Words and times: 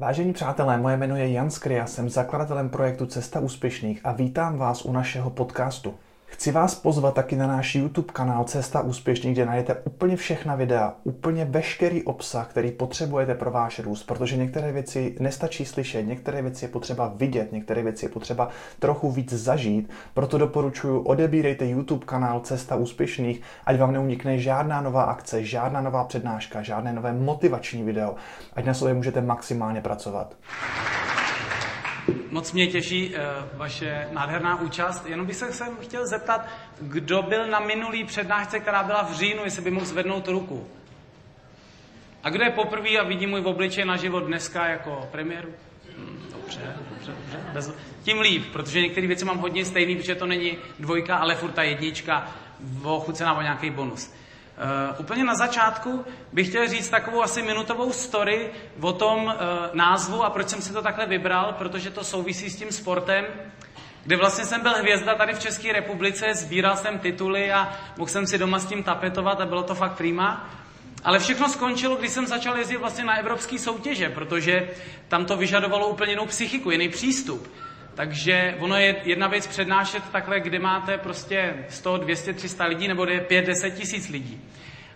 Vážení 0.00 0.32
přátelé, 0.32 0.76
moje 0.76 0.96
jméno 0.96 1.16
je 1.16 1.32
Jan 1.32 1.50
Skry, 1.50 1.82
jsem 1.86 2.08
zakladatelem 2.08 2.68
projektu 2.68 3.06
Cesta 3.06 3.40
úspěšných 3.40 4.00
a 4.04 4.12
vítám 4.12 4.58
vás 4.58 4.84
u 4.84 4.92
našeho 4.92 5.30
podcastu. 5.30 5.94
Chci 6.30 6.52
vás 6.52 6.74
pozvat 6.74 7.14
taky 7.14 7.36
na 7.36 7.46
náš 7.46 7.74
YouTube 7.74 8.12
kanál 8.12 8.44
Cesta 8.44 8.80
úspěšných, 8.80 9.34
kde 9.34 9.46
najdete 9.46 9.74
úplně 9.84 10.16
všechna 10.16 10.54
videa, 10.54 10.94
úplně 11.04 11.44
veškerý 11.44 12.02
obsah, 12.02 12.48
který 12.50 12.70
potřebujete 12.70 13.34
pro 13.34 13.50
váš 13.50 13.78
růst, 13.78 14.02
protože 14.02 14.36
některé 14.36 14.72
věci 14.72 15.16
nestačí 15.20 15.64
slyšet, 15.64 16.02
některé 16.02 16.42
věci 16.42 16.64
je 16.64 16.68
potřeba 16.68 17.12
vidět, 17.16 17.52
některé 17.52 17.82
věci 17.82 18.04
je 18.04 18.08
potřeba 18.08 18.48
trochu 18.78 19.10
víc 19.10 19.32
zažít. 19.32 19.90
Proto 20.14 20.38
doporučuji, 20.38 21.02
odebírejte 21.02 21.66
YouTube 21.66 22.06
kanál 22.06 22.40
Cesta 22.40 22.76
úspěšných, 22.76 23.42
ať 23.64 23.78
vám 23.78 23.92
neunikne 23.92 24.38
žádná 24.38 24.80
nová 24.80 25.02
akce, 25.02 25.44
žádná 25.44 25.80
nová 25.80 26.04
přednáška, 26.04 26.62
žádné 26.62 26.92
nové 26.92 27.12
motivační 27.12 27.82
video, 27.82 28.14
ať 28.52 28.64
na 28.64 28.74
sobě 28.74 28.94
můžete 28.94 29.20
maximálně 29.20 29.80
pracovat. 29.80 30.34
Moc 32.30 32.52
mě 32.52 32.66
těší 32.66 33.08
uh, 33.08 33.58
vaše 33.58 34.08
nádherná 34.12 34.60
účast. 34.60 35.06
Jenom 35.06 35.26
bych 35.26 35.36
se 35.36 35.52
sem 35.52 35.76
chtěl 35.80 36.06
zeptat, 36.06 36.46
kdo 36.80 37.22
byl 37.22 37.46
na 37.46 37.60
minulý 37.60 38.04
přednášce, 38.04 38.60
která 38.60 38.82
byla 38.82 39.02
v 39.02 39.12
říjnu, 39.12 39.44
jestli 39.44 39.62
by 39.62 39.70
mohl 39.70 39.86
zvednout 39.86 40.28
ruku. 40.28 40.68
A 42.22 42.30
kdo 42.30 42.44
je 42.44 42.50
poprvé 42.50 42.98
a 42.98 43.04
vidí 43.04 43.26
můj 43.26 43.40
obličej 43.40 43.84
na 43.84 43.96
život 43.96 44.20
dneska 44.20 44.66
jako 44.66 45.08
premiéru? 45.12 45.48
Hmm, 45.96 46.22
dobře, 46.32 46.76
dobře, 46.90 47.12
dobře. 47.12 47.40
Bez... 47.52 47.72
Tím 48.02 48.20
líp, 48.20 48.52
protože 48.52 48.80
některé 48.80 49.06
věci 49.06 49.24
mám 49.24 49.38
hodně 49.38 49.64
stejný, 49.64 49.96
protože 49.96 50.14
to 50.14 50.26
není 50.26 50.58
dvojka, 50.78 51.16
ale 51.16 51.34
furt 51.34 51.52
ta 51.52 51.62
jednička, 51.62 52.32
ochucená 52.82 53.34
o 53.34 53.42
nějaký 53.42 53.70
bonus. 53.70 54.12
Uh, 54.58 55.00
úplně 55.00 55.24
na 55.24 55.34
začátku 55.34 56.04
bych 56.32 56.48
chtěl 56.48 56.68
říct 56.68 56.88
takovou 56.88 57.22
asi 57.22 57.42
minutovou 57.42 57.92
story 57.92 58.50
o 58.80 58.92
tom 58.92 59.24
uh, 59.24 59.32
názvu 59.72 60.24
a 60.24 60.30
proč 60.30 60.48
jsem 60.48 60.62
si 60.62 60.72
to 60.72 60.82
takhle 60.82 61.06
vybral, 61.06 61.54
protože 61.58 61.90
to 61.90 62.04
souvisí 62.04 62.50
s 62.50 62.56
tím 62.56 62.72
sportem, 62.72 63.24
kde 64.04 64.16
vlastně 64.16 64.44
jsem 64.44 64.60
byl 64.60 64.74
hvězda 64.74 65.14
tady 65.14 65.34
v 65.34 65.38
České 65.38 65.72
republice, 65.72 66.34
sbíral 66.34 66.76
jsem 66.76 66.98
tituly 66.98 67.52
a 67.52 67.72
mohl 67.96 68.10
jsem 68.10 68.26
si 68.26 68.38
doma 68.38 68.58
s 68.58 68.66
tím 68.66 68.82
tapetovat 68.82 69.40
a 69.40 69.46
bylo 69.46 69.62
to 69.62 69.74
fakt 69.74 69.96
prima. 69.96 70.50
Ale 71.04 71.18
všechno 71.18 71.48
skončilo, 71.48 71.96
když 71.96 72.10
jsem 72.10 72.26
začal 72.26 72.58
jezdit 72.58 72.76
vlastně 72.76 73.04
na 73.04 73.16
evropské 73.16 73.58
soutěže, 73.58 74.08
protože 74.08 74.70
tam 75.08 75.24
to 75.24 75.36
vyžadovalo 75.36 75.88
úplně 75.88 76.12
jinou 76.12 76.26
psychiku, 76.26 76.70
jiný 76.70 76.88
přístup. 76.88 77.50
Takže 77.98 78.54
ono 78.58 78.76
je 78.76 78.96
jedna 79.04 79.28
věc 79.28 79.46
přednášet 79.46 80.10
takhle, 80.12 80.40
kde 80.40 80.58
máte 80.58 80.98
prostě 80.98 81.54
100, 81.68 81.96
200, 81.96 82.32
300 82.32 82.64
lidí, 82.64 82.88
nebo 82.88 83.04
je 83.04 83.20
5, 83.20 83.46
10 83.46 83.70
tisíc 83.70 84.08
lidí. 84.08 84.40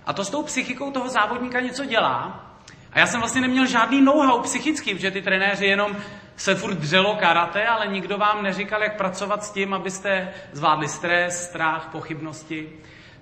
A 0.07 0.13
to 0.13 0.25
s 0.25 0.31
tou 0.31 0.43
psychikou 0.43 0.91
toho 0.91 1.09
závodníka 1.09 1.61
něco 1.61 1.85
dělá. 1.85 2.47
A 2.93 2.99
já 2.99 3.07
jsem 3.07 3.21
vlastně 3.21 3.41
neměl 3.41 3.67
žádný 3.67 4.01
know-how 4.03 4.43
psychický, 4.43 4.95
protože 4.95 5.11
ty 5.11 5.23
trenéři 5.23 5.67
jenom 5.67 5.97
se 6.37 6.55
furt 6.55 6.75
dřelo 6.75 7.17
karate, 7.17 7.67
ale 7.67 7.87
nikdo 7.87 8.19
vám 8.19 8.43
neříkal, 8.43 8.83
jak 8.83 8.97
pracovat 8.97 9.45
s 9.45 9.53
tím, 9.53 9.75
abyste 9.75 10.33
zvládli 10.53 10.89
stres, 10.89 11.49
strach, 11.49 11.89
pochybnosti. 11.93 12.69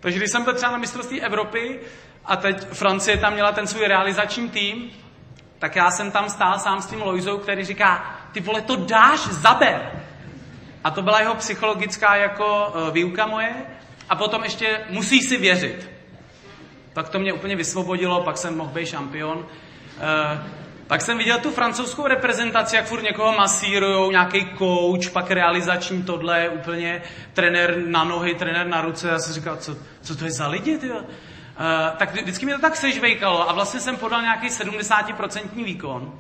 Takže 0.00 0.19
když 0.19 0.31
jsem 0.31 0.44
byl 0.44 0.55
třeba 0.55 0.72
na 0.72 0.78
mistrovství 0.78 1.22
Evropy 1.22 1.81
a 2.25 2.37
teď 2.37 2.67
Francie 2.69 3.17
tam 3.17 3.33
měla 3.33 3.53
ten 3.53 3.67
svůj 3.67 3.87
realizační 3.87 4.48
tým, 4.48 4.91
tak 5.59 5.77
já 5.77 5.91
jsem 5.91 6.11
tam 6.11 6.28
stál 6.28 6.59
sám 6.59 6.83
s 6.83 6.87
tím 6.87 7.03
Loizou, 7.03 7.39
který 7.39 7.65
říká, 7.65 8.19
ty 8.33 8.41
vole, 8.41 8.61
to 8.61 8.77
dáš, 8.77 9.20
zaber. 9.20 9.91
A 10.84 10.91
to 10.91 11.03
byla 11.03 11.20
jeho 11.20 11.34
psychologická 11.34 12.17
jako 12.17 12.72
uh, 12.75 12.91
výuka 12.95 13.27
moje. 13.27 13.55
A 14.09 14.17
potom 14.17 14.45
ještě 14.45 14.81
musíš 14.91 15.28
si 15.28 15.37
věřit. 15.37 15.91
Tak 16.92 17.09
to 17.09 17.19
mě 17.19 17.33
úplně 17.33 17.56
vysvobodilo, 17.56 18.22
pak 18.22 18.39
jsem 18.39 18.56
mohl 18.56 18.70
být 18.70 18.87
šampion. 18.87 19.39
Uh, 19.39 19.45
pak 20.87 21.03
jsem 21.03 21.19
viděl 21.19 21.39
tu 21.39 21.50
francouzskou 21.50 22.06
reprezentaci, 22.06 22.77
jak 22.77 22.87
furt 22.87 23.03
někoho 23.03 23.33
masírujou, 23.33 24.11
nějaký 24.11 24.47
coach, 24.59 25.11
pak 25.12 25.31
realizační 25.31 26.03
tohle, 26.03 26.48
úplně 26.48 27.03
trenér 27.34 27.77
na 27.87 28.05
nohy, 28.05 28.34
trenér 28.34 28.67
na 28.67 28.81
ruce. 28.81 29.09
Já 29.09 29.19
jsem 29.19 29.34
říkal, 29.34 29.56
co, 29.56 29.77
co 30.00 30.16
to 30.16 30.25
je 30.25 30.31
za 30.31 30.49
lidi, 30.49 30.78
tyjo? 30.78 30.97
Uh, 30.97 31.04
tak 31.97 32.15
vždycky 32.15 32.47
mi 32.47 32.53
to 32.53 32.60
tak 32.60 32.77
sežvejkalo 32.77 33.50
a 33.50 33.53
vlastně 33.53 33.81
jsem 33.81 33.97
podal 33.97 34.22
nějaký 34.22 34.49
70% 34.49 35.65
výkon. 35.65 36.12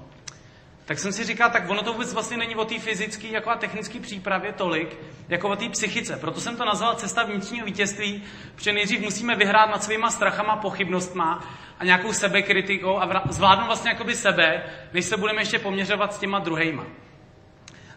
Tak 0.90 0.98
jsem 0.98 1.12
si 1.12 1.24
říkal, 1.24 1.50
tak 1.50 1.70
ono 1.70 1.82
to 1.82 1.92
vůbec 1.92 2.14
vlastně 2.14 2.36
není 2.36 2.56
o 2.56 2.64
té 2.64 2.78
fyzické 2.78 3.28
jako 3.28 3.50
a 3.50 3.56
technické 3.56 4.00
přípravě 4.00 4.52
tolik, 4.52 4.96
jako 5.28 5.48
o 5.48 5.56
té 5.56 5.68
psychice. 5.68 6.16
Proto 6.16 6.40
jsem 6.40 6.56
to 6.56 6.64
nazval 6.64 6.94
cesta 6.94 7.22
vnitřního 7.22 7.66
vítězství, 7.66 8.22
protože 8.54 8.72
nejdřív 8.72 9.00
musíme 9.00 9.36
vyhrát 9.36 9.70
nad 9.70 9.84
svýma 9.84 10.10
strachama, 10.10 10.56
pochybnostma 10.56 11.44
a 11.78 11.84
nějakou 11.84 12.12
sebekritikou 12.12 12.98
a 12.98 13.22
zvládnout 13.30 13.66
vlastně 13.66 13.90
jakoby 13.90 14.14
sebe, 14.14 14.62
než 14.92 15.04
se 15.04 15.16
budeme 15.16 15.42
ještě 15.42 15.58
poměřovat 15.58 16.14
s 16.14 16.18
těma 16.18 16.38
druhejma. 16.38 16.86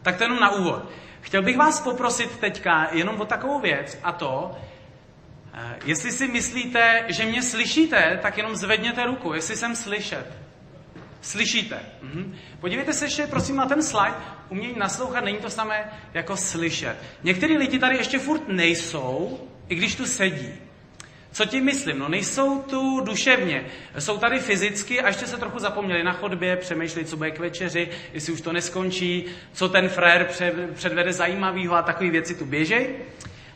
Tak 0.01 0.17
to 0.17 0.23
jenom 0.23 0.39
na 0.39 0.51
úvod. 0.51 0.91
Chtěl 1.21 1.41
bych 1.41 1.57
vás 1.57 1.81
poprosit 1.81 2.39
teďka 2.39 2.87
jenom 2.91 3.21
o 3.21 3.25
takovou 3.25 3.59
věc 3.59 3.99
a 4.03 4.11
to, 4.11 4.51
eh, 5.53 5.79
jestli 5.85 6.11
si 6.11 6.27
myslíte, 6.27 7.05
že 7.07 7.25
mě 7.25 7.43
slyšíte, 7.43 8.19
tak 8.21 8.37
jenom 8.37 8.55
zvedněte 8.55 9.05
ruku, 9.05 9.33
jestli 9.33 9.55
jsem 9.55 9.75
slyšet. 9.75 10.42
Slyšíte. 11.23 11.79
Mhm. 12.01 12.35
Podívejte 12.59 12.93
se 12.93 13.05
ještě 13.05 13.27
prosím 13.27 13.55
na 13.55 13.65
ten 13.65 13.83
slide. 13.83 14.15
Umění 14.49 14.75
naslouchat 14.77 15.23
není 15.23 15.37
to 15.37 15.49
samé 15.49 15.91
jako 16.13 16.37
slyšet. 16.37 16.95
Některý 17.23 17.57
lidi 17.57 17.79
tady 17.79 17.97
ještě 17.97 18.19
furt 18.19 18.47
nejsou, 18.47 19.39
i 19.69 19.75
když 19.75 19.95
tu 19.95 20.05
sedí. 20.05 20.53
Co 21.31 21.45
tím 21.45 21.65
myslím? 21.65 21.99
No 21.99 22.09
nejsou 22.09 22.59
tu 22.61 22.99
duševně. 22.99 23.65
Jsou 23.99 24.17
tady 24.17 24.39
fyzicky 24.39 25.01
a 25.01 25.07
ještě 25.07 25.27
se 25.27 25.37
trochu 25.37 25.59
zapomněli 25.59 26.03
na 26.03 26.13
chodbě, 26.13 26.57
přemýšleli, 26.57 27.05
co 27.05 27.17
bude 27.17 27.31
k 27.31 27.39
večeři, 27.39 27.89
jestli 28.13 28.33
už 28.33 28.41
to 28.41 28.53
neskončí, 28.53 29.25
co 29.53 29.69
ten 29.69 29.89
frér 29.89 30.29
předvede 30.73 31.13
zajímavého 31.13 31.75
a 31.75 31.81
takové 31.81 32.09
věci 32.09 32.35
tu 32.35 32.45
běžej. 32.45 32.89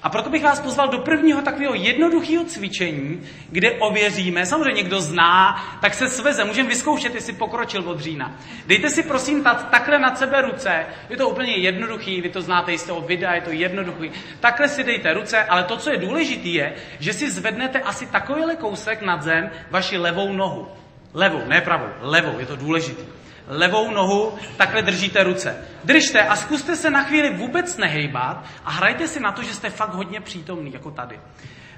A 0.03 0.09
proto 0.09 0.29
bych 0.29 0.43
vás 0.43 0.59
pozval 0.59 0.87
do 0.87 0.99
prvního 0.99 1.41
takového 1.41 1.73
jednoduchého 1.73 2.43
cvičení, 2.43 3.21
kde 3.49 3.71
ověříme, 3.71 4.45
samozřejmě 4.45 4.71
někdo 4.71 5.01
zná, 5.01 5.63
tak 5.81 5.93
se 5.93 6.09
sveze, 6.09 6.43
můžeme 6.43 6.69
vyzkoušet, 6.69 7.15
jestli 7.15 7.33
pokročil 7.33 7.89
od 7.89 7.99
října. 7.99 8.35
Dejte 8.67 8.89
si 8.89 9.03
prosím 9.03 9.43
tat, 9.43 9.69
takhle 9.69 9.99
nad 9.99 10.17
sebe 10.17 10.41
ruce, 10.41 10.85
je 11.09 11.17
to 11.17 11.29
úplně 11.29 11.57
jednoduchý, 11.57 12.21
vy 12.21 12.29
to 12.29 12.41
znáte 12.41 12.77
z 12.77 12.83
toho 12.83 13.01
videa, 13.01 13.33
je 13.33 13.41
to 13.41 13.51
jednoduchý. 13.51 14.11
Takhle 14.39 14.67
si 14.67 14.83
dejte 14.83 15.13
ruce, 15.13 15.43
ale 15.43 15.63
to, 15.63 15.77
co 15.77 15.91
je 15.91 15.97
důležité, 15.97 16.49
je, 16.49 16.75
že 16.99 17.13
si 17.13 17.31
zvednete 17.31 17.79
asi 17.79 18.05
takovýhle 18.05 18.55
kousek 18.55 19.01
nad 19.01 19.23
zem 19.23 19.49
vaši 19.71 19.97
levou 19.97 20.33
nohu. 20.33 20.67
Levou, 21.13 21.41
ne 21.47 21.61
pravou, 21.61 21.89
levou, 22.01 22.39
je 22.39 22.45
to 22.45 22.55
důležité 22.55 23.16
levou 23.47 23.91
nohu, 23.91 24.33
takhle 24.57 24.81
držíte 24.81 25.23
ruce. 25.23 25.65
Držte 25.83 26.21
a 26.21 26.35
zkuste 26.35 26.75
se 26.75 26.89
na 26.89 27.03
chvíli 27.03 27.29
vůbec 27.29 27.77
nehejbat 27.77 28.45
a 28.65 28.71
hrajte 28.71 29.07
si 29.07 29.19
na 29.19 29.31
to, 29.31 29.43
že 29.43 29.53
jste 29.53 29.69
fakt 29.69 29.93
hodně 29.93 30.21
přítomný, 30.21 30.73
jako 30.73 30.91
tady. 30.91 31.19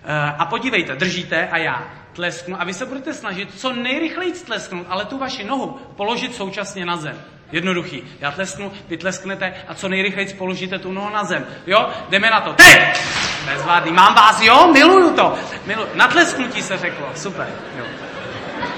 Eh, 0.03 0.34
a 0.38 0.46
podívejte, 0.46 0.96
držíte 0.96 1.47
a 1.47 1.58
já 1.58 1.88
tlesknu 2.13 2.62
a 2.62 2.63
vy 2.63 2.74
se 2.74 2.85
budete 2.85 3.13
snažit 3.13 3.59
co 3.59 3.74
nejrychleji 3.74 4.31
tlesknout, 4.31 4.88
ale 4.90 5.06
tu 5.06 5.18
vaši 5.18 5.44
nohu 5.44 5.79
položit 5.96 6.35
současně 6.35 6.85
na 6.85 6.97
zem. 6.97 7.22
Jednoduchý. 7.52 8.03
Já 8.19 8.31
tlesknu, 8.31 8.72
vy 8.88 8.97
tlesknete 8.97 9.53
a 9.68 9.74
co 9.74 9.90
nejrychleji 9.90 10.34
položíte 10.34 10.79
tu 10.79 10.91
nohu 10.91 11.09
na 11.09 11.24
zem. 11.24 11.46
Jo? 11.68 11.90
Jdeme 12.09 12.29
na 12.29 12.41
to. 12.41 12.53
Teď! 12.53 13.02
Bezvádný. 13.46 13.91
Mám 13.91 14.16
vás, 14.16 14.41
jo? 14.41 14.72
Miluju 14.74 15.13
to. 15.16 15.35
Miluju. 15.66 15.88
Na 15.94 16.08
tlesknutí 16.08 16.62
se 16.62 16.78
řeklo. 16.78 17.08
Super. 17.16 17.47
Jo. 17.78 17.85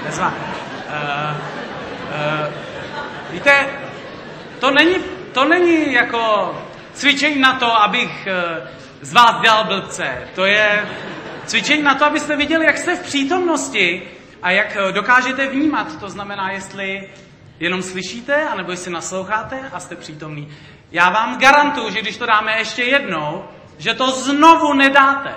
Bezvádný. 0.04 0.38
Uh, 0.38 1.36
uh, 2.48 2.71
Víte, 3.32 3.68
to 4.60 4.70
není, 4.70 4.96
to 5.32 5.44
není 5.44 5.92
jako 5.92 6.54
cvičení 6.92 7.40
na 7.40 7.52
to, 7.52 7.82
abych 7.82 8.26
eh, 8.26 8.68
z 9.00 9.12
vás 9.12 9.40
dělal 9.40 9.64
blbce. 9.64 10.28
To 10.34 10.44
je 10.44 10.88
cvičení 11.46 11.82
na 11.82 11.94
to, 11.94 12.04
abyste 12.04 12.36
viděli, 12.36 12.66
jak 12.66 12.78
jste 12.78 12.96
v 12.96 13.02
přítomnosti 13.02 14.02
a 14.42 14.50
jak 14.50 14.76
eh, 14.76 14.92
dokážete 14.92 15.46
vnímat. 15.46 16.00
To 16.00 16.08
znamená, 16.10 16.50
jestli 16.50 17.08
jenom 17.60 17.82
slyšíte, 17.82 18.48
anebo 18.48 18.70
jestli 18.70 18.92
nasloucháte 18.92 19.60
a 19.72 19.80
jste 19.80 19.96
přítomní. 19.96 20.52
Já 20.90 21.10
vám 21.10 21.38
garantuju, 21.38 21.90
že 21.90 22.00
když 22.00 22.16
to 22.16 22.26
dáme 22.26 22.58
ještě 22.58 22.82
jednou, 22.82 23.44
že 23.78 23.94
to 23.94 24.10
znovu 24.10 24.74
nedáte. 24.74 25.34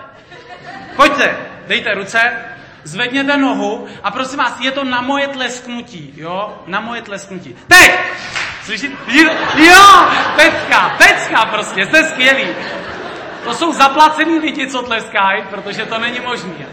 Pojďte, 0.95 1.37
dejte 1.67 1.93
ruce, 1.93 2.45
zvedněte 2.85 3.37
nohu 3.37 3.87
a 4.03 4.11
prosím 4.11 4.39
vás, 4.39 4.59
je 4.59 4.71
to 4.71 4.83
na 4.83 5.01
moje 5.01 5.27
tlesknutí, 5.27 6.13
jo? 6.17 6.63
Na 6.67 6.79
moje 6.79 7.01
tlesknutí. 7.01 7.55
Teď! 7.67 7.99
Slyšíte? 8.63 8.95
Jo! 9.55 10.07
Pecka, 10.35 10.95
pecka 10.97 11.45
prostě, 11.45 11.85
jste 11.85 12.03
skvělí. 12.03 12.47
To 13.43 13.53
jsou 13.53 13.73
zaplacený 13.73 14.39
lidi, 14.39 14.67
co 14.67 14.81
tleskají, 14.81 15.43
protože 15.49 15.85
to 15.85 15.99
není 15.99 16.19
možné. 16.19 16.51
Uh, 16.55 16.65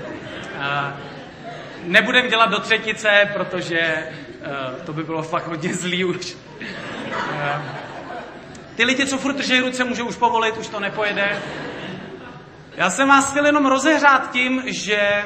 nebudem 1.84 2.28
dělat 2.28 2.50
do 2.50 2.60
třetice, 2.60 3.30
protože 3.34 4.06
uh, 4.40 4.84
to 4.84 4.92
by 4.92 5.02
bylo 5.02 5.22
fakt 5.22 5.46
hodně 5.46 5.74
zlý 5.74 6.04
už. 6.04 6.34
Uh, 6.34 7.62
ty 8.76 8.84
lidi, 8.84 9.06
co 9.06 9.18
furt 9.18 9.32
drží 9.32 9.60
ruce, 9.60 9.84
můžou 9.84 10.04
už 10.04 10.16
povolit, 10.16 10.56
už 10.56 10.68
to 10.68 10.80
nepojede. 10.80 11.42
Já 12.76 12.90
jsem 12.90 13.08
vás 13.08 13.30
chtěl 13.30 13.46
jenom 13.46 13.66
rozehřát 13.66 14.30
tím, 14.30 14.62
že 14.66 15.24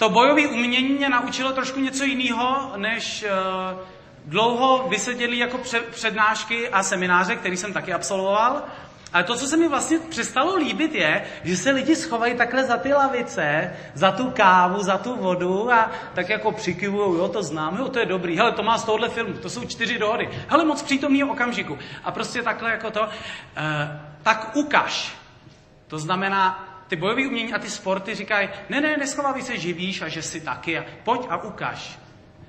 to 0.00 0.08
bojové 0.08 0.46
umění 0.46 0.88
mě 0.88 1.08
naučilo 1.08 1.52
trošku 1.52 1.80
něco 1.80 2.04
jiného, 2.04 2.72
než 2.76 3.24
uh, 3.24 3.78
dlouho 4.24 4.88
vyseděli 4.88 5.38
jako 5.38 5.60
přednášky 5.90 6.68
a 6.68 6.82
semináře, 6.82 7.36
který 7.36 7.56
jsem 7.56 7.72
taky 7.72 7.92
absolvoval. 7.92 8.62
Ale 9.12 9.24
to, 9.24 9.34
co 9.34 9.46
se 9.46 9.56
mi 9.56 9.68
vlastně 9.68 9.98
přestalo 9.98 10.56
líbit, 10.56 10.94
je, 10.94 11.24
že 11.44 11.56
se 11.56 11.70
lidi 11.70 11.96
schovají 11.96 12.34
takhle 12.34 12.64
za 12.64 12.76
ty 12.76 12.92
lavice, 12.92 13.76
za 13.94 14.12
tu 14.12 14.30
kávu, 14.30 14.82
za 14.82 14.98
tu 14.98 15.16
vodu 15.16 15.72
a 15.72 15.90
tak 16.14 16.28
jako 16.28 16.52
přikivují, 16.52 17.18
jo, 17.18 17.28
to 17.28 17.42
znám, 17.42 17.76
jo, 17.76 17.88
to 17.88 17.98
je 17.98 18.06
dobrý, 18.06 18.36
hele, 18.36 18.52
to 18.52 18.62
má 18.62 18.78
z 18.78 18.84
tohohle 18.84 19.08
filmu, 19.08 19.32
to 19.32 19.50
jsou 19.50 19.64
čtyři 19.64 19.98
dohody, 19.98 20.28
hele, 20.48 20.64
moc 20.64 20.82
přítomného 20.82 21.32
okamžiku. 21.32 21.78
A 22.04 22.10
prostě 22.10 22.42
takhle 22.42 22.70
jako 22.70 22.90
to, 22.90 23.08
eh, 23.56 24.00
tak 24.22 24.50
ukaž. 24.54 25.12
To 25.88 25.98
znamená, 25.98 26.69
ty 26.90 26.96
bojové 26.96 27.26
umění 27.26 27.52
a 27.52 27.58
ty 27.58 27.70
sporty 27.70 28.14
říkají, 28.14 28.48
ne, 28.68 28.80
ne, 28.80 28.96
neschovávej 28.96 29.42
se, 29.42 29.58
živíš 29.58 30.02
a 30.02 30.08
že 30.08 30.22
si 30.22 30.40
taky, 30.40 30.78
a 30.78 30.84
pojď 31.04 31.20
a 31.28 31.36
ukaž. 31.36 31.98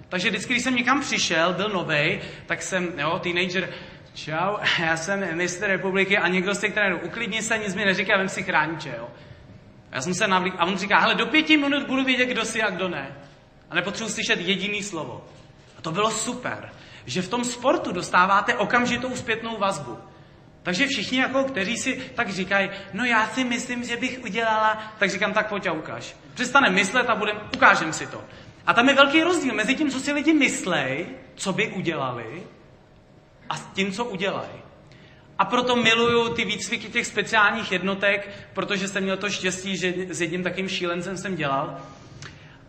Takže 0.09 0.29
vždycky, 0.29 0.53
když 0.53 0.63
jsem 0.63 0.75
někam 0.75 1.01
přišel, 1.01 1.53
byl 1.53 1.69
novej, 1.69 2.21
tak 2.45 2.61
jsem, 2.61 2.99
jo, 2.99 3.19
teenager, 3.19 3.69
čau, 4.13 4.57
já 4.79 4.97
jsem 4.97 5.37
mistr 5.37 5.67
republiky 5.67 6.17
a 6.17 6.27
někdo 6.27 6.55
z 6.55 6.59
těch 6.59 6.73
trenérů, 6.73 6.99
uklidni 7.03 7.41
se, 7.41 7.57
nic 7.57 7.75
mi 7.75 7.85
neříká, 7.85 8.17
vem 8.17 8.29
si 8.29 8.43
chrániče, 8.43 8.95
jo. 8.97 9.09
Já 9.91 10.01
jsem 10.01 10.13
se 10.13 10.27
navlík 10.27 10.53
a 10.57 10.65
on 10.65 10.77
říká, 10.77 10.99
hele, 10.99 11.15
do 11.15 11.25
pěti 11.25 11.57
minut 11.57 11.87
budu 11.87 12.03
vědět, 12.03 12.25
kdo 12.25 12.45
si 12.45 12.61
a 12.61 12.69
kdo 12.69 12.89
ne. 12.89 13.15
A 13.69 13.75
nepotřebuji 13.75 14.09
slyšet 14.09 14.39
jediný 14.39 14.83
slovo. 14.83 15.25
A 15.77 15.81
to 15.81 15.91
bylo 15.91 16.11
super, 16.11 16.69
že 17.05 17.21
v 17.21 17.29
tom 17.29 17.43
sportu 17.43 17.91
dostáváte 17.91 18.55
okamžitou 18.55 19.15
zpětnou 19.15 19.57
vazbu. 19.57 19.97
Takže 20.63 20.87
všichni, 20.87 21.19
jako, 21.19 21.43
kteří 21.43 21.77
si 21.77 22.11
tak 22.15 22.29
říkají, 22.29 22.69
no 22.93 23.05
já 23.05 23.27
si 23.27 23.43
myslím, 23.43 23.83
že 23.83 23.97
bych 23.97 24.19
udělala, 24.23 24.93
tak 24.99 25.09
říkám, 25.09 25.33
tak 25.33 25.49
pojď 25.49 25.67
a 25.67 25.71
ukáž. 25.71 26.15
Přestane 26.33 26.69
myslet 26.69 27.09
a 27.09 27.15
budem, 27.15 27.37
ukážem 27.55 27.93
si 27.93 28.07
to. 28.07 28.23
A 28.67 28.73
tam 28.73 28.89
je 28.89 28.95
velký 28.95 29.23
rozdíl 29.23 29.53
mezi 29.53 29.75
tím, 29.75 29.89
co 29.89 29.99
si 29.99 30.13
lidi 30.13 30.33
myslej, 30.33 31.05
co 31.35 31.53
by 31.53 31.67
udělali, 31.67 32.43
a 33.49 33.55
tím, 33.73 33.91
co 33.91 34.05
udělají. 34.05 34.61
A 35.39 35.45
proto 35.45 35.75
miluju 35.75 36.33
ty 36.33 36.45
výcviky 36.45 36.89
těch 36.89 37.07
speciálních 37.07 37.71
jednotek, 37.71 38.29
protože 38.53 38.87
jsem 38.87 39.03
měl 39.03 39.17
to 39.17 39.29
štěstí, 39.29 39.77
že 39.77 39.93
s 40.09 40.21
jedním 40.21 40.43
takým 40.43 40.69
šílencem 40.69 41.17
jsem 41.17 41.35
dělal. 41.35 41.77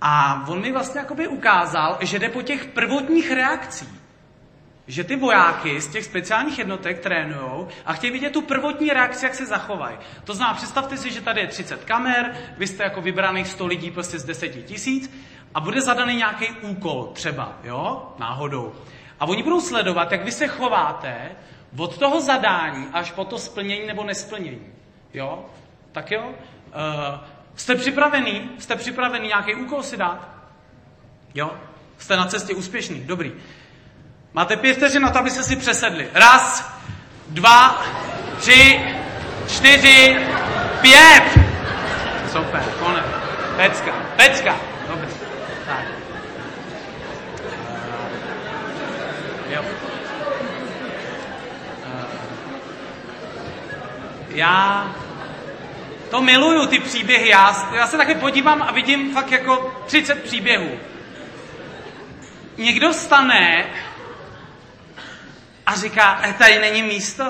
A 0.01 0.45
on 0.49 0.61
mi 0.61 0.73
vlastně 0.73 1.01
jakoby 1.01 1.29
ukázal, 1.29 1.99
že 2.01 2.19
jde 2.19 2.29
po 2.29 2.43
těch 2.43 2.65
prvotních 2.65 3.33
reakcích. 3.33 4.02
Že 4.87 5.05
ty 5.05 5.17
vojáky 5.17 5.81
z 5.81 5.89
těch 5.89 6.05
speciálních 6.05 6.59
jednotek 6.59 7.01
trénujou 7.01 7.69
a 7.87 7.93
chtějí 7.93 8.13
vidět 8.13 8.33
tu 8.33 8.43
prvotní 8.43 8.91
reakci, 8.91 9.25
jak 9.25 9.35
se 9.35 9.47
zachovají. 9.47 9.97
To 10.25 10.35
znamená, 10.35 10.57
představte 10.57 10.97
si, 10.97 11.11
že 11.11 11.21
tady 11.21 11.41
je 11.41 11.47
30 11.47 11.85
kamer, 11.85 12.37
vy 12.59 12.67
jste 12.67 12.83
jako 12.83 13.01
vybraných 13.01 13.49
100 13.49 13.67
lidí 13.67 13.91
prostě 13.91 14.19
z 14.19 14.25
10 14.25 14.49
tisíc 14.49 15.11
a 15.55 15.61
bude 15.61 15.81
zadaný 15.81 16.17
nějaký 16.17 16.47
úkol 16.63 17.11
třeba, 17.13 17.59
jo, 17.65 18.13
náhodou. 18.19 18.73
A 19.21 19.27
oni 19.27 19.43
budou 19.43 19.61
sledovat, 19.61 20.13
jak 20.13 20.25
vy 20.25 20.33
se 20.33 20.49
chováte 20.49 21.31
od 21.77 21.99
toho 21.99 22.21
zadání 22.21 22.87
až 22.93 23.13
po 23.13 23.25
to 23.25 23.39
splnění 23.39 23.87
nebo 23.87 24.05
nesplnění. 24.05 24.67
Jo? 25.15 25.47
Tak 25.93 26.11
jo? 26.11 26.29
Uh, 26.29 27.21
jste 27.57 27.75
připravený? 27.75 28.51
Jste 28.59 28.77
připravený 28.77 29.29
nějaký 29.29 29.55
úkol 29.55 29.83
si 29.83 29.97
dát? 29.97 30.29
Jo? 31.35 31.51
Jste 31.99 32.17
na 32.17 32.27
cestě 32.27 32.55
úspěšný? 32.55 33.01
Dobrý. 33.01 33.33
Máte 34.35 34.57
pět 34.57 34.77
vteřin 34.77 35.03
na 35.03 35.11
to, 35.11 35.19
abyste 35.19 35.43
si 35.43 35.57
přesedli. 35.57 36.09
Raz, 36.15 36.73
dva, 37.29 37.83
tři, 38.39 38.81
čtyři, 39.49 40.17
pět. 40.81 41.23
Super, 42.33 42.65
konec. 42.79 43.05
Pecka, 43.57 43.93
pecka. 44.17 44.57
Dobrý. 44.89 45.09
Tak. 45.67 45.85
Jo. 49.51 49.65
Eh, 51.87 52.07
já 54.29 54.87
to 56.11 56.23
miluju, 56.23 56.67
ty 56.67 56.79
příběhy. 56.79 57.29
Já, 57.29 57.69
já 57.75 57.87
se 57.87 57.97
taky 57.97 58.15
podívám 58.15 58.63
a 58.63 58.73
vidím 58.73 59.15
fakt 59.15 59.31
jako 59.31 59.83
30 59.87 60.23
příběhů. 60.23 60.71
Někdo 62.57 62.93
stane 62.93 63.65
a 65.73 65.77
říká, 65.77 66.21
e, 66.25 66.33
tady 66.33 66.59
není 66.59 66.83
místo, 66.83 67.25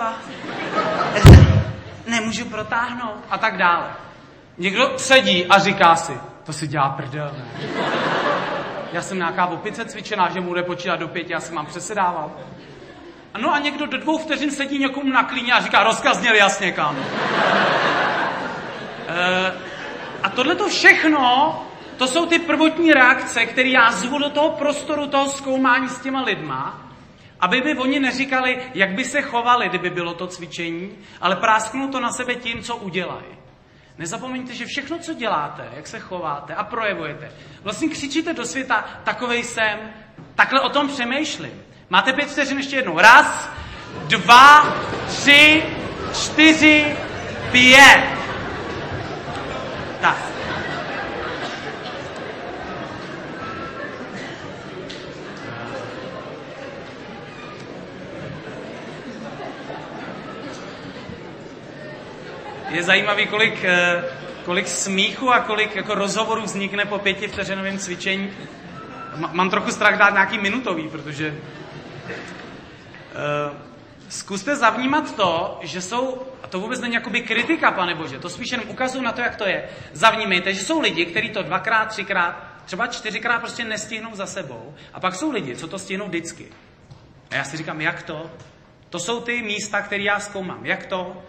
e, 1.15 1.21
nemůžu 2.11 2.44
protáhnout 2.44 3.25
a 3.31 3.39
tak 3.39 3.56
dále. 3.56 3.87
Někdo 4.59 4.99
sedí 4.99 5.47
a 5.47 5.59
říká 5.59 5.97
si, 5.97 6.12
to 6.44 6.53
si 6.53 6.67
dělá 6.67 6.89
prdel, 6.89 7.31
ne? 7.39 7.69
já 8.93 9.03
jsem 9.03 9.19
nějaká 9.19 9.47
opice 9.47 9.85
cvičená, 9.85 10.31
že 10.31 10.41
mu 10.41 10.49
bude 10.49 10.62
počítat 10.62 10.97
do 10.97 11.09
pěti, 11.09 11.33
já 11.33 11.41
se 11.41 11.53
mám 11.53 11.67
přesedávat. 11.67 12.31
No 13.41 13.55
a 13.55 13.59
někdo 13.59 13.87
do 13.87 13.99
dvou 13.99 14.19
vteřin 14.19 14.50
sedí 14.50 14.79
někomu 14.79 15.12
na 15.12 15.25
klíně 15.25 15.53
a 15.53 15.61
říká, 15.61 15.83
rozkaz 15.83 16.21
měl 16.21 16.35
jasně, 16.35 16.73
kam. 16.73 16.97
E, 19.09 19.53
a 20.23 20.29
tohle 20.29 20.55
to 20.55 20.69
všechno, 20.69 21.62
to 21.97 22.06
jsou 22.06 22.27
ty 22.27 22.38
prvotní 22.38 22.93
reakce, 22.93 23.47
které 23.47 23.69
já 23.69 23.93
zvu 23.93 24.19
do 24.19 24.31
toho 24.31 24.50
prostoru, 24.50 25.06
toho 25.06 25.29
zkoumání 25.29 25.88
s 25.88 26.00
těma 26.00 26.23
lidma, 26.23 26.81
aby 27.43 27.61
by 27.61 27.75
oni 27.79 28.00
neříkali, 28.00 28.59
jak 28.75 28.91
by 28.91 29.05
se 29.05 29.23
chovali, 29.23 29.69
kdyby 29.69 29.91
bylo 29.91 30.15
to 30.15 30.27
cvičení, 30.27 30.99
ale 31.21 31.37
prásknou 31.37 31.89
to 31.89 32.00
na 32.00 32.12
sebe 32.12 32.35
tím, 32.35 32.62
co 32.62 32.77
udělají. 32.77 33.43
Nezapomeňte, 33.99 34.55
že 34.55 34.67
všechno, 34.67 34.99
co 34.99 35.15
děláte, 35.15 35.69
jak 35.77 35.87
se 35.87 35.99
chováte 35.99 36.55
a 36.55 36.65
projevujete, 36.65 37.33
vlastně 37.62 37.89
křičíte 37.89 38.35
do 38.35 38.44
světa, 38.44 38.85
takovej 39.05 39.44
jsem, 39.44 39.79
takhle 40.35 40.61
o 40.61 40.69
tom 40.69 40.89
přemýšlím. 40.89 41.62
Máte 41.91 42.12
pět 42.12 42.31
vteřin 42.31 42.56
ještě 42.59 42.77
jednou. 42.77 42.99
Raz, 42.99 43.50
dva, 44.06 44.77
tři, 45.09 45.62
čtyři, 46.12 46.97
pět. 47.53 48.05
Tak. 50.00 50.31
Je 62.73 62.83
zajímavý, 62.83 63.27
kolik, 63.27 63.65
eh, 63.65 64.05
kolik 64.45 64.69
smíchu 64.69 65.31
a 65.31 65.41
kolik 65.41 65.77
jako 65.77 65.95
rozhovorů 65.95 66.43
vznikne 66.43 66.85
po 66.85 66.99
pěti 66.99 67.29
vteřinovém 67.29 67.79
cvičení. 67.79 68.31
Mám 69.33 69.51
trochu 69.51 69.71
strach 69.71 69.99
dát 69.99 70.13
nějaký 70.13 70.39
minutový, 70.39 70.89
protože 70.89 71.31
uh, 71.31 71.37
zkuste 74.09 74.57
zavnímat 74.57 75.17
to, 75.17 75.59
že 75.62 75.81
jsou, 75.81 76.23
a 76.43 76.47
to 76.47 76.61
vůbec 76.61 76.81
není 76.81 76.95
jakoby 76.95 77.21
kritika, 77.21 77.71
pane 77.71 77.95
Bože, 77.95 78.19
to 78.19 78.29
spíš 78.29 78.52
jenom 78.52 78.69
ukazuju 78.69 79.05
na 79.05 79.12
to, 79.12 79.21
jak 79.21 79.37
to 79.37 79.49
je. 79.49 79.69
Zavnímejte, 79.93 80.55
že 80.55 80.61
jsou 80.61 80.81
lidi, 80.81 81.07
kteří 81.07 81.31
to 81.31 81.43
dvakrát, 81.43 81.88
třikrát, 81.88 82.45
třeba 82.64 82.87
čtyřikrát 82.87 83.38
prostě 83.38 83.64
nestihnou 83.64 84.17
za 84.17 84.26
sebou, 84.26 84.75
a 84.95 85.00
pak 85.00 85.14
jsou 85.14 85.31
lidi, 85.31 85.57
co 85.57 85.69
to 85.69 85.79
stihnou 85.79 86.07
vždycky. 86.07 86.49
A 87.31 87.35
já 87.35 87.45
si 87.45 87.57
říkám, 87.57 87.81
jak 87.81 88.02
to? 88.02 88.31
To 88.91 88.99
jsou 88.99 89.21
ty 89.21 89.43
místa, 89.43 89.83
které 89.83 90.02
já 90.02 90.21
zkoumám. 90.21 90.67
Jak 90.67 90.87
to? 90.87 91.23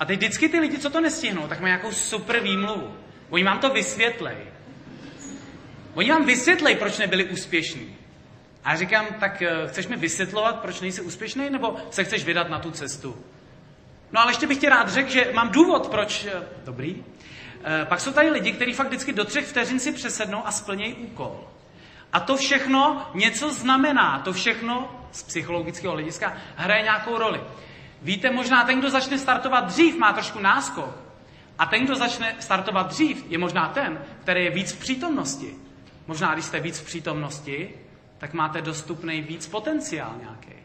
A 0.00 0.04
teď 0.04 0.18
vždycky 0.18 0.48
ty 0.48 0.60
lidi, 0.60 0.78
co 0.78 0.90
to 0.90 1.00
nestihnou, 1.00 1.48
tak 1.48 1.60
mají 1.60 1.70
nějakou 1.70 1.92
super 1.92 2.40
výmluvu. 2.40 2.94
Oni 3.30 3.44
vám 3.44 3.58
to 3.58 3.70
vysvětlej. 3.70 4.36
Oni 5.94 6.10
vám 6.10 6.26
vysvětlej, 6.26 6.76
proč 6.76 6.98
nebyli 6.98 7.24
úspěšní. 7.24 7.96
A 8.64 8.70
já 8.70 8.76
říkám, 8.76 9.06
tak 9.20 9.42
eh, 9.42 9.68
chceš 9.68 9.86
mi 9.86 9.96
vysvětlovat, 9.96 10.60
proč 10.60 10.80
nejsi 10.80 11.00
úspěšný, 11.00 11.50
nebo 11.50 11.76
se 11.90 12.04
chceš 12.04 12.24
vydat 12.24 12.50
na 12.50 12.58
tu 12.58 12.70
cestu? 12.70 13.16
No 14.12 14.20
ale 14.20 14.30
ještě 14.30 14.46
bych 14.46 14.58
ti 14.58 14.68
rád 14.68 14.88
řekl, 14.88 15.10
že 15.10 15.30
mám 15.34 15.50
důvod, 15.50 15.88
proč... 15.88 16.26
Eh, 16.26 16.42
dobrý. 16.64 17.04
E, 17.64 17.84
pak 17.84 18.00
jsou 18.00 18.12
tady 18.12 18.30
lidi, 18.30 18.52
kteří 18.52 18.72
fakt 18.72 18.86
vždycky 18.86 19.12
do 19.12 19.24
třech 19.24 19.46
vteřin 19.46 19.80
si 19.80 19.92
přesednou 19.92 20.46
a 20.46 20.52
splnějí 20.52 20.94
úkol. 20.94 21.40
A 22.12 22.20
to 22.20 22.36
všechno 22.36 23.10
něco 23.14 23.52
znamená. 23.52 24.18
To 24.18 24.32
všechno 24.32 25.00
z 25.12 25.22
psychologického 25.22 25.92
hlediska 25.92 26.36
hraje 26.56 26.82
nějakou 26.82 27.18
roli. 27.18 27.40
Víte, 28.02 28.30
možná 28.30 28.64
ten, 28.64 28.78
kdo 28.78 28.90
začne 28.90 29.18
startovat 29.18 29.64
dřív, 29.64 29.98
má 29.98 30.12
trošku 30.12 30.38
náskok. 30.38 30.96
A 31.58 31.66
ten, 31.66 31.84
kdo 31.84 31.94
začne 31.94 32.34
startovat 32.38 32.86
dřív, 32.86 33.24
je 33.28 33.38
možná 33.38 33.68
ten, 33.68 33.98
který 34.22 34.44
je 34.44 34.50
víc 34.50 34.72
v 34.72 34.78
přítomnosti. 34.78 35.54
Možná, 36.06 36.32
když 36.32 36.44
jste 36.44 36.60
víc 36.60 36.78
v 36.78 36.84
přítomnosti, 36.84 37.74
tak 38.18 38.32
máte 38.32 38.62
dostupný 38.62 39.22
víc 39.22 39.46
potenciál 39.46 40.14
nějaký. 40.20 40.60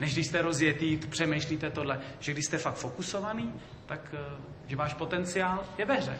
Než 0.00 0.12
když 0.14 0.26
jste 0.26 0.42
rozjetý, 0.42 0.96
přemýšlíte 0.96 1.70
tohle, 1.70 2.00
že 2.20 2.32
když 2.32 2.44
jste 2.44 2.58
fakt 2.58 2.74
fokusovaný, 2.74 3.52
tak 3.86 4.00
eh, 4.12 4.18
že 4.66 4.76
váš 4.76 4.94
potenciál 4.94 5.64
je 5.78 5.84
ve 5.84 5.94
hře. 5.94 6.18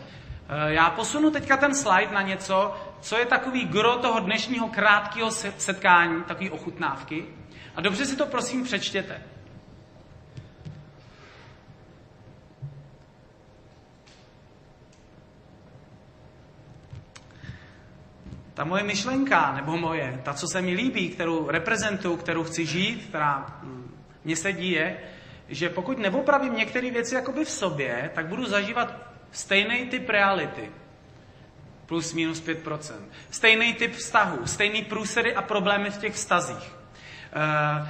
Eh, 0.49 0.75
já 0.75 0.90
posunu 0.90 1.30
teďka 1.30 1.56
ten 1.56 1.75
slide 1.75 2.12
na 2.12 2.23
něco, 2.23 2.75
co 3.00 3.18
je 3.18 3.26
takový 3.26 3.64
gro 3.64 3.96
toho 3.96 4.20
dnešního 4.20 4.68
krátkého 4.68 5.30
setkání, 5.58 6.23
takový 6.23 6.50
ochutnávky. 6.50 7.25
A 7.76 7.80
dobře 7.80 8.06
si 8.06 8.16
to 8.16 8.26
prosím 8.26 8.64
přečtěte. 8.64 9.23
Ta 18.54 18.64
moje 18.64 18.82
myšlenka, 18.82 19.52
nebo 19.52 19.76
moje, 19.76 20.20
ta, 20.25 20.34
co 20.34 20.46
se 20.46 20.62
mi 20.62 20.75
líbí, 20.75 21.08
kterou 21.08 21.50
reprezentuju, 21.50 22.16
kterou 22.16 22.44
chci 22.44 22.66
žít, 22.66 23.04
která 23.08 23.46
mm, 23.62 23.94
mě 24.25 24.37
sedí, 24.37 24.70
je, 24.70 24.96
že 25.49 25.68
pokud 25.68 25.99
neopravím 25.99 26.56
některé 26.56 26.90
věci 26.90 27.14
jakoby 27.14 27.44
v 27.44 27.50
sobě, 27.50 28.11
tak 28.14 28.26
budu 28.26 28.46
zažívat 28.46 28.94
stejný 29.32 29.87
typ 29.87 30.08
reality. 30.08 30.70
Plus 31.87 32.12
minus 32.12 32.42
5%. 32.42 32.94
Stejný 33.30 33.75
typ 33.75 33.92
vztahu, 33.92 34.46
stejný 34.46 34.82
průsedy 34.84 35.34
a 35.34 35.42
problémy 35.42 35.90
v 35.90 35.99
těch 35.99 36.14
vztazích. 36.14 36.73
Uh, 37.37 37.88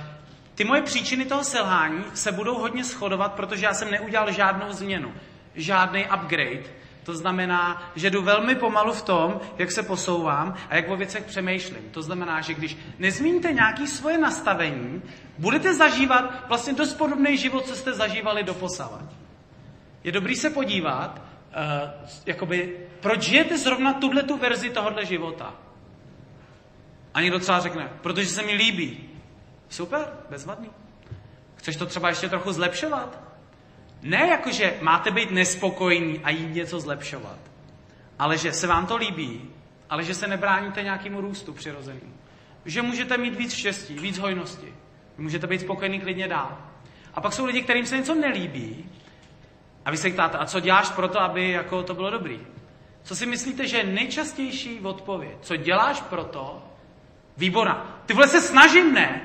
ty 0.55 0.65
moje 0.65 0.83
příčiny 0.83 1.25
toho 1.25 1.45
selhání 1.45 2.05
se 2.15 2.33
budou 2.33 2.59
hodně 2.59 2.85
shodovat, 2.85 3.33
protože 3.33 3.67
já 3.67 3.75
jsem 3.75 3.91
neudělal 3.91 4.33
žádnou 4.33 4.73
změnu, 4.73 5.15
žádný 5.55 6.05
upgrade. 6.05 6.65
To 7.05 7.15
znamená, 7.15 7.93
že 7.97 8.11
jdu 8.11 8.23
velmi 8.23 8.55
pomalu 8.55 8.93
v 8.93 9.03
tom, 9.03 9.41
jak 9.59 9.73
se 9.73 9.83
posouvám 9.83 10.55
a 10.69 10.77
jak 10.77 10.89
o 10.89 10.97
věcech 10.97 11.25
přemýšlím. 11.25 11.91
To 11.91 12.03
znamená, 12.03 12.41
že 12.41 12.55
když 12.55 12.77
nezmíníte 12.99 13.53
nějaké 13.53 13.87
svoje 13.87 14.19
nastavení, 14.19 15.03
budete 15.39 15.75
zažívat 15.75 16.49
vlastně 16.49 16.73
dost 16.73 16.95
podobný 16.95 17.37
život, 17.37 17.67
co 17.67 17.75
jste 17.77 17.93
zažívali 17.93 18.43
do 18.43 18.55
posavat. 18.55 19.05
Je 20.05 20.13
dobrý 20.13 20.37
se 20.37 20.51
podívat, 20.51 21.19
uh, 21.19 22.09
jakoby, 22.27 22.87
proč 23.01 23.23
žijete 23.23 23.59
zrovna 23.59 23.93
tuhle 23.93 24.23
tu 24.23 24.37
verzi 24.37 24.71
tohohle 24.71 25.07
života. 25.07 25.55
A 27.15 27.21
někdo 27.21 27.39
třeba 27.39 27.61
řekne, 27.61 27.91
protože 28.03 28.27
se 28.27 28.43
mi 28.43 28.53
líbí. 28.53 29.11
Super, 29.69 30.09
bezvadný. 30.31 30.71
Chceš 31.57 31.77
to 31.77 31.87
třeba 31.87 32.09
ještě 32.09 32.29
trochu 32.29 32.53
zlepšovat? 32.53 33.24
Ne 34.05 34.27
jakože 34.29 34.79
máte 34.81 35.11
být 35.11 35.31
nespokojení 35.31 36.21
a 36.25 36.31
jít 36.31 36.55
něco 36.55 36.81
zlepšovat, 36.81 37.39
ale 38.19 38.39
že 38.39 38.53
se 38.53 38.67
vám 38.67 38.87
to 38.87 38.97
líbí, 38.97 39.51
ale 39.91 40.05
že 40.05 40.15
se 40.15 40.27
nebráníte 40.27 40.83
nějakému 40.83 41.21
růstu 41.21 41.53
přirozenému. 41.53 42.15
Že 42.65 42.83
můžete 42.83 43.19
mít 43.19 43.35
víc 43.35 43.55
štěstí, 43.55 43.95
víc 43.95 44.19
hojnosti. 44.19 44.75
Můžete 45.19 45.47
být 45.47 45.61
spokojený 45.61 46.01
klidně 46.01 46.29
dál. 46.29 46.59
A 47.15 47.21
pak 47.21 47.33
jsou 47.33 47.45
lidi, 47.45 47.63
kterým 47.63 47.87
se 47.87 47.97
něco 47.97 48.15
nelíbí 48.15 48.91
a 49.85 49.91
vy 49.91 49.97
se 49.97 50.11
ptáte, 50.11 50.39
a 50.39 50.47
co 50.47 50.61
děláš 50.61 50.91
pro 50.91 51.09
to, 51.09 51.21
aby 51.21 51.51
jako 51.51 51.83
to 51.83 51.95
bylo 51.95 52.11
dobrý? 52.11 52.41
Co 53.03 53.17
si 53.17 53.27
myslíte, 53.27 53.67
že 53.67 53.77
je 53.77 53.85
nejčastější 53.85 54.81
odpověď? 54.81 55.37
Co 55.41 55.57
děláš 55.57 56.01
pro 56.01 56.25
to? 56.25 56.63
Výborná. 57.37 58.01
Ty 58.07 58.15
vole 58.15 58.29
se 58.29 58.41
snažím, 58.41 58.95
ne? 58.95 59.21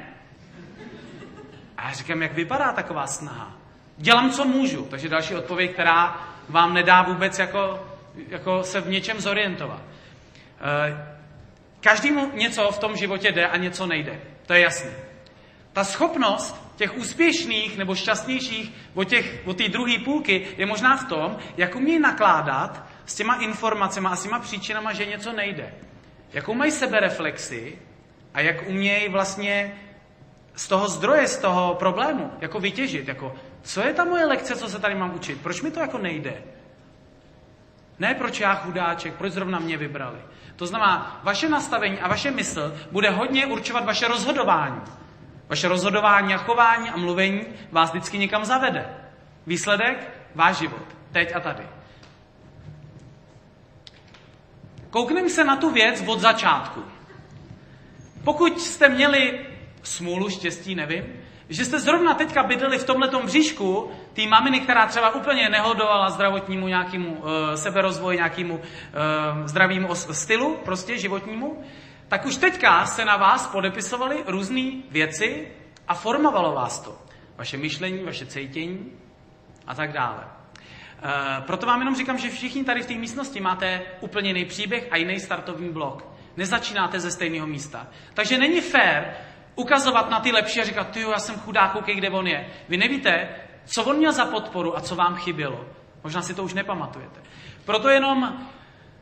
A 1.77 1.87
já 1.87 1.93
říkám, 1.93 2.21
jak 2.21 2.33
vypadá 2.33 2.71
taková 2.71 3.07
snaha? 3.07 3.58
Dělám, 4.01 4.31
co 4.31 4.45
můžu. 4.45 4.85
Takže 4.85 5.09
další 5.09 5.35
odpověď, 5.35 5.71
která 5.71 6.27
vám 6.49 6.73
nedá 6.73 7.01
vůbec 7.01 7.39
jako, 7.39 7.87
jako 8.27 8.63
se 8.63 8.81
v 8.81 8.89
něčem 8.89 9.19
zorientovat. 9.19 9.81
Eh, 10.61 11.17
každému 11.79 12.31
něco 12.33 12.71
v 12.71 12.79
tom 12.79 12.97
životě 12.97 13.31
jde 13.31 13.47
a 13.47 13.57
něco 13.57 13.85
nejde. 13.85 14.21
To 14.45 14.53
je 14.53 14.59
jasné. 14.59 14.91
Ta 15.73 15.83
schopnost 15.83 16.73
těch 16.75 16.97
úspěšných 16.97 17.77
nebo 17.77 17.95
šťastnějších 17.95 18.71
od 19.45 19.57
té 19.57 19.69
druhé 19.69 19.99
půlky 20.05 20.47
je 20.57 20.65
možná 20.65 20.97
v 20.97 21.05
tom, 21.05 21.37
jak 21.57 21.75
umějí 21.75 21.99
nakládat 21.99 22.83
s 23.05 23.15
těma 23.15 23.35
informacemi 23.35 24.07
a 24.11 24.15
s 24.15 24.23
těma 24.23 24.39
příčinama, 24.39 24.93
že 24.93 25.05
něco 25.05 25.33
nejde. 25.33 25.73
Jakou 26.33 26.53
mají 26.53 26.71
sebereflexi 26.71 27.79
a 28.33 28.41
jak 28.41 28.67
umějí 28.67 29.09
vlastně 29.09 29.73
z 30.55 30.67
toho 30.67 30.87
zdroje, 30.87 31.27
z 31.27 31.37
toho 31.37 31.75
problému, 31.75 32.31
jako 32.41 32.59
vytěžit, 32.59 33.07
jako 33.07 33.35
co 33.63 33.81
je 33.81 33.93
ta 33.93 34.05
moje 34.05 34.25
lekce, 34.25 34.55
co 34.55 34.69
se 34.69 34.79
tady 34.79 34.95
mám 34.95 35.15
učit, 35.15 35.41
proč 35.41 35.61
mi 35.61 35.71
to 35.71 35.79
jako 35.79 35.97
nejde. 35.97 36.43
Ne 37.99 38.15
proč 38.15 38.39
já 38.39 38.55
chudáček, 38.55 39.13
proč 39.13 39.33
zrovna 39.33 39.59
mě 39.59 39.77
vybrali. 39.77 40.17
To 40.55 40.67
znamená, 40.67 41.19
vaše 41.23 41.49
nastavení 41.49 41.99
a 41.99 42.07
vaše 42.07 42.31
mysl 42.31 42.77
bude 42.91 43.09
hodně 43.09 43.45
určovat 43.45 43.85
vaše 43.85 44.07
rozhodování. 44.07 44.81
Vaše 45.49 45.67
rozhodování 45.67 46.33
a 46.33 46.37
chování 46.37 46.89
a 46.89 46.97
mluvení 46.97 47.41
vás 47.71 47.89
vždycky 47.89 48.17
někam 48.17 48.45
zavede. 48.45 48.89
Výsledek? 49.47 50.11
Váš 50.35 50.57
život. 50.57 50.83
Teď 51.11 51.35
a 51.35 51.39
tady. 51.39 51.63
Koukneme 54.89 55.29
se 55.29 55.43
na 55.43 55.55
tu 55.55 55.69
věc 55.69 56.03
od 56.07 56.19
začátku. 56.19 56.83
Pokud 58.23 58.61
jste 58.61 58.89
měli 58.89 59.45
smůlu, 59.83 60.29
štěstí, 60.29 60.75
nevím, 60.75 61.03
že 61.49 61.65
jste 61.65 61.79
zrovna 61.79 62.13
teďka 62.13 62.43
bydleli 62.43 62.77
v 62.77 62.83
tomhletom 62.83 63.25
bříšku 63.25 63.91
té 64.13 64.27
maminy, 64.27 64.59
která 64.59 64.85
třeba 64.85 65.15
úplně 65.15 65.49
nehodovala 65.49 66.09
zdravotnímu 66.09 66.67
nějakému 66.67 67.13
uh, 67.13 67.27
seberozvoji, 67.55 68.17
nějakému 68.17 68.55
uh, 68.55 68.61
zdravému 69.45 69.95
stylu, 69.95 70.57
prostě 70.65 70.97
životnímu, 70.97 71.63
tak 72.07 72.25
už 72.25 72.37
teďka 72.37 72.85
se 72.85 73.05
na 73.05 73.17
vás 73.17 73.47
podepisovaly 73.47 74.23
různé 74.27 74.71
věci 74.91 75.47
a 75.87 75.93
formovalo 75.93 76.53
vás 76.53 76.79
to. 76.79 76.97
Vaše 77.37 77.57
myšlení, 77.57 78.03
vaše 78.03 78.25
cítění 78.25 78.91
a 79.67 79.75
tak 79.75 79.91
dále. 79.91 80.23
Uh, 80.23 81.43
proto 81.45 81.65
vám 81.65 81.79
jenom 81.79 81.95
říkám, 81.95 82.17
že 82.17 82.29
všichni 82.29 82.63
tady 82.63 82.81
v 82.81 82.85
té 82.87 82.93
místnosti 82.93 83.39
máte 83.39 83.81
úplně 84.01 84.29
jiný 84.29 84.45
příběh 84.45 84.87
a 84.91 84.97
jiný 84.97 85.19
startovní 85.19 85.69
blok. 85.69 86.05
Nezačínáte 86.37 86.99
ze 86.99 87.11
stejného 87.11 87.47
místa. 87.47 87.87
Takže 88.13 88.37
není 88.37 88.61
fér 88.61 89.13
ukazovat 89.59 90.09
na 90.09 90.19
ty 90.19 90.31
lepší 90.31 90.61
a 90.61 90.65
říkat, 90.65 90.89
ty 90.89 91.01
já 91.01 91.19
jsem 91.19 91.35
chudák, 91.35 91.71
koukej, 91.71 91.95
kde 91.95 92.09
on 92.09 92.27
je. 92.27 92.47
Vy 92.69 92.77
nevíte, 92.77 93.29
co 93.65 93.83
on 93.83 93.97
měl 93.97 94.11
za 94.11 94.25
podporu 94.25 94.77
a 94.77 94.81
co 94.81 94.95
vám 94.95 95.15
chybělo. 95.15 95.65
Možná 96.03 96.21
si 96.21 96.33
to 96.33 96.43
už 96.43 96.53
nepamatujete. 96.53 97.19
Proto 97.65 97.89
jenom 97.89 98.39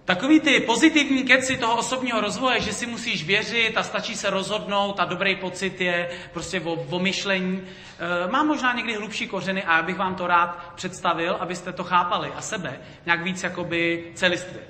Takový 0.08 0.40
ty 0.40 0.60
pozitivní 0.60 1.24
keci 1.24 1.58
toho 1.58 1.78
osobního 1.78 2.22
rozvoje, 2.22 2.62
že 2.62 2.74
si 2.74 2.88
musíš 2.88 3.26
věřit 3.26 3.78
a 3.78 3.84
stačí 3.84 4.16
se 4.16 4.30
rozhodnout 4.30 5.00
a 5.00 5.06
dobrý 5.06 5.36
pocit 5.36 5.82
je 5.82 6.10
prostě 6.34 6.62
o, 6.62 6.74
o 6.74 7.00
myšlení, 7.00 7.62
e, 8.00 8.32
má 8.32 8.44
možná 8.44 8.74
někdy 8.74 8.96
hlubší 8.96 9.28
kořeny 9.28 9.64
a 9.64 9.78
já 9.78 9.84
bych 9.84 9.98
vám 9.98 10.16
to 10.16 10.28
rád 10.28 10.74
představil, 10.76 11.38
abyste 11.40 11.74
to 11.74 11.84
chápali 11.84 12.32
a 12.36 12.42
sebe 12.42 12.80
nějak 13.06 13.24
víc 13.24 13.44
jakoby 13.44 14.12
celistvě. 14.16 14.62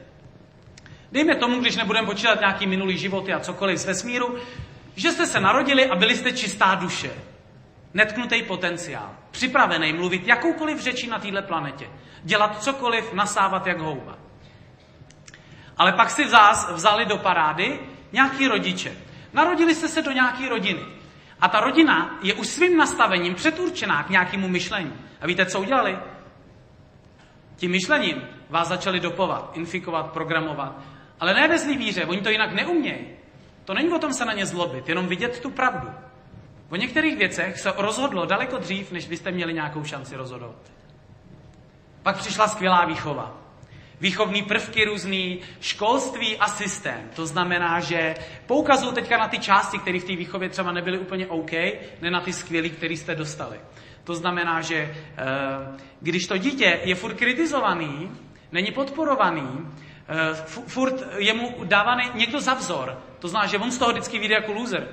Dejme 1.11 1.35
tomu, 1.35 1.59
když 1.59 1.75
nebudeme 1.75 2.07
počítat 2.07 2.39
nějaký 2.39 2.67
minulý 2.67 2.97
životy 2.97 3.33
a 3.33 3.39
cokoliv 3.39 3.77
z 3.77 3.85
vesmíru, 3.85 4.35
že 4.97 5.11
jste 5.11 5.25
se 5.25 5.39
narodili 5.39 5.89
a 5.89 5.95
byli 5.95 6.15
jste 6.15 6.31
čistá 6.31 6.75
duše. 6.75 7.11
Netknutý 7.93 8.43
potenciál. 8.43 9.15
Připravený 9.31 9.93
mluvit 9.93 10.27
jakoukoliv 10.27 10.79
řečí 10.79 11.07
na 11.07 11.19
této 11.19 11.41
planetě. 11.41 11.89
Dělat 12.23 12.63
cokoliv, 12.63 13.13
nasávat 13.13 13.67
jak 13.67 13.79
houba. 13.79 14.17
Ale 15.77 15.91
pak 15.91 16.09
si 16.09 16.25
vás 16.25 16.71
vzali 16.71 17.05
do 17.05 17.17
parády 17.17 17.79
nějaký 18.11 18.47
rodiče. 18.47 18.97
Narodili 19.33 19.75
jste 19.75 19.87
se 19.87 20.01
do 20.01 20.11
nějaké 20.11 20.49
rodiny. 20.49 20.85
A 21.41 21.47
ta 21.47 21.59
rodina 21.59 22.19
je 22.21 22.33
už 22.33 22.47
svým 22.47 22.77
nastavením 22.77 23.35
předurčená 23.35 24.03
k 24.03 24.09
nějakému 24.09 24.47
myšlení. 24.47 24.93
A 25.21 25.27
víte, 25.27 25.45
co 25.45 25.59
udělali? 25.59 25.97
Tím 27.55 27.71
myšlením 27.71 28.21
vás 28.49 28.67
začali 28.67 28.99
dopovat, 28.99 29.51
infikovat, 29.53 30.11
programovat. 30.11 30.79
Ale 31.19 31.33
ne 31.33 31.47
ve 31.47 31.57
zlý 31.57 31.77
víře, 31.77 32.05
oni 32.05 32.21
to 32.21 32.29
jinak 32.29 32.53
neumějí. 32.53 33.16
To 33.67 33.73
není 33.73 33.89
o 33.89 33.99
tom 33.99 34.13
se 34.13 34.25
na 34.25 34.33
ně 34.33 34.45
zlobit, 34.45 34.89
jenom 34.89 35.07
vidět 35.07 35.39
tu 35.39 35.49
pravdu. 35.49 35.89
O 36.69 36.75
některých 36.75 37.17
věcech 37.17 37.59
se 37.59 37.73
rozhodlo 37.77 38.25
daleko 38.25 38.57
dřív, 38.57 38.91
než 38.91 39.07
byste 39.07 39.31
měli 39.31 39.53
nějakou 39.53 39.83
šanci 39.83 40.15
rozhodovat. 40.15 40.71
Pak 42.03 42.17
přišla 42.17 42.47
skvělá 42.47 42.85
výchova. 42.85 43.37
Výchovní 44.01 44.43
prvky 44.43 44.85
různý, 44.85 45.39
školství 45.59 46.37
a 46.37 46.47
systém. 46.47 47.09
To 47.15 47.25
znamená, 47.25 47.79
že 47.79 48.15
poukazují 48.45 48.93
teďka 48.93 49.17
na 49.17 49.27
ty 49.27 49.39
části, 49.39 49.79
které 49.79 49.99
v 49.99 50.03
té 50.03 50.15
výchově 50.15 50.49
třeba 50.49 50.71
nebyly 50.71 50.97
úplně 50.97 51.27
OK, 51.27 51.51
ne 52.01 52.11
na 52.11 52.21
ty 52.21 52.33
skvělé, 52.33 52.69
které 52.69 52.93
jste 52.93 53.15
dostali. 53.15 53.59
To 54.03 54.15
znamená, 54.15 54.61
že 54.61 54.75
eh, 54.75 54.95
když 56.01 56.27
to 56.27 56.37
dítě 56.37 56.79
je 56.83 56.95
furt 56.95 57.13
kritizovaný, 57.13 58.11
není 58.51 58.71
podporovaný, 58.71 59.67
furt 60.67 61.03
je 61.17 61.33
mu 61.33 61.55
dávaný 61.63 62.03
někdo 62.13 62.41
za 62.41 62.53
vzor. 62.53 62.97
To 63.19 63.27
znamená, 63.27 63.47
že 63.47 63.57
on 63.57 63.71
z 63.71 63.77
toho 63.77 63.91
vždycky 63.91 64.19
vyjde 64.19 64.35
jako 64.35 64.53
loser. 64.53 64.87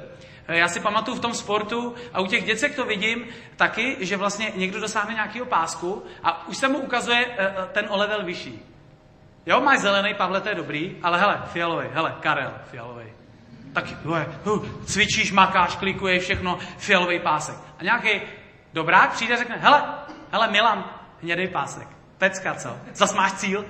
Eh, 0.49 0.59
já 0.59 0.69
si 0.69 0.81
pamatuju 0.81 1.17
v 1.17 1.21
tom 1.21 1.35
sportu 1.35 1.95
a 2.13 2.21
u 2.21 2.27
těch 2.27 2.45
děcek 2.45 2.77
to 2.77 2.85
vidím 2.85 3.27
taky, 3.57 3.97
že 4.01 4.17
vlastně 4.17 4.53
někdo 4.55 4.81
dosáhne 4.81 5.15
nějakého 5.15 5.47
pásku 5.47 6.03
a 6.23 6.49
už 6.49 6.57
se 6.57 6.69
mu 6.69 6.79
ukazuje 6.79 7.27
eh, 7.39 7.55
ten 7.73 7.87
o 7.89 7.97
level 7.97 8.25
vyšší. 8.25 8.63
Jo, 9.47 9.61
máš 9.61 9.79
zelený, 9.79 10.15
Pavle, 10.15 10.41
to 10.41 10.49
je 10.49 10.55
dobrý, 10.55 10.97
ale 11.03 11.21
hele, 11.21 11.43
fialový, 11.47 11.89
hele, 11.93 12.15
Karel, 12.21 12.53
fialový. 12.71 13.05
Tak 13.73 13.85
uh, 14.45 14.67
cvičíš, 14.85 15.33
makáš, 15.33 15.77
klikuješ, 15.77 16.23
všechno, 16.23 16.59
fialový 16.79 17.19
pásek. 17.19 17.55
A 17.79 17.83
nějaký 17.83 18.21
dobrák 18.73 19.13
přijde 19.13 19.35
a 19.35 19.37
řekne, 19.37 19.57
hele, 19.57 19.85
hele, 20.33 20.51
Milan, 20.51 20.85
hnědý 21.23 21.49
pásek. 21.49 21.94
Pecka, 22.19 22.55
co? 22.55 22.77
Zas 22.95 23.15
máš 23.15 23.33
cíl? 23.33 23.65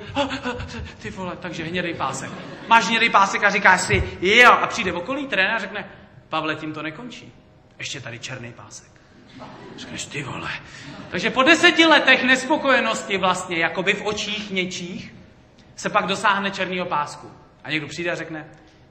Ty 1.02 1.10
vole, 1.10 1.36
takže 1.36 1.64
hnědý 1.64 1.94
pásek. 1.94 2.30
Máš 2.68 2.86
hnědý 2.86 3.10
pásek 3.10 3.44
a 3.44 3.50
říkáš 3.50 3.80
si, 3.80 4.18
jo, 4.20 4.52
a 4.52 4.66
přijde 4.66 4.92
okolí 4.92 5.26
trenér 5.26 5.54
a 5.54 5.58
řekne, 5.58 5.88
Pavle, 6.28 6.56
tím 6.56 6.72
to 6.72 6.82
nekončí. 6.82 7.32
Ještě 7.78 8.00
tady 8.00 8.18
černý 8.18 8.52
pásek. 8.52 8.90
Řekneš, 9.76 10.06
ty 10.06 10.22
vole. 10.22 10.50
Takže 11.10 11.30
po 11.30 11.42
deseti 11.42 11.86
letech 11.86 12.24
nespokojenosti 12.24 13.18
vlastně, 13.18 13.58
jakoby 13.58 13.92
v 13.94 14.06
očích 14.06 14.50
něčích, 14.50 15.14
se 15.76 15.90
pak 15.90 16.06
dosáhne 16.06 16.50
černého 16.50 16.86
pásku. 16.86 17.30
A 17.64 17.70
někdo 17.70 17.88
přijde 17.88 18.10
a 18.10 18.14
řekne, 18.14 18.46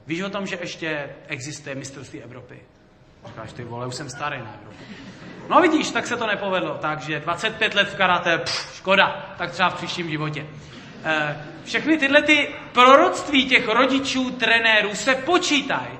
Víš 0.06 0.20
o 0.20 0.30
tom, 0.30 0.46
že 0.46 0.58
ještě 0.60 1.08
existuje 1.26 1.74
mistrovství 1.74 2.22
Evropy? 2.22 2.60
Říkáš, 3.26 3.52
ty 3.52 3.64
vole, 3.64 3.86
už 3.86 3.94
jsem 3.94 4.10
starý 4.10 4.38
na 4.38 4.54
Evropu. 4.54 4.84
No 5.48 5.60
vidíš, 5.60 5.90
tak 5.90 6.06
se 6.06 6.16
to 6.16 6.26
nepovedlo. 6.26 6.78
Takže 6.80 7.20
25 7.20 7.74
let 7.74 7.88
v 7.88 7.96
karate, 7.96 8.38
pff, 8.38 8.76
škoda, 8.76 9.34
tak 9.38 9.50
třeba 9.50 9.70
v 9.70 9.74
příštím 9.74 10.10
životě. 10.10 10.46
E, 11.04 11.44
všechny 11.64 11.98
tyhle 11.98 12.22
ty 12.22 12.48
proroctví 12.72 13.48
těch 13.48 13.68
rodičů, 13.68 14.30
trenérů 14.30 14.94
se 14.94 15.14
počítají. 15.14 15.98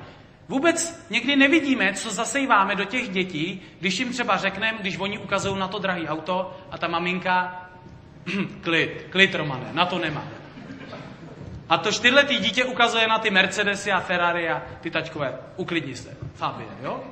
Vůbec 0.48 1.06
někdy 1.10 1.36
nevidíme, 1.36 1.94
co 1.94 2.10
zasejváme 2.10 2.74
do 2.74 2.84
těch 2.84 3.08
dětí, 3.08 3.62
když 3.80 3.98
jim 3.98 4.12
třeba 4.12 4.36
řekneme, 4.36 4.78
když 4.80 4.98
oni 4.98 5.18
ukazují 5.18 5.58
na 5.58 5.68
to 5.68 5.78
drahý 5.78 6.08
auto 6.08 6.56
a 6.70 6.78
ta 6.78 6.88
maminka, 6.88 7.66
klid, 8.60 9.06
klid 9.10 9.34
Romane, 9.34 9.68
na 9.72 9.86
to 9.86 9.98
nemá. 9.98 10.24
A 11.68 11.78
to 11.78 11.92
čtyřletý 11.92 12.38
dítě 12.38 12.64
ukazuje 12.64 13.08
na 13.08 13.18
ty 13.18 13.30
Mercedesy 13.30 13.92
a 13.92 14.00
Ferrari 14.00 14.48
a 14.48 14.62
ty 14.80 14.90
tačkové. 14.90 15.38
Uklidni 15.56 15.96
se, 15.96 16.16
Fabie, 16.34 16.68
jo? 16.82 17.04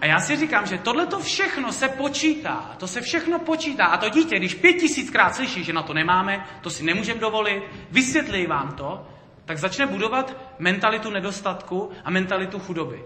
A 0.00 0.06
já 0.06 0.20
si 0.20 0.36
říkám, 0.36 0.66
že 0.66 0.78
tohle 0.78 1.06
to 1.06 1.20
všechno 1.20 1.72
se 1.72 1.88
počítá. 1.88 2.74
To 2.78 2.86
se 2.86 3.00
všechno 3.00 3.38
počítá. 3.38 3.84
A 3.84 3.96
to 3.96 4.08
dítě, 4.08 4.36
když 4.36 4.54
pět 4.54 4.72
tisíckrát 4.72 5.34
slyší, 5.34 5.64
že 5.64 5.72
na 5.72 5.82
to 5.82 5.94
nemáme, 5.94 6.46
to 6.60 6.70
si 6.70 6.84
nemůžeme 6.84 7.20
dovolit, 7.20 7.62
vysvětlí 7.90 8.46
vám 8.46 8.72
to, 8.72 9.06
tak 9.44 9.58
začne 9.58 9.86
budovat 9.86 10.36
mentalitu 10.58 11.10
nedostatku 11.10 11.90
a 12.04 12.10
mentalitu 12.10 12.58
chudoby. 12.58 13.04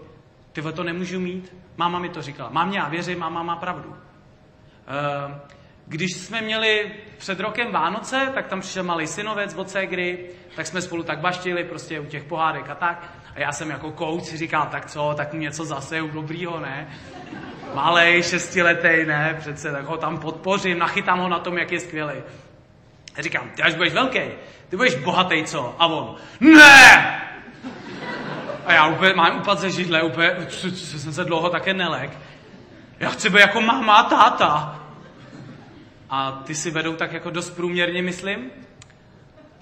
Ty 0.51 0.61
to 0.61 0.83
nemůžu 0.83 1.19
mít? 1.19 1.55
Máma 1.77 1.99
mi 1.99 2.09
to 2.09 2.21
říkala. 2.21 2.49
Mám 2.49 2.73
já 2.73 2.89
věřím, 2.89 3.19
máma 3.19 3.43
má 3.43 3.55
pravdu. 3.55 3.95
Eh, 4.87 5.39
když 5.87 6.17
jsme 6.17 6.41
měli 6.41 6.91
před 7.17 7.39
rokem 7.39 7.71
Vánoce, 7.71 8.31
tak 8.33 8.47
tam 8.47 8.61
přišel 8.61 8.83
malý 8.83 9.07
synovec 9.07 9.55
od 9.55 9.69
Ségry, 9.69 10.29
tak 10.55 10.67
jsme 10.67 10.81
spolu 10.81 11.03
tak 11.03 11.19
baštili 11.19 11.63
prostě 11.63 11.99
u 11.99 12.05
těch 12.05 12.23
pohádek 12.23 12.69
a 12.69 12.75
tak. 12.75 13.13
A 13.35 13.39
já 13.39 13.51
jsem 13.51 13.69
jako 13.69 13.91
kouč 13.91 14.23
si 14.23 14.37
říkal, 14.37 14.67
tak 14.71 14.85
co, 14.85 15.13
tak 15.17 15.33
mu 15.33 15.39
něco 15.39 15.65
zase 15.65 16.01
u 16.01 16.07
dobrýho, 16.07 16.59
ne? 16.59 16.87
Malej, 17.73 18.23
šestiletej, 18.23 19.05
ne? 19.05 19.35
Přece 19.39 19.71
tak 19.71 19.85
ho 19.85 19.97
tam 19.97 20.17
podpořím, 20.17 20.79
nachytám 20.79 21.19
ho 21.19 21.29
na 21.29 21.39
tom, 21.39 21.57
jak 21.57 21.71
je 21.71 21.79
skvělý. 21.79 22.13
A 23.17 23.21
říkám, 23.21 23.49
ty 23.55 23.61
až 23.61 23.75
budeš 23.75 23.93
velký, 23.93 24.19
ty 24.69 24.77
budeš 24.77 24.95
bohatý, 24.95 25.43
co? 25.43 25.75
A 25.79 25.85
on, 25.85 26.15
ne! 26.39 27.21
A 28.65 28.73
já 28.73 28.87
úplně 28.87 29.13
mám 29.13 29.37
upad 29.37 29.59
ze 29.59 29.69
židle, 29.69 30.03
úplně, 30.03 30.35
jsem 30.49 31.13
se 31.13 31.23
dlouho 31.23 31.49
také 31.49 31.73
nelek. 31.73 32.17
Já 32.99 33.09
chci 33.09 33.29
být 33.29 33.39
jako 33.39 33.61
máma 33.61 33.95
a 33.95 34.09
táta. 34.09 34.79
A 36.09 36.31
ty 36.31 36.55
si 36.55 36.71
vedou 36.71 36.95
tak 36.95 37.11
jako 37.13 37.29
dost 37.29 37.49
průměrně, 37.49 38.01
myslím. 38.01 38.51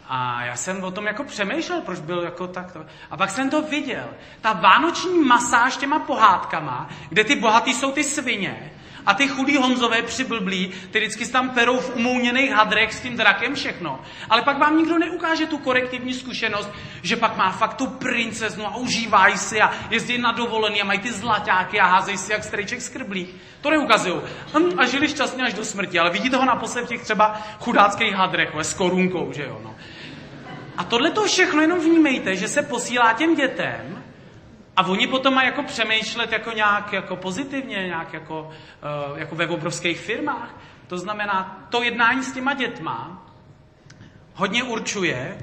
A 0.07 0.45
já 0.45 0.55
jsem 0.55 0.83
o 0.83 0.91
tom 0.91 1.05
jako 1.05 1.23
přemýšlel, 1.23 1.81
proč 1.81 1.99
byl 1.99 2.23
jako 2.23 2.47
takto. 2.47 2.85
A 3.11 3.17
pak 3.17 3.29
jsem 3.29 3.49
to 3.49 3.61
viděl. 3.61 4.09
Ta 4.41 4.53
vánoční 4.53 5.19
masáž 5.19 5.77
těma 5.77 5.99
pohádkama, 5.99 6.89
kde 7.09 7.23
ty 7.23 7.35
bohatý 7.35 7.73
jsou 7.73 7.91
ty 7.91 8.03
svině, 8.03 8.71
a 9.05 9.13
ty 9.13 9.27
chudý 9.27 9.57
Honzové 9.57 10.01
přiblblí, 10.01 10.71
ty 10.91 10.99
vždycky 10.99 11.27
tam 11.27 11.49
perou 11.49 11.79
v 11.79 11.95
umouněných 11.95 12.51
hadrech 12.51 12.93
s 12.93 13.01
tím 13.01 13.17
drakem 13.17 13.55
všechno. 13.55 13.99
Ale 14.29 14.41
pak 14.41 14.57
vám 14.57 14.77
nikdo 14.77 14.97
neukáže 14.97 15.45
tu 15.45 15.57
korektivní 15.57 16.13
zkušenost, 16.13 16.69
že 17.01 17.15
pak 17.15 17.37
má 17.37 17.51
fakt 17.51 17.73
tu 17.73 17.87
princeznu 17.87 18.67
a 18.67 18.75
užívají 18.75 19.37
si 19.37 19.61
a 19.61 19.71
jezdí 19.89 20.17
na 20.17 20.31
dovolený 20.31 20.81
a 20.81 20.85
mají 20.85 20.99
ty 20.99 21.11
zlaťáky 21.11 21.79
a 21.79 21.85
házejí 21.85 22.17
si 22.17 22.31
jak 22.31 22.43
strejček 22.43 22.81
skrblí. 22.81 23.27
To 23.61 23.69
neukazují. 23.69 24.21
Hm, 24.53 24.79
a 24.79 24.85
žili 24.85 25.09
šťastně 25.09 25.43
až 25.43 25.53
do 25.53 25.65
smrti, 25.65 25.99
ale 25.99 26.09
vidíte 26.09 26.37
ho 26.37 26.45
naposled 26.45 26.85
v 26.85 26.87
těch 26.87 27.01
třeba 27.01 27.41
chudáckých 27.59 28.13
hadrech, 28.13 28.49
s 28.61 28.73
korunkou, 28.73 29.31
že 29.33 29.43
jo. 29.43 29.59
No. 29.63 29.75
A 30.77 30.83
tohle 30.83 31.11
to 31.11 31.23
všechno 31.23 31.61
jenom 31.61 31.79
vnímejte, 31.79 32.35
že 32.35 32.47
se 32.47 32.61
posílá 32.61 33.13
těm 33.13 33.35
dětem, 33.35 34.03
a 34.75 34.85
oni 34.87 35.07
potom 35.07 35.33
mají 35.33 35.47
jako 35.47 35.63
přemýšlet 35.63 36.31
jako 36.31 36.51
nějak 36.51 36.93
jako 36.93 37.15
pozitivně, 37.15 37.75
nějak 37.75 38.13
jako, 38.13 38.41
uh, 38.41 39.19
jako 39.19 39.35
ve 39.35 39.47
obrovských 39.47 39.99
firmách. 39.99 40.55
To 40.87 40.97
znamená, 40.97 41.67
to 41.69 41.83
jednání 41.83 42.23
s 42.23 42.33
těma 42.33 42.53
dětma 42.53 43.25
hodně 44.33 44.63
určuje, 44.63 45.37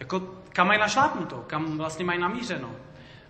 jako 0.00 0.20
kam 0.48 0.66
mají 0.66 0.80
našlápnuto, 0.80 1.36
kam 1.46 1.78
vlastně 1.78 2.04
mají 2.04 2.20
namířeno. 2.20 2.70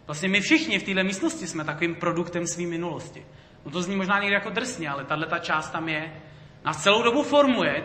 Vlastně 0.06 0.28
my 0.28 0.40
všichni 0.40 0.78
v 0.78 0.82
této 0.82 1.04
místnosti 1.04 1.46
jsme 1.46 1.64
takovým 1.64 1.94
produktem 1.94 2.46
své 2.46 2.66
minulosti. 2.66 3.26
No 3.64 3.70
to 3.70 3.82
zní 3.82 3.96
možná 3.96 4.18
někdy 4.18 4.34
jako 4.34 4.50
drsně, 4.50 4.88
ale 4.88 5.04
tahle 5.04 5.26
ta 5.26 5.38
část 5.38 5.70
tam 5.70 5.88
je. 5.88 6.12
Nás 6.64 6.82
celou 6.82 7.02
dobu 7.02 7.22
formuje 7.22 7.84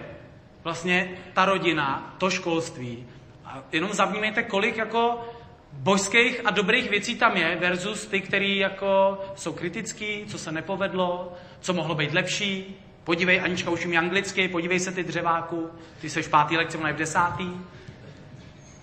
vlastně 0.63 1.17
ta 1.33 1.45
rodina, 1.45 2.15
to 2.17 2.29
školství. 2.29 3.07
A 3.49 3.63
jenom 3.71 3.93
zavnímejte, 3.93 4.43
kolik 4.43 4.77
jako 4.77 5.27
božských 5.73 6.41
a 6.45 6.51
dobrých 6.51 6.89
věcí 6.89 7.15
tam 7.15 7.37
je 7.37 7.55
versus 7.55 8.05
ty, 8.05 8.21
které 8.21 8.45
jako 8.45 9.21
jsou 9.35 9.53
kritický, 9.53 10.25
co 10.27 10.37
se 10.37 10.51
nepovedlo, 10.51 11.33
co 11.59 11.73
mohlo 11.73 11.95
být 11.95 12.13
lepší. 12.13 12.75
Podívej, 13.03 13.41
Anička 13.41 13.69
už 13.69 13.85
anglicky, 13.85 14.47
podívej 14.47 14.79
se 14.79 14.91
ty 14.91 15.03
dřeváku, 15.03 15.69
ty 16.01 16.09
seš 16.09 16.25
v 16.25 16.29
pátý 16.29 16.57
lekci, 16.57 16.77
ona 16.77 16.87
je 16.87 16.93
v 16.93 16.97
desátý. 16.97 17.51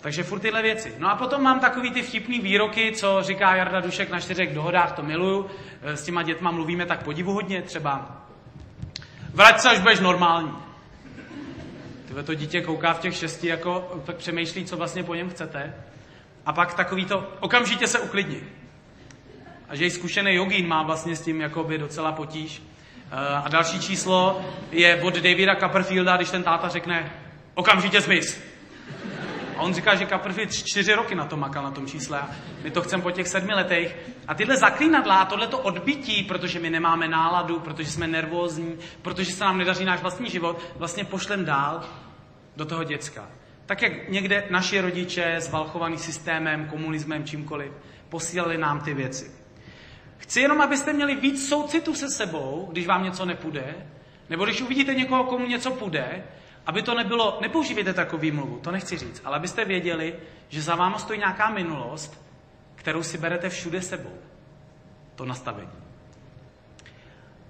Takže 0.00 0.22
furt 0.22 0.40
tyhle 0.40 0.62
věci. 0.62 0.94
No 0.98 1.10
a 1.10 1.16
potom 1.16 1.42
mám 1.42 1.60
takový 1.60 1.90
ty 1.90 2.02
vtipný 2.02 2.40
výroky, 2.40 2.92
co 2.92 3.22
říká 3.22 3.56
Jarda 3.56 3.80
Dušek 3.80 4.10
na 4.10 4.20
čtyřech 4.20 4.54
dohodách, 4.54 4.92
to 4.92 5.02
miluju. 5.02 5.46
S 5.82 6.02
těma 6.02 6.22
dětma 6.22 6.50
mluvíme 6.50 6.86
tak 6.86 7.02
podivuhodně, 7.02 7.62
třeba 7.62 8.22
vrať 9.34 9.60
se, 9.60 9.70
až 9.70 9.78
budeš 9.78 10.00
normální. 10.00 10.65
Tyhle 12.06 12.22
to 12.22 12.34
dítě 12.34 12.60
kouká 12.60 12.92
v 12.92 12.98
těch 12.98 13.16
šesti, 13.16 13.46
jako 13.46 14.02
tak 14.06 14.16
přemýšlí, 14.16 14.64
co 14.64 14.76
vlastně 14.76 15.02
po 15.02 15.14
něm 15.14 15.30
chcete. 15.30 15.74
A 16.46 16.52
pak 16.52 16.74
takový 16.74 17.04
to, 17.04 17.32
okamžitě 17.40 17.86
se 17.86 17.98
uklidni. 17.98 18.40
A 19.68 19.76
že 19.76 19.86
i 19.86 19.90
zkušený 19.90 20.34
jogín 20.34 20.68
má 20.68 20.82
vlastně 20.82 21.16
s 21.16 21.20
tím 21.20 21.40
jakoby 21.40 21.78
docela 21.78 22.12
potíž. 22.12 22.62
Eh, 23.10 23.36
a 23.44 23.48
další 23.48 23.80
číslo 23.80 24.44
je 24.72 25.02
od 25.02 25.14
Davida 25.14 25.56
Copperfielda, 25.56 26.16
když 26.16 26.30
ten 26.30 26.42
táta 26.42 26.68
řekne, 26.68 27.12
okamžitě 27.54 28.00
zmiz. 28.00 28.40
A 29.56 29.60
on 29.60 29.74
říká, 29.74 29.94
že 29.94 30.06
Copperfield 30.06 30.52
čtyři 30.52 30.94
roky 30.94 31.14
na 31.14 31.24
to 31.24 31.36
makal, 31.36 31.62
na 31.62 31.70
tom 31.70 31.86
čísle. 31.86 32.18
A 32.18 32.30
my 32.62 32.70
to 32.70 32.82
chceme 32.82 33.02
po 33.02 33.10
těch 33.10 33.28
sedmi 33.28 33.54
letech. 33.54 33.96
A 34.28 34.34
tyhle 34.34 34.56
zaklínadla, 34.56 35.24
tohleto 35.24 35.58
odbytí, 35.58 36.22
protože 36.22 36.58
my 36.60 36.70
nemáme 36.70 37.08
náladu, 37.08 37.60
protože 37.60 37.90
jsme 37.90 38.06
nervózní, 38.06 38.78
protože 39.02 39.32
se 39.32 39.44
nám 39.44 39.58
nedaří 39.58 39.84
náš 39.84 40.00
vlastní 40.00 40.30
život, 40.30 40.60
vlastně 40.76 41.04
pošlem 41.04 41.44
dál 41.44 41.84
do 42.56 42.64
toho 42.64 42.84
děcka. 42.84 43.28
Tak 43.66 43.82
jak 43.82 44.08
někde 44.08 44.44
naši 44.50 44.80
rodiče 44.80 45.36
zvalchovaný 45.38 45.98
systémem, 45.98 46.68
komunismem, 46.68 47.24
čímkoliv, 47.24 47.72
posílali 48.08 48.58
nám 48.58 48.80
ty 48.80 48.94
věci. 48.94 49.30
Chci 50.18 50.40
jenom, 50.40 50.60
abyste 50.60 50.92
měli 50.92 51.14
víc 51.16 51.48
soucitu 51.48 51.94
se 51.94 52.10
sebou, 52.10 52.68
když 52.72 52.86
vám 52.86 53.04
něco 53.04 53.24
nepůjde, 53.24 53.74
nebo 54.30 54.44
když 54.44 54.60
uvidíte 54.60 54.94
někoho, 54.94 55.24
komu 55.24 55.46
něco 55.46 55.70
půjde, 55.70 56.24
aby 56.66 56.82
to 56.82 56.94
nebylo, 56.94 57.38
nepoužívejte 57.40 57.94
takový 57.94 58.30
mluvu, 58.30 58.58
to 58.58 58.70
nechci 58.70 58.98
říct, 58.98 59.22
ale 59.24 59.36
abyste 59.36 59.64
věděli, 59.64 60.14
že 60.48 60.62
za 60.62 60.74
váma 60.74 60.98
stojí 60.98 61.18
nějaká 61.18 61.50
minulost, 61.50 62.22
kterou 62.74 63.02
si 63.02 63.18
berete 63.18 63.48
všude 63.48 63.82
sebou. 63.82 64.12
To 65.14 65.24
nastavení. 65.24 65.70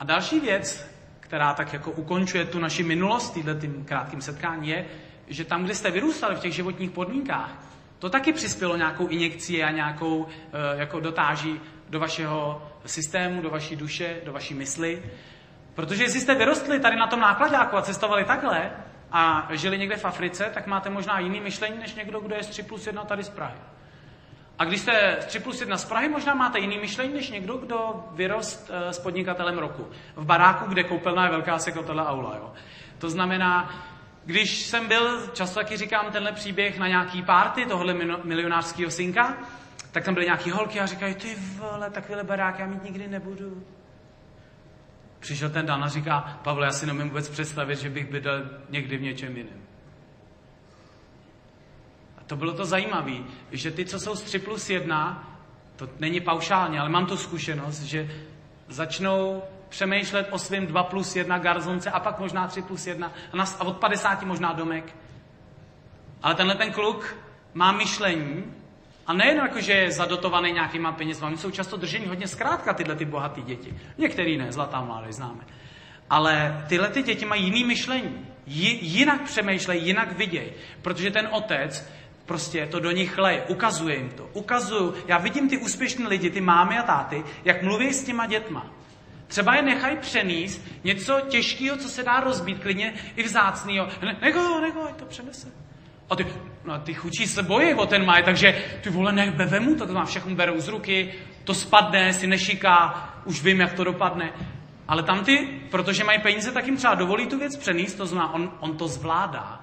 A 0.00 0.04
další 0.04 0.40
věc, 0.40 0.90
která 1.20 1.54
tak 1.54 1.72
jako 1.72 1.90
ukončuje 1.90 2.44
tu 2.44 2.58
naši 2.58 2.82
minulost, 2.82 3.38
tím 3.60 3.84
krátkým 3.84 4.20
setkání, 4.20 4.68
je, 4.68 4.86
že 5.28 5.44
tam, 5.44 5.64
kde 5.64 5.74
jste 5.74 5.90
vyrůstali 5.90 6.36
v 6.36 6.40
těch 6.40 6.54
životních 6.54 6.90
podmínkách, 6.90 7.66
to 7.98 8.10
taky 8.10 8.32
přispělo 8.32 8.76
nějakou 8.76 9.06
injekci 9.06 9.64
a 9.64 9.70
nějakou 9.70 10.26
eh, 10.28 10.78
jako 10.78 11.00
dotáží 11.00 11.60
do 11.88 12.00
vašeho 12.00 12.68
systému, 12.86 13.42
do 13.42 13.50
vaší 13.50 13.76
duše, 13.76 14.20
do 14.24 14.32
vaší 14.32 14.54
mysli. 14.54 15.02
Protože 15.74 16.02
jestli 16.02 16.20
jste 16.20 16.34
vyrostli 16.34 16.80
tady 16.80 16.96
na 16.96 17.06
tom 17.06 17.20
nákladáku 17.20 17.76
a 17.76 17.82
cestovali 17.82 18.24
takhle 18.24 18.70
a 19.12 19.48
žili 19.50 19.78
někde 19.78 19.96
v 19.96 20.04
Africe, 20.04 20.50
tak 20.54 20.66
máte 20.66 20.90
možná 20.90 21.18
jiný 21.18 21.40
myšlení 21.40 21.78
než 21.78 21.94
někdo, 21.94 22.20
kdo 22.20 22.34
je 22.34 22.42
z 22.42 22.46
3 22.46 22.62
plus 22.62 22.86
1 22.86 23.04
tady 23.04 23.24
z 23.24 23.28
Prahy. 23.28 23.56
A 24.58 24.64
když 24.64 24.80
jste 24.80 25.16
z 25.20 25.24
3 25.24 25.40
plus 25.40 25.60
1 25.60 25.76
z 25.76 25.84
Prahy, 25.84 26.08
možná 26.08 26.34
máte 26.34 26.58
jiný 26.58 26.78
myšlení 26.78 27.14
než 27.14 27.30
někdo, 27.30 27.56
kdo 27.56 28.04
vyrost 28.12 28.70
eh, 28.72 28.92
s 28.92 28.98
podnikatelem 28.98 29.58
roku. 29.58 29.86
V 30.16 30.24
baráku, 30.24 30.68
kde 30.68 30.84
koupelna 30.84 31.24
je 31.24 31.30
velká, 31.30 31.58
se 31.58 31.72
aula. 31.72 32.36
Jo. 32.36 32.52
To 32.98 33.10
znamená, 33.10 33.74
když 34.24 34.62
jsem 34.62 34.88
byl, 34.88 35.30
často 35.32 35.54
taky 35.54 35.76
říkám 35.76 36.12
tenhle 36.12 36.32
příběh 36.32 36.78
na 36.78 36.88
nějaký 36.88 37.22
párty 37.22 37.66
tohle 37.66 37.94
milionářského 38.24 38.90
synka, 38.90 39.36
tak 39.92 40.04
tam 40.04 40.14
byly 40.14 40.26
nějaký 40.26 40.50
holky 40.50 40.80
a 40.80 40.86
říkají, 40.86 41.14
ty 41.14 41.34
vole, 41.34 41.90
takovýhle 41.90 42.24
barák 42.24 42.58
já 42.58 42.66
mít 42.66 42.84
nikdy 42.84 43.08
nebudu. 43.08 43.62
Přišel 45.20 45.50
ten 45.50 45.66
Dan 45.66 45.84
a 45.84 45.88
říká, 45.88 46.40
Pavle, 46.42 46.66
já 46.66 46.72
si 46.72 46.86
nemůžu 46.86 47.08
vůbec 47.08 47.28
představit, 47.28 47.78
že 47.78 47.90
bych 47.90 48.10
bydlel 48.10 48.50
někdy 48.70 48.96
v 48.96 49.02
něčem 49.02 49.36
jiném. 49.36 49.62
A 52.18 52.24
to 52.26 52.36
bylo 52.36 52.52
to 52.52 52.64
zajímavé, 52.64 53.12
že 53.52 53.70
ty, 53.70 53.84
co 53.84 54.00
jsou 54.00 54.16
z 54.16 54.22
3 54.22 54.38
plus 54.38 54.70
1, 54.70 55.38
to 55.76 55.88
není 55.98 56.20
paušálně, 56.20 56.80
ale 56.80 56.88
mám 56.88 57.06
tu 57.06 57.16
zkušenost, 57.16 57.82
že 57.82 58.10
začnou 58.68 59.42
přemýšlet 59.68 60.28
o 60.30 60.38
svém 60.38 60.66
2 60.66 60.82
plus 60.82 61.16
1 61.16 61.38
garzonce 61.38 61.90
a 61.90 62.00
pak 62.00 62.18
možná 62.18 62.48
3 62.48 62.62
plus 62.62 62.86
1 62.86 63.12
a, 63.32 63.36
na, 63.36 63.44
a 63.44 63.64
od 63.64 63.76
50 63.76 64.22
možná 64.22 64.52
domek. 64.52 64.96
Ale 66.22 66.34
tenhle 66.34 66.54
ten 66.54 66.72
kluk 66.72 67.16
má 67.54 67.72
myšlení, 67.72 68.44
A 69.06 69.12
nejen 69.12 69.36
jako, 69.36 69.60
že 69.60 69.72
je 69.72 69.90
zadotovaný 69.90 70.52
nějakýma 70.52 70.92
penězma, 70.92 71.26
oni 71.26 71.36
jsou 71.36 71.50
často 71.50 71.76
drženi 71.76 72.06
hodně 72.06 72.28
zkrátka 72.28 72.74
tyhle 72.74 72.96
ty 72.96 73.04
bohatý 73.04 73.42
děti. 73.42 73.74
Některý 73.98 74.36
ne, 74.38 74.52
zlatá 74.52 74.80
mládež 74.80 75.14
známe. 75.14 75.44
Ale 76.10 76.64
tyhle 76.68 76.88
ty 76.88 77.02
děti 77.02 77.26
mají 77.26 77.44
jiný 77.44 77.64
myšlení. 77.64 78.26
Jinak 78.46 79.22
přemýšlejí, 79.22 79.86
jinak 79.86 80.12
vidějí. 80.12 80.52
Protože 80.82 81.10
ten 81.10 81.28
otec 81.30 81.88
prostě 82.26 82.66
to 82.66 82.80
do 82.80 82.90
nich 82.90 83.18
leje, 83.18 83.42
ukazuje 83.42 83.96
jim 83.96 84.08
to. 84.08 84.30
Ukazuju, 84.32 84.94
já 85.08 85.18
vidím 85.18 85.48
ty 85.48 85.58
úspěšní 85.58 86.06
lidi, 86.06 86.30
ty 86.30 86.40
mámy 86.40 86.78
a 86.78 86.82
táty, 86.82 87.24
jak 87.44 87.62
mluví 87.62 87.92
s 87.92 88.04
těma 88.04 88.26
dětma. 88.26 88.66
Třeba 89.26 89.56
je 89.56 89.62
nechají 89.62 89.96
přenést 89.96 90.62
něco 90.84 91.20
těžkého, 91.28 91.76
co 91.76 91.88
se 91.88 92.02
dá 92.02 92.20
rozbít, 92.20 92.62
klidně 92.62 92.94
i 93.16 93.22
vzácného. 93.22 93.88
Ne, 94.02 94.16
necho, 94.20 94.60
necho, 94.60 94.84
ať 94.84 94.96
to 94.96 95.04
přenese. 95.04 95.65
A 96.10 96.16
ty, 96.16 96.26
no, 96.64 96.78
ty 96.78 96.94
chučí 96.94 97.26
se 97.26 97.42
bojí 97.42 97.74
o 97.74 97.86
ten 97.86 98.04
maj, 98.04 98.22
takže 98.22 98.64
ty 98.80 98.90
vole, 98.90 99.12
nech 99.12 99.30
vemu, 99.30 99.74
tak 99.74 99.88
to 99.88 99.94
má 99.94 100.04
všechno 100.04 100.34
berou 100.34 100.60
z 100.60 100.68
ruky, 100.68 101.14
to 101.44 101.54
spadne, 101.54 102.12
si 102.12 102.26
nešiká, 102.26 103.08
už 103.24 103.42
vím, 103.42 103.60
jak 103.60 103.72
to 103.72 103.84
dopadne. 103.84 104.32
Ale 104.88 105.02
tam 105.02 105.24
ty, 105.24 105.48
protože 105.70 106.04
mají 106.04 106.20
peníze, 106.20 106.52
tak 106.52 106.66
jim 106.66 106.76
třeba 106.76 106.94
dovolí 106.94 107.26
tu 107.26 107.38
věc 107.38 107.56
přenést, 107.56 107.94
to 107.94 108.06
znamená, 108.06 108.34
on, 108.34 108.52
on 108.60 108.76
to 108.76 108.88
zvládá. 108.88 109.60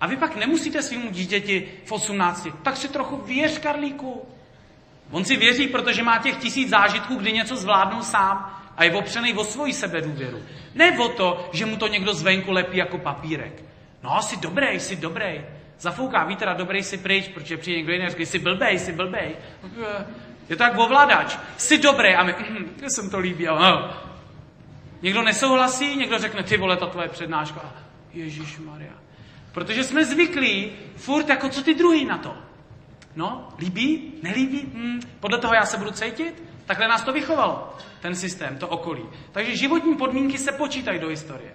A 0.00 0.06
vy 0.06 0.16
pak 0.16 0.36
nemusíte 0.36 0.82
svým 0.82 1.10
dítěti 1.10 1.68
v 1.84 1.92
18, 1.92 2.48
tak 2.62 2.76
si 2.76 2.88
trochu 2.88 3.16
věř, 3.16 3.58
Karlíku. 3.58 4.28
On 5.10 5.24
si 5.24 5.36
věří, 5.36 5.68
protože 5.68 6.02
má 6.02 6.18
těch 6.18 6.36
tisíc 6.36 6.68
zážitků, 6.68 7.16
kdy 7.16 7.32
něco 7.32 7.56
zvládnou 7.56 8.02
sám 8.02 8.60
a 8.76 8.84
je 8.84 8.94
opřený 8.94 9.34
o 9.34 9.44
svoji 9.44 9.72
sebedůvěru. 9.72 10.42
Ne 10.74 10.98
o 10.98 11.08
to, 11.08 11.50
že 11.52 11.66
mu 11.66 11.76
to 11.76 11.88
někdo 11.88 12.14
zvenku 12.14 12.52
lepí 12.52 12.76
jako 12.76 12.98
papírek. 12.98 13.62
No, 14.04 14.22
jsi 14.22 14.36
dobrý, 14.36 14.80
jsi 14.80 14.96
dobrý. 14.96 15.44
Zafouká 15.80 16.24
vítr 16.24 16.48
a 16.48 16.54
dobrý 16.54 16.82
si 16.82 16.98
pryč, 16.98 17.28
protože 17.28 17.56
přijde 17.56 17.76
někdo 17.76 17.92
jiný 17.92 18.06
a 18.06 18.08
říká, 18.08 18.22
jsi 18.22 18.38
blbej, 18.38 18.78
jsi 18.78 18.92
blbej. 18.92 19.36
Je 20.48 20.56
to 20.56 20.62
jak 20.62 20.78
ovladač. 20.78 21.38
Jsi 21.56 21.78
dobrý 21.78 22.14
a 22.14 22.24
my, 22.24 22.34
mm, 22.50 22.88
jsem 22.88 23.10
to 23.10 23.18
líbí. 23.18 23.46
No. 23.46 23.90
Někdo 25.02 25.22
nesouhlasí, 25.22 25.96
někdo 25.96 26.18
řekne, 26.18 26.42
ty 26.42 26.56
vole, 26.56 26.76
ta 26.76 26.86
tvoje 26.86 27.08
přednáška. 27.08 27.74
Ježíš 28.12 28.58
Maria. 28.58 28.92
Protože 29.52 29.84
jsme 29.84 30.04
zvyklí 30.04 30.72
furt 30.96 31.28
jako 31.28 31.48
co 31.48 31.62
ty 31.62 31.74
druhý 31.74 32.04
na 32.04 32.18
to. 32.18 32.36
No, 33.16 33.48
líbí, 33.58 34.12
nelíbí, 34.22 34.60
hmm, 34.74 35.00
podle 35.20 35.38
toho 35.38 35.54
já 35.54 35.66
se 35.66 35.78
budu 35.78 35.90
cítit. 35.90 36.42
Takhle 36.66 36.88
nás 36.88 37.02
to 37.02 37.12
vychovalo, 37.12 37.76
ten 38.00 38.14
systém, 38.14 38.58
to 38.58 38.68
okolí. 38.68 39.02
Takže 39.32 39.56
životní 39.56 39.96
podmínky 39.96 40.38
se 40.38 40.52
počítají 40.52 40.98
do 40.98 41.08
historie. 41.08 41.54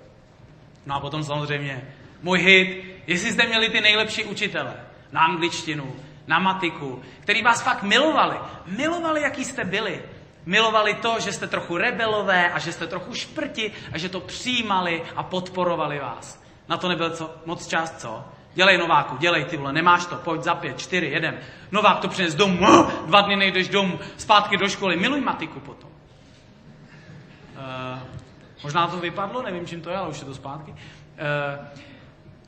No 0.85 0.95
a 0.95 0.99
potom 0.99 1.23
samozřejmě 1.23 1.93
můj 2.21 2.39
hit, 2.39 2.84
jestli 3.08 3.32
jste 3.32 3.47
měli 3.47 3.69
ty 3.69 3.82
nejlepší 3.82 4.23
učitele 4.23 4.73
na 5.12 5.21
angličtinu, 5.21 5.95
na 6.27 6.39
matiku, 6.39 7.01
který 7.19 7.43
vás 7.43 7.62
fakt 7.62 7.84
milovali. 7.84 8.38
Milovali, 8.65 9.21
jaký 9.21 9.45
jste 9.45 9.63
byli. 9.63 10.01
Milovali 10.45 10.93
to, 10.93 11.19
že 11.19 11.32
jste 11.32 11.47
trochu 11.47 11.77
rebelové 11.77 12.51
a 12.51 12.60
že 12.60 12.71
jste 12.71 12.88
trochu 12.88 13.13
šprti 13.13 13.71
a 13.93 13.97
že 13.97 14.10
to 14.10 14.19
přijímali 14.19 15.03
a 15.15 15.23
podporovali 15.23 15.99
vás. 15.99 16.43
Na 16.67 16.77
to 16.77 16.89
nebyl 16.89 17.10
co, 17.10 17.36
moc 17.45 17.67
čas, 17.67 17.97
co? 17.97 18.25
Dělej 18.53 18.77
Nováku, 18.77 19.17
dělej 19.17 19.45
ty 19.45 19.58
vole, 19.58 19.73
nemáš 19.73 20.05
to, 20.05 20.15
pojď 20.15 20.41
za 20.41 20.55
pět, 20.55 20.79
čtyři, 20.79 21.05
jedem. 21.05 21.38
Novák 21.71 21.99
to 21.99 22.08
přines 22.08 22.36
domů, 22.36 22.65
dva 23.05 23.21
dny 23.21 23.36
nejdeš 23.36 23.67
domů, 23.67 23.99
zpátky 24.17 24.58
do 24.58 24.69
školy, 24.69 24.97
miluj 24.97 25.21
matiku 25.21 25.60
potom. 25.60 25.89
Uh, 25.89 25.95
možná 28.63 28.88
to 28.88 28.97
vypadlo, 28.97 29.41
nevím, 29.41 29.67
čím 29.67 29.82
to 29.82 29.89
je, 29.89 29.97
ale 29.97 30.10
už 30.10 30.19
je 30.19 30.25
to 30.25 30.36
zpátky. 30.36 30.71
Uh, 30.71 30.77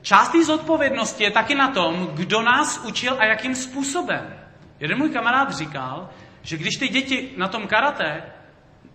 část 0.01 0.29
té 0.29 0.43
zodpovědnosti 0.45 1.23
je 1.23 1.31
taky 1.31 1.55
na 1.55 1.67
tom, 1.67 2.07
kdo 2.13 2.41
nás 2.41 2.81
učil 2.85 3.15
a 3.19 3.25
jakým 3.25 3.55
způsobem. 3.55 4.35
Jeden 4.79 4.97
můj 4.97 5.09
kamarád 5.09 5.53
říkal, 5.53 6.09
že 6.41 6.57
když 6.57 6.75
ty 6.75 6.87
děti 6.87 7.33
na 7.37 7.47
tom 7.47 7.67
karate 7.67 8.23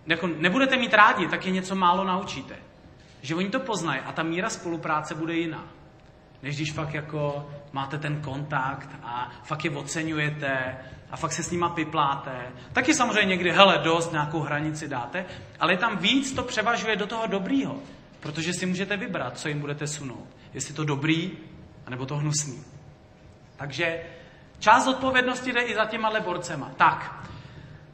jako 0.07 0.27
nebudete 0.27 0.77
mít 0.77 0.93
rádi, 0.93 1.27
tak 1.27 1.45
je 1.45 1.51
něco 1.51 1.75
málo 1.75 2.03
naučíte. 2.03 2.55
Že 3.21 3.35
oni 3.35 3.49
to 3.49 3.59
poznají 3.59 4.01
a 4.05 4.11
ta 4.11 4.23
míra 4.23 4.49
spolupráce 4.49 5.15
bude 5.15 5.33
jiná. 5.33 5.63
Než 6.43 6.55
když 6.55 6.73
fakt 6.73 6.93
jako 6.93 7.49
máte 7.73 7.97
ten 7.97 8.21
kontakt 8.21 8.89
a 9.03 9.31
fakt 9.43 9.65
je 9.65 9.71
oceňujete 9.71 10.77
a 11.11 11.17
fakt 11.17 11.31
se 11.31 11.43
s 11.43 11.51
nima 11.51 11.69
pipláte. 11.69 12.51
Taky 12.73 12.93
samozřejmě 12.93 13.25
někdy, 13.25 13.51
hele, 13.51 13.77
dost, 13.77 14.11
nějakou 14.11 14.39
hranici 14.39 14.87
dáte, 14.87 15.25
ale 15.59 15.77
tam 15.77 15.97
víc, 15.97 16.31
to 16.31 16.43
převažuje 16.43 16.95
do 16.95 17.07
toho 17.07 17.27
dobrýho. 17.27 17.75
Protože 18.19 18.53
si 18.53 18.65
můžete 18.65 18.97
vybrat, 18.97 19.39
co 19.39 19.47
jim 19.47 19.59
budete 19.59 19.87
sunout. 19.87 20.36
Jestli 20.53 20.73
to 20.73 20.83
dobrý, 20.83 21.31
anebo 21.85 22.05
to 22.05 22.17
hnusný. 22.17 22.63
Takže 23.57 24.03
část 24.59 24.87
odpovědnosti 24.87 25.53
jde 25.53 25.61
i 25.61 25.75
za 25.75 25.85
těma 25.85 26.19
borcema. 26.19 26.71
Tak, 26.77 27.27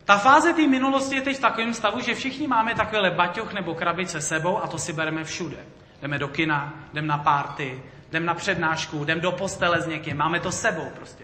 ta 0.05 0.17
fáze 0.17 0.53
té 0.53 0.67
minulosti 0.67 1.15
je 1.15 1.21
teď 1.21 1.37
v 1.37 1.41
takovém 1.41 1.73
stavu, 1.73 1.99
že 1.99 2.15
všichni 2.15 2.47
máme 2.47 2.75
takovýhle 2.75 3.11
baťoch 3.11 3.53
nebo 3.53 3.75
krabice 3.75 4.21
sebou 4.21 4.63
a 4.63 4.67
to 4.67 4.77
si 4.77 4.93
bereme 4.93 5.23
všude. 5.23 5.57
Jdeme 6.01 6.19
do 6.19 6.27
kina, 6.27 6.73
jdeme 6.93 7.07
na 7.07 7.17
párty, 7.17 7.83
jdeme 8.11 8.25
na 8.25 8.33
přednášku, 8.33 9.05
jdeme 9.05 9.21
do 9.21 9.31
postele 9.31 9.81
s 9.81 9.87
někým, 9.87 10.17
máme 10.17 10.39
to 10.39 10.51
sebou 10.51 10.89
prostě. 10.95 11.23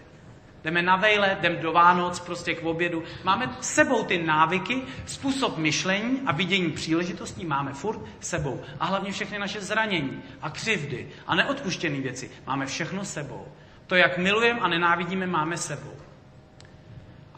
Jdeme 0.64 0.82
na 0.82 0.96
vejle, 0.96 1.38
jdeme 1.40 1.56
do 1.56 1.72
Vánoc, 1.72 2.20
prostě 2.20 2.54
k 2.54 2.64
obědu. 2.64 3.02
Máme 3.24 3.56
sebou 3.60 4.04
ty 4.04 4.22
návyky, 4.22 4.82
způsob 5.06 5.56
myšlení 5.56 6.20
a 6.26 6.32
vidění 6.32 6.70
příležitostí 6.70 7.46
máme 7.46 7.72
furt 7.72 8.00
sebou. 8.20 8.60
A 8.80 8.84
hlavně 8.86 9.12
všechny 9.12 9.38
naše 9.38 9.60
zranění 9.60 10.22
a 10.42 10.50
křivdy 10.50 11.08
a 11.26 11.34
neodpuštěné 11.34 12.00
věci 12.00 12.30
máme 12.46 12.66
všechno 12.66 13.04
sebou. 13.04 13.46
To, 13.86 13.94
jak 13.94 14.18
milujeme 14.18 14.60
a 14.60 14.68
nenávidíme, 14.68 15.26
máme 15.26 15.56
sebou. 15.56 15.92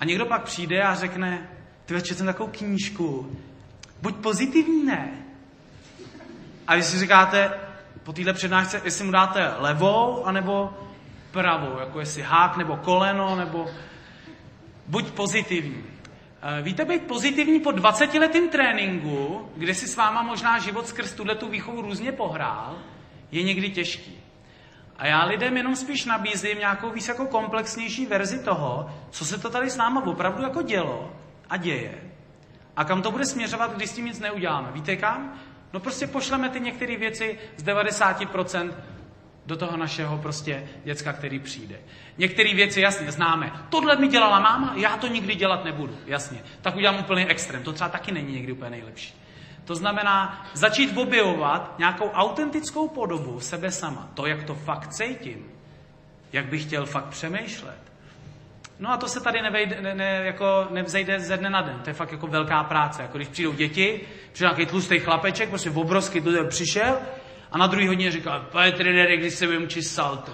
A 0.01 0.05
někdo 0.05 0.27
pak 0.27 0.43
přijde 0.43 0.83
a 0.83 0.95
řekne, 0.95 1.49
ty 1.85 1.95
četl 2.03 2.19
jsem 2.19 2.27
takovou 2.27 2.51
knížku, 2.53 3.37
buď 4.03 4.17
pozitivní, 4.17 4.85
ne. 4.85 5.13
A 6.67 6.77
vy 6.77 6.83
si 6.83 6.99
říkáte, 6.99 7.53
po 8.03 8.13
téhle 8.13 8.33
přednášce, 8.33 8.81
jestli 8.85 9.05
mu 9.05 9.11
dáte 9.11 9.55
levou, 9.59 10.25
anebo 10.25 10.71
pravou, 11.33 11.79
jako 11.79 12.01
jestli 12.01 12.23
hák, 12.23 12.57
nebo 12.57 12.77
koleno, 12.77 13.37
nebo 13.37 13.67
buď 14.87 15.11
pozitivní. 15.11 15.85
Eh, 16.43 16.63
víte, 16.63 16.85
být 16.85 17.03
pozitivní 17.03 17.61
po 17.61 17.73
20 17.73 18.19
letém 18.19 18.49
tréninku, 18.49 19.49
kde 19.57 19.75
si 19.75 19.89
s 19.89 19.97
váma 19.97 20.23
možná 20.23 20.59
život 20.59 20.87
skrz 20.87 21.13
tuhle 21.13 21.35
tu 21.35 21.49
výchovu 21.49 21.83
různě 21.83 22.13
pohrál, 22.13 22.79
je 23.33 23.43
někdy 23.43 23.71
těžký. 23.71 24.19
A 24.97 25.07
já 25.07 25.25
lidem 25.25 25.57
jenom 25.57 25.77
spíš 25.77 26.05
nabízím 26.05 26.59
nějakou 26.59 26.91
víc 26.91 27.09
jako 27.09 27.27
komplexnější 27.27 28.07
verzi 28.07 28.39
toho, 28.39 28.91
co 29.11 29.25
se 29.25 29.39
to 29.39 29.51
tady 29.51 29.71
s 29.71 29.77
náma 29.77 30.07
opravdu 30.07 30.43
jako 30.43 30.63
dělo 30.63 31.13
a 31.51 31.57
děje. 31.57 31.95
A 32.77 32.85
kam 32.85 33.03
to 33.03 33.11
bude 33.11 33.27
směřovat, 33.27 33.77
když 33.77 33.91
s 33.91 33.95
tím 33.95 34.05
nic 34.05 34.21
neuděláme. 34.21 34.73
Víte 34.73 34.97
kam? 34.97 35.33
No 35.73 35.81
prostě 35.81 36.07
pošleme 36.07 36.49
ty 36.49 36.61
některé 36.61 36.97
věci 36.97 37.39
z 37.57 37.65
90% 37.65 38.73
do 39.47 39.57
toho 39.57 39.77
našeho 39.77 40.19
prostě 40.19 40.65
děcka, 40.85 41.13
který 41.13 41.39
přijde. 41.39 41.77
Některé 42.19 42.55
věci 42.55 42.81
jasně 42.81 43.13
známe. 43.13 43.53
Tohle 43.69 43.97
mi 43.97 44.09
dělala 44.09 44.41
máma, 44.41 44.75
já 44.77 44.97
to 44.97 45.07
nikdy 45.07 45.35
dělat 45.35 45.65
nebudu. 45.65 45.97
Jasně. 46.07 46.43
Tak 46.63 46.77
udělám 46.77 46.99
úplný 46.99 47.27
extrém. 47.27 47.63
To 47.63 47.73
třeba 47.73 47.91
taky 47.91 48.13
není 48.13 48.33
někdy 48.33 48.53
úplně 48.53 48.71
nejlepší. 48.71 49.15
To 49.65 49.75
znamená 49.75 50.47
začít 50.55 50.97
objevovat 50.97 51.79
nějakou 51.79 52.11
autentickou 52.11 52.89
podobu 52.89 53.41
sebe 53.41 53.71
sama. 53.71 54.09
To, 54.15 54.27
jak 54.27 54.43
to 54.43 54.55
fakt 54.55 54.89
cítím. 54.89 55.47
Jak 56.33 56.47
bych 56.47 56.63
chtěl 56.63 56.87
fakt 56.87 57.05
přemýšlet. 57.05 57.93
No 58.79 58.91
a 58.91 58.97
to 58.97 59.09
se 59.09 59.21
tady 59.21 59.43
nevejde, 59.43 59.81
ne, 59.81 59.95
ne, 59.95 60.21
jako 60.25 60.67
nevzejde 60.71 61.21
ze 61.21 61.37
dne 61.37 61.51
na 61.51 61.63
den. 61.63 61.81
To 61.85 61.91
je 61.91 61.95
fakt 61.95 62.13
jako 62.13 62.27
velká 62.27 62.65
práce. 62.65 63.03
Jako 63.03 63.19
když 63.19 63.29
přijdou 63.29 63.53
děti, 63.53 64.01
přijde 64.33 64.49
nějaký 64.49 64.67
tlustý 64.67 64.99
chlapeček, 64.99 65.49
prostě 65.49 65.71
obrovský 65.71 66.21
tu 66.21 66.31
přišel 66.49 66.99
a 67.53 67.59
na 67.59 67.67
druhý 67.67 67.87
hodně 67.87 68.11
říká, 68.11 68.47
pane 68.53 68.73
trenére, 68.73 69.17
když 69.17 69.35
se 69.35 69.47
budeme 69.47 69.65
učit 69.65 69.83
salto. 69.83 70.33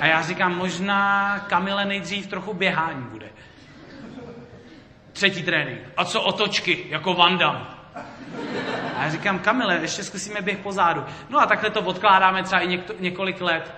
A 0.00 0.06
já 0.06 0.22
říkám, 0.22 0.56
možná 0.56 1.38
Kamile 1.38 1.84
nejdřív 1.84 2.26
trochu 2.26 2.54
běhání 2.54 3.02
bude. 3.02 3.28
Třetí 5.12 5.42
trénink. 5.42 5.80
A 5.96 6.04
co 6.04 6.22
otočky, 6.22 6.86
jako 6.88 7.14
Vandam? 7.14 7.68
A 8.96 9.04
já 9.04 9.10
říkám, 9.10 9.38
Kamile, 9.38 9.78
ještě 9.82 10.02
zkusíme 10.04 10.40
běh 10.40 10.58
po 10.58 10.72
zádu. 10.72 11.04
No 11.30 11.40
a 11.40 11.46
takhle 11.46 11.70
to 11.70 11.80
odkládáme 11.80 12.42
třeba 12.42 12.60
i 12.60 12.68
něk- 12.68 12.94
několik 13.00 13.40
let. 13.40 13.74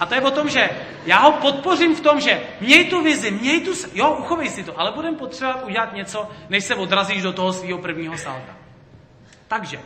A 0.00 0.06
to 0.06 0.14
je 0.14 0.20
o 0.20 0.30
tom, 0.30 0.48
že 0.48 0.70
já 1.06 1.18
ho 1.18 1.32
podpořím 1.32 1.94
v 1.96 2.00
tom, 2.00 2.20
že 2.20 2.42
měj 2.60 2.84
tu 2.84 3.02
vizi, 3.02 3.30
měj 3.30 3.60
tu, 3.60 3.72
jo, 3.94 4.10
uchovej 4.10 4.48
si 4.48 4.64
to, 4.64 4.80
ale 4.80 4.92
budeme 4.92 5.16
potřebovat 5.16 5.64
udělat 5.66 5.94
něco, 5.94 6.28
než 6.48 6.64
se 6.64 6.74
odrazíš 6.74 7.22
do 7.22 7.32
toho 7.32 7.52
svého 7.52 7.78
prvního 7.78 8.18
salta. 8.18 8.56
Takže, 9.48 9.78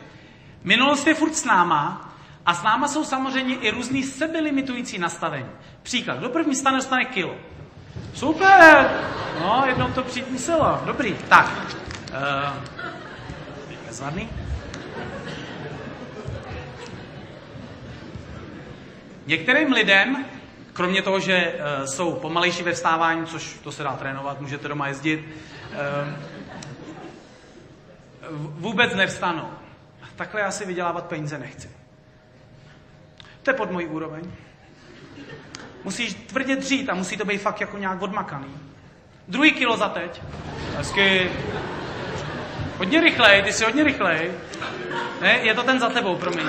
minulost 0.67 1.07
je 1.07 1.15
furt 1.15 1.35
s 1.35 1.45
náma 1.45 2.11
a 2.45 2.53
s 2.53 2.63
náma 2.63 2.87
jsou 2.87 3.03
samozřejmě 3.03 3.55
i 3.55 3.71
různý 3.71 4.03
sebelimitující 4.03 4.97
nastavení. 4.97 5.49
Příklad, 5.83 6.17
kdo 6.17 6.29
první 6.29 6.55
stane, 6.55 6.77
dostane 6.77 7.05
kilo. 7.05 7.35
Super! 8.13 8.89
No, 9.39 9.63
jednou 9.67 9.91
to 9.91 10.03
přijít 10.03 10.31
muselo. 10.31 10.81
Dobrý. 10.85 11.15
Tak. 11.29 11.51
Uh, 12.09 12.53
bezvadný. 13.87 14.29
Některým 19.25 19.71
lidem 19.71 20.25
kromě 20.73 21.01
toho, 21.01 21.19
že 21.19 21.53
uh, 21.53 21.85
jsou 21.85 22.13
pomalejší 22.13 22.63
ve 22.63 22.73
vstávání, 22.73 23.25
což 23.25 23.59
to 23.63 23.71
se 23.71 23.83
dá 23.83 23.95
trénovat, 23.95 24.41
můžete 24.41 24.67
doma 24.67 24.87
jezdit, 24.87 25.19
uh, 25.19 26.07
vůbec 28.59 28.95
nevstanou. 28.95 29.49
Takhle 30.17 30.41
já 30.41 30.51
si 30.51 30.65
vydělávat 30.65 31.05
peníze 31.05 31.37
nechci. 31.37 31.69
To 33.43 33.49
je 33.49 33.55
pod 33.55 33.71
mojí 33.71 33.85
úroveň. 33.85 34.31
Musíš 35.83 36.13
tvrdě 36.13 36.55
dřít 36.55 36.89
a 36.89 36.95
musí 36.95 37.17
to 37.17 37.25
být 37.25 37.37
fakt 37.37 37.61
jako 37.61 37.77
nějak 37.77 38.01
odmakaný. 38.01 38.57
Druhý 39.27 39.51
kilo 39.51 39.77
za 39.77 39.89
teď. 39.89 40.21
Hezky. 40.77 41.31
Hodně 42.77 43.01
rychlej, 43.01 43.41
ty 43.41 43.53
jsi 43.53 43.63
hodně 43.63 43.83
rychlej. 43.83 44.31
Ne, 45.21 45.39
je 45.39 45.53
to 45.53 45.63
ten 45.63 45.79
za 45.79 45.89
tebou, 45.89 46.15
promiň. 46.15 46.45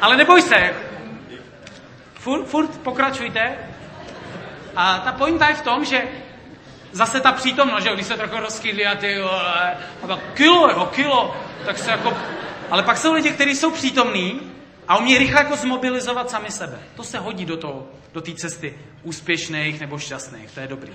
Ale 0.00 0.16
neboj 0.16 0.42
se. 0.42 0.74
Furt, 2.14 2.44
furt 2.44 2.78
pokračujte. 2.78 3.56
A 4.76 4.98
ta 4.98 5.12
pointa 5.12 5.48
je 5.48 5.54
v 5.54 5.62
tom, 5.62 5.84
že 5.84 6.02
zase 6.96 7.20
ta 7.20 7.32
přítomnost, 7.32 7.84
že 7.84 7.94
když 7.94 8.06
se 8.06 8.16
trochu 8.16 8.36
rozkydlí 8.36 8.86
a 8.86 8.94
ty 8.94 9.18
a 10.02 10.06
tak 10.06 10.18
kilo, 10.34 10.70
jo, 10.70 10.86
kilo, 10.94 11.36
tak 11.66 11.78
se 11.78 11.90
jako... 11.90 12.16
Ale 12.70 12.82
pak 12.82 12.96
jsou 12.96 13.12
lidi, 13.12 13.30
kteří 13.30 13.54
jsou 13.54 13.70
přítomní 13.70 14.40
a 14.88 14.96
umí 14.96 15.18
rychle 15.18 15.40
jako 15.40 15.56
zmobilizovat 15.56 16.30
sami 16.30 16.50
sebe. 16.50 16.78
To 16.96 17.04
se 17.04 17.18
hodí 17.18 17.44
do 17.44 17.56
toho, 17.56 17.86
do 18.12 18.20
té 18.20 18.32
cesty 18.32 18.78
úspěšných 19.02 19.80
nebo 19.80 19.98
šťastných, 19.98 20.50
to 20.50 20.60
je 20.60 20.66
dobrý. 20.66 20.92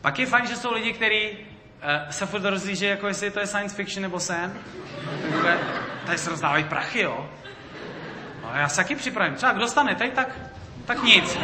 Pak 0.00 0.18
je 0.18 0.26
fajn, 0.26 0.46
že 0.46 0.56
jsou 0.56 0.72
lidi, 0.72 0.92
kteří 0.92 1.30
uh, 1.30 2.10
se 2.10 2.26
furt 2.26 2.44
rozlíží, 2.44 2.84
jako 2.84 3.08
jestli 3.08 3.30
to 3.30 3.40
je 3.40 3.46
science 3.46 3.76
fiction 3.76 4.02
nebo 4.02 4.20
sen. 4.20 4.52
Tady 6.06 6.18
se 6.18 6.30
rozdávají 6.30 6.64
prachy, 6.64 7.00
jo. 7.00 7.30
No, 8.42 8.50
já 8.54 8.68
se 8.68 8.76
taky 8.76 8.94
připravím. 8.94 9.34
Třeba 9.34 9.52
kdo 9.52 9.68
stane 9.68 9.94
teď, 9.94 10.12
tak, 10.12 10.28
tak 10.86 11.02
nic. 11.02 11.38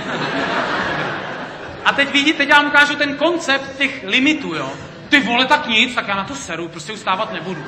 A 1.84 1.92
teď 1.92 2.12
vidíte, 2.12 2.38
teď 2.38 2.48
já 2.48 2.56
vám 2.56 2.66
ukážu 2.66 2.96
ten 2.96 3.16
koncept 3.16 3.78
těch 3.78 4.04
limitů, 4.06 4.54
jo. 4.54 4.72
Ty 5.08 5.20
vole, 5.20 5.46
tak 5.46 5.66
nic, 5.66 5.94
tak 5.94 6.08
já 6.08 6.16
na 6.16 6.24
to 6.24 6.34
seru, 6.34 6.68
prostě 6.68 6.92
ustávat 6.92 7.32
nebudu. 7.32 7.64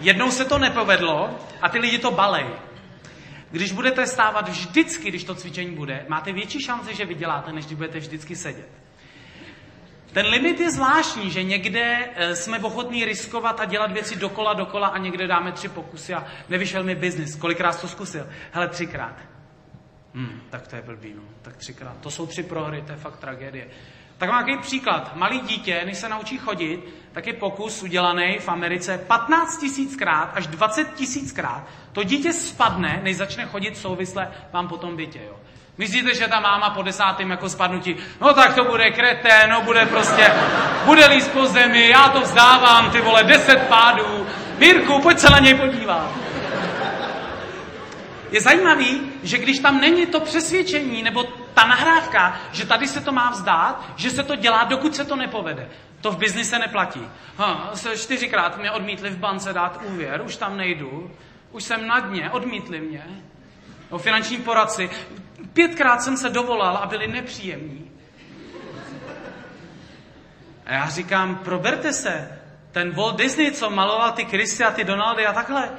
Jednou 0.00 0.30
se 0.30 0.44
to 0.44 0.58
nepovedlo 0.58 1.38
a 1.62 1.68
ty 1.68 1.78
lidi 1.78 1.98
to 1.98 2.10
balej. 2.10 2.46
Když 3.50 3.72
budete 3.72 4.06
stávat 4.06 4.48
vždycky, 4.48 5.08
když 5.08 5.24
to 5.24 5.34
cvičení 5.34 5.70
bude, 5.70 6.04
máte 6.08 6.32
větší 6.32 6.62
šanci, 6.62 6.94
že 6.94 7.04
vyděláte, 7.04 7.52
než 7.52 7.66
když 7.66 7.76
budete 7.76 7.98
vždycky 7.98 8.36
sedět. 8.36 8.68
Ten 10.12 10.26
limit 10.26 10.60
je 10.60 10.70
zvláštní, 10.70 11.30
že 11.30 11.42
někde 11.42 12.08
eh, 12.14 12.36
jsme 12.36 12.58
ochotní 12.58 13.04
riskovat 13.04 13.60
a 13.60 13.64
dělat 13.64 13.92
věci 13.92 14.16
dokola, 14.16 14.54
dokola 14.54 14.88
a 14.88 14.98
někde 14.98 15.26
dáme 15.26 15.52
tři 15.52 15.68
pokusy 15.68 16.14
a 16.14 16.26
nevyšel 16.48 16.84
mi 16.84 16.94
biznis. 16.94 17.36
Kolikrát 17.36 17.80
to 17.80 17.88
zkusil? 17.88 18.26
Hele, 18.52 18.68
třikrát. 18.68 19.33
Hmm, 20.14 20.40
tak 20.50 20.68
to 20.68 20.76
je 20.76 20.82
blbý, 20.82 21.14
no. 21.16 21.22
Tak 21.42 21.56
třikrát. 21.56 21.96
To 22.00 22.10
jsou 22.10 22.26
tři 22.26 22.42
prohry, 22.42 22.82
to 22.82 22.92
je 22.92 22.98
fakt 22.98 23.16
tragédie. 23.16 23.66
Tak 24.18 24.30
mám 24.30 24.46
nějaký 24.46 24.62
příklad. 24.62 25.16
Malý 25.16 25.40
dítě, 25.40 25.82
než 25.84 25.98
se 25.98 26.08
naučí 26.08 26.38
chodit, 26.38 26.94
tak 27.12 27.26
je 27.26 27.32
pokus 27.32 27.82
udělaný 27.82 28.38
v 28.40 28.48
Americe 28.48 28.98
15 28.98 29.58
tisíckrát 29.58 30.30
až 30.34 30.46
20 30.46 30.94
tisíckrát. 30.94 31.62
To 31.92 32.02
dítě 32.02 32.32
spadne, 32.32 33.00
než 33.02 33.16
začne 33.16 33.46
chodit 33.46 33.76
souvisle 33.76 34.32
vám 34.52 34.68
po 34.68 34.76
tom 34.76 34.96
bytě. 34.96 35.20
Jo. 35.26 35.36
Myslíte, 35.78 36.14
že 36.14 36.28
ta 36.28 36.40
máma 36.40 36.70
po 36.70 36.82
desátém 36.82 37.30
jako 37.30 37.48
spadnutí, 37.48 37.96
no 38.20 38.34
tak 38.34 38.54
to 38.54 38.64
bude 38.64 38.90
kreté, 38.90 39.46
no 39.50 39.62
bude 39.62 39.86
prostě, 39.86 40.32
bude 40.84 41.06
líst 41.06 41.32
po 41.32 41.46
zemi, 41.46 41.88
já 41.88 42.08
to 42.08 42.20
vzdávám, 42.20 42.90
ty 42.90 43.00
vole, 43.00 43.24
deset 43.24 43.58
pádů. 43.68 44.26
Mírku, 44.58 45.00
pojď 45.02 45.18
se 45.18 45.30
na 45.30 45.38
něj 45.38 45.54
podívat. 45.54 46.23
Je 48.34 48.40
zajímavý, 48.40 49.12
že 49.22 49.38
když 49.38 49.58
tam 49.58 49.80
není 49.80 50.06
to 50.06 50.20
přesvědčení 50.20 51.02
nebo 51.02 51.24
ta 51.54 51.66
nahrávka, 51.66 52.40
že 52.52 52.66
tady 52.66 52.88
se 52.88 53.00
to 53.00 53.12
má 53.12 53.30
vzdát, 53.30 53.84
že 53.96 54.10
se 54.10 54.22
to 54.22 54.36
dělá, 54.36 54.64
dokud 54.64 54.96
se 54.96 55.04
to 55.04 55.16
nepovede. 55.16 55.68
To 56.00 56.10
v 56.10 56.18
biznise 56.18 56.58
neplatí. 56.58 57.06
Ha, 57.36 57.70
se 57.74 57.98
čtyřikrát 57.98 58.58
mě 58.58 58.70
odmítli 58.70 59.10
v 59.10 59.18
bance 59.18 59.52
dát 59.52 59.80
úvěr, 59.84 60.22
už 60.24 60.36
tam 60.36 60.56
nejdu, 60.56 61.10
už 61.52 61.64
jsem 61.64 61.86
na 61.86 62.00
dně, 62.00 62.30
odmítli 62.30 62.80
mě. 62.80 63.06
O 63.90 63.98
finanční 63.98 64.36
poradci. 64.36 64.90
Pětkrát 65.52 66.02
jsem 66.02 66.16
se 66.16 66.30
dovolal 66.30 66.76
a 66.76 66.86
byli 66.86 67.06
nepříjemní. 67.06 67.90
A 70.66 70.72
já 70.72 70.88
říkám, 70.88 71.36
proberte 71.36 71.92
se. 71.92 72.38
Ten 72.72 72.94
Walt 72.94 73.16
Disney, 73.16 73.52
co 73.52 73.70
maloval 73.70 74.12
ty 74.12 74.24
Christy 74.24 74.64
a 74.64 74.70
ty 74.70 74.84
Donaldy 74.84 75.26
a 75.26 75.32
takhle, 75.32 75.70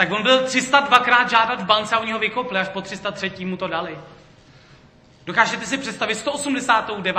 tak 0.00 0.12
on 0.12 0.22
byl 0.22 0.44
302krát 0.44 1.28
žádat 1.28 1.60
v 1.60 1.64
bance 1.64 1.96
a 1.96 1.98
oni 1.98 2.12
ho 2.12 2.18
vykopli, 2.18 2.58
až 2.58 2.68
po 2.68 2.80
303 2.80 3.44
mu 3.44 3.56
to 3.56 3.68
dali. 3.68 3.98
Dokážete 5.26 5.66
si 5.66 5.78
představit 5.78 6.14
189. 6.14 7.16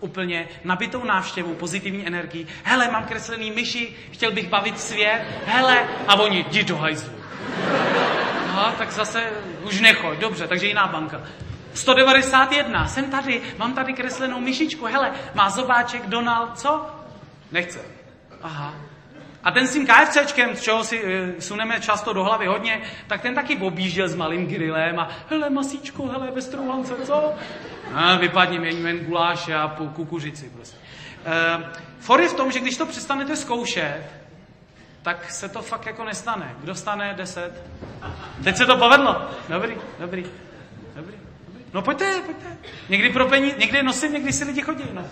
úplně 0.00 0.48
nabitou 0.64 1.04
návštěvu, 1.04 1.54
pozitivní 1.54 2.06
energii. 2.06 2.46
Hele, 2.62 2.90
mám 2.90 3.04
kreslený 3.04 3.50
myši, 3.50 3.96
chtěl 4.10 4.32
bych 4.32 4.48
bavit 4.48 4.80
svět. 4.80 5.24
Hele, 5.46 5.88
a 6.08 6.14
oni, 6.14 6.44
jdi 6.48 6.64
do 6.64 6.76
hajzlu. 6.76 7.12
Aha, 8.48 8.74
tak 8.78 8.92
zase 8.92 9.30
už 9.64 9.80
nechoď, 9.80 10.18
dobře, 10.18 10.48
takže 10.48 10.66
jiná 10.66 10.86
banka. 10.86 11.20
191, 11.74 12.88
jsem 12.88 13.10
tady, 13.10 13.42
mám 13.58 13.74
tady 13.74 13.92
kreslenou 13.92 14.40
myšičku, 14.40 14.84
hele, 14.84 15.12
má 15.34 15.50
zobáček 15.50 16.06
Donald, 16.06 16.58
co? 16.58 16.86
Nechce. 17.52 17.80
Aha, 18.42 18.74
a 19.44 19.50
ten 19.50 19.66
s 19.66 19.72
tím 19.72 19.86
KFCčkem, 19.86 20.56
z 20.56 20.60
čeho 20.60 20.84
si 20.84 21.04
uh, 21.04 21.10
suneme 21.38 21.80
často 21.80 22.12
do 22.12 22.24
hlavy 22.24 22.46
hodně, 22.46 22.82
tak 23.06 23.20
ten 23.20 23.34
taky 23.34 23.56
objížděl 23.56 24.08
s 24.08 24.14
malým 24.14 24.46
grillem 24.46 24.98
a 24.98 25.08
hele 25.30 25.50
masíčko, 25.50 26.06
hele 26.06 26.30
ve 26.30 26.42
strouhance, 26.42 26.94
co? 27.04 27.34
A 27.94 28.16
vypadni 28.16 28.58
mi 28.58 28.68
jen 28.68 28.98
guláš 28.98 29.48
a 29.48 29.68
po 29.68 29.84
kukuřici 29.84 30.50
prostě. 30.54 30.76
Uh, 31.56 31.64
for 32.00 32.20
je 32.20 32.28
v 32.28 32.34
tom, 32.34 32.52
že 32.52 32.60
když 32.60 32.76
to 32.76 32.86
přestanete 32.86 33.36
zkoušet, 33.36 34.02
tak 35.02 35.30
se 35.30 35.48
to 35.48 35.62
fakt 35.62 35.86
jako 35.86 36.04
nestane. 36.04 36.54
Kdo 36.60 36.74
stane 36.74 37.14
10? 37.16 37.62
Teď 38.44 38.56
se 38.56 38.66
to 38.66 38.76
povedlo. 38.76 39.30
Dobrý, 39.48 39.74
dobrý, 39.98 40.22
dobrý. 40.94 41.14
dobrý. 41.46 41.62
No 41.72 41.82
pojďte, 41.82 42.20
pojďte. 42.26 42.56
Někdy 42.88 43.10
pro 43.10 43.28
peníze, 43.28 43.56
někdy 43.58 43.82
nosím, 43.82 44.12
někdy 44.12 44.32
si 44.32 44.44
lidi 44.44 44.62
chodí. 44.62 44.84
No. 44.92 45.04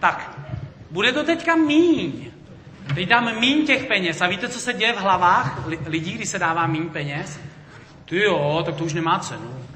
Tak, 0.00 0.38
bude 0.92 1.12
to 1.12 1.24
teďka 1.24 1.56
míň. 1.56 2.30
Teď 2.94 3.08
dám 3.08 3.40
míň 3.40 3.66
těch 3.66 3.84
peněz. 3.84 4.20
A 4.20 4.26
víte, 4.26 4.48
co 4.48 4.60
se 4.60 4.72
děje 4.72 4.92
v 4.92 5.00
hlavách 5.00 5.66
lidí, 5.86 6.12
když 6.12 6.28
se 6.28 6.38
dává 6.38 6.66
míň 6.66 6.88
peněz? 6.88 7.40
Ty 8.04 8.22
jo, 8.22 8.62
tak 8.66 8.74
to 8.76 8.84
už 8.84 8.92
nemá 8.92 9.18
cenu. 9.18 9.66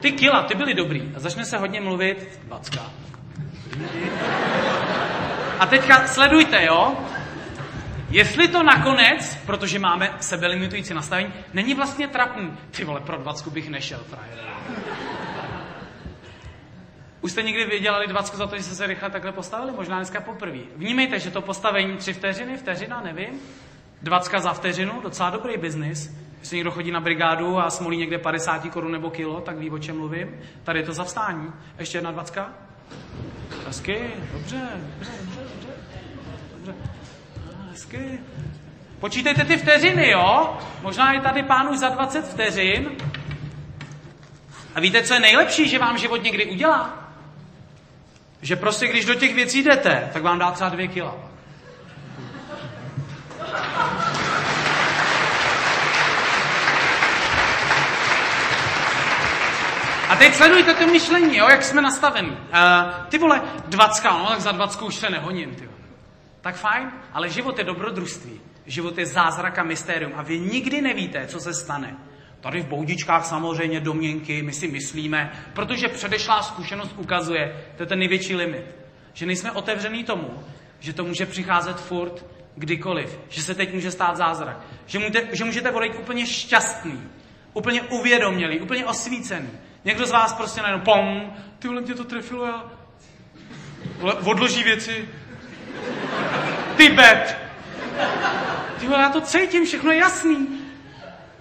Ty 0.00 0.12
kila, 0.12 0.42
ty 0.42 0.54
byly 0.54 0.74
dobrý. 0.74 1.12
A 1.16 1.20
začne 1.20 1.44
se 1.44 1.58
hodně 1.58 1.80
mluvit, 1.80 2.40
backa. 2.48 2.90
A 5.58 5.66
teďka 5.66 6.06
sledujte, 6.06 6.64
jo? 6.64 6.96
Jestli 8.10 8.48
to 8.48 8.62
nakonec, 8.62 9.38
protože 9.46 9.78
máme 9.78 10.14
sebelimitující 10.20 10.94
nastavení, 10.94 11.32
není 11.52 11.74
vlastně 11.74 12.08
trapný. 12.08 12.52
Ty 12.70 12.84
vole, 12.84 13.00
pro 13.00 13.16
dvacku 13.16 13.50
bych 13.50 13.70
nešel, 13.70 14.00
frajer. 14.08 14.38
Už 17.22 17.32
jste 17.32 17.42
někdy 17.42 17.64
vydělali 17.64 18.06
dvacku 18.06 18.36
za 18.36 18.46
to, 18.46 18.56
že 18.56 18.62
jste 18.62 18.74
se 18.74 18.86
rychle 18.86 19.10
takhle 19.10 19.32
postavili? 19.32 19.72
Možná 19.72 19.96
dneska 19.96 20.20
poprvé. 20.20 20.58
Vnímejte, 20.76 21.18
že 21.18 21.30
to 21.30 21.40
postavení 21.40 21.96
tři 21.96 22.12
vteřiny, 22.12 22.56
vteřina, 22.56 23.00
nevím. 23.00 23.40
Dvacka 24.02 24.40
za 24.40 24.52
vteřinu, 24.52 25.00
docela 25.02 25.30
dobrý 25.30 25.56
biznis. 25.56 26.10
Když 26.38 26.50
někdo 26.50 26.70
chodí 26.70 26.90
na 26.90 27.00
brigádu 27.00 27.58
a 27.58 27.70
smolí 27.70 27.96
někde 27.96 28.18
50 28.18 28.68
korun 28.70 28.92
nebo 28.92 29.10
kilo, 29.10 29.40
tak 29.40 29.58
ví, 29.58 29.70
o 29.70 29.78
čem 29.78 29.96
mluvím. 29.96 30.40
Tady 30.64 30.78
je 30.78 30.86
to 30.86 30.92
za 30.92 31.04
vstání. 31.04 31.52
Ještě 31.78 31.98
jedna 31.98 32.10
dvacka. 32.10 32.52
Hezky, 33.66 34.10
dobře, 34.32 34.68
dobře, 34.98 35.12
dobře, 35.20 35.40
dobře. 35.40 35.72
dobře. 36.56 36.74
Hezky. 37.70 38.18
Počítejte 39.00 39.44
ty 39.44 39.56
vteřiny, 39.56 40.10
jo? 40.10 40.58
Možná 40.82 41.12
je 41.12 41.20
tady 41.20 41.42
pán 41.42 41.68
už 41.68 41.78
za 41.78 41.88
20 41.88 42.28
vteřin. 42.28 42.90
A 44.74 44.80
víte, 44.80 45.02
co 45.02 45.14
je 45.14 45.20
nejlepší, 45.20 45.68
že 45.68 45.78
vám 45.78 45.98
život 45.98 46.22
někdy 46.22 46.46
udělá? 46.46 47.01
Že 48.42 48.56
prostě, 48.56 48.88
když 48.88 49.04
do 49.04 49.14
těch 49.14 49.34
věcí 49.34 49.62
jdete, 49.62 50.10
tak 50.12 50.22
vám 50.22 50.38
dá 50.38 50.50
třeba 50.50 50.70
dvě 50.70 50.88
kila. 50.88 51.14
A 60.08 60.16
teď 60.16 60.34
sledujte 60.34 60.74
to 60.74 60.86
myšlení, 60.86 61.36
jo, 61.36 61.48
jak 61.50 61.64
jsme 61.64 61.82
nastaveni. 61.82 62.30
Uh, 62.30 62.36
ty 63.08 63.18
vole, 63.18 63.42
dvacka, 63.66 64.18
no 64.18 64.26
tak 64.26 64.40
za 64.40 64.52
dvacku 64.52 64.86
už 64.86 64.94
se 64.94 65.10
nehoním, 65.10 65.54
ty 65.54 65.68
Tak 66.40 66.56
fajn, 66.56 66.92
ale 67.12 67.28
život 67.28 67.58
je 67.58 67.64
dobrodružství. 67.64 68.40
Život 68.66 68.98
je 68.98 69.06
zázrak 69.06 69.58
a 69.58 69.62
mystérium 69.62 70.12
a 70.16 70.22
vy 70.22 70.38
nikdy 70.38 70.80
nevíte, 70.82 71.26
co 71.26 71.40
se 71.40 71.54
stane. 71.54 71.96
Tady 72.42 72.60
v 72.60 72.66
boudičkách 72.66 73.26
samozřejmě 73.26 73.80
domněnky, 73.80 74.42
my 74.42 74.52
si 74.52 74.68
myslíme, 74.68 75.32
protože 75.52 75.88
předešlá 75.88 76.42
zkušenost 76.42 76.94
ukazuje, 76.96 77.56
to 77.76 77.82
je 77.82 77.86
ten 77.86 77.98
největší 77.98 78.36
limit, 78.36 78.64
že 79.12 79.26
nejsme 79.26 79.52
otevřený 79.52 80.04
tomu, 80.04 80.42
že 80.80 80.92
to 80.92 81.04
může 81.04 81.26
přicházet 81.26 81.80
furt 81.80 82.26
kdykoliv, 82.56 83.18
že 83.28 83.42
se 83.42 83.54
teď 83.54 83.74
může 83.74 83.90
stát 83.90 84.16
zázrak. 84.16 84.60
Že 84.86 84.98
můžete, 84.98 85.36
že 85.36 85.44
můžete 85.44 85.70
odejít 85.70 85.94
úplně 85.98 86.26
šťastný, 86.26 87.02
úplně 87.54 87.82
uvědomělý, 87.82 88.60
úplně 88.60 88.86
osvícený. 88.86 89.48
Někdo 89.84 90.06
z 90.06 90.10
vás 90.10 90.32
prostě 90.32 90.62
najednou 90.62 90.84
pom, 90.84 91.32
ty 91.58 91.68
vole, 91.68 91.80
mě 91.80 91.94
to 91.94 92.04
trefilo, 92.04 92.46
já 92.46 92.64
odloží 94.24 94.62
věci. 94.62 95.08
Tibet. 96.76 97.36
Ty 98.80 98.86
vole, 98.86 99.02
já 99.02 99.10
to 99.10 99.20
cítím, 99.20 99.66
všechno 99.66 99.92
je 99.92 99.98
jasný. 99.98 100.61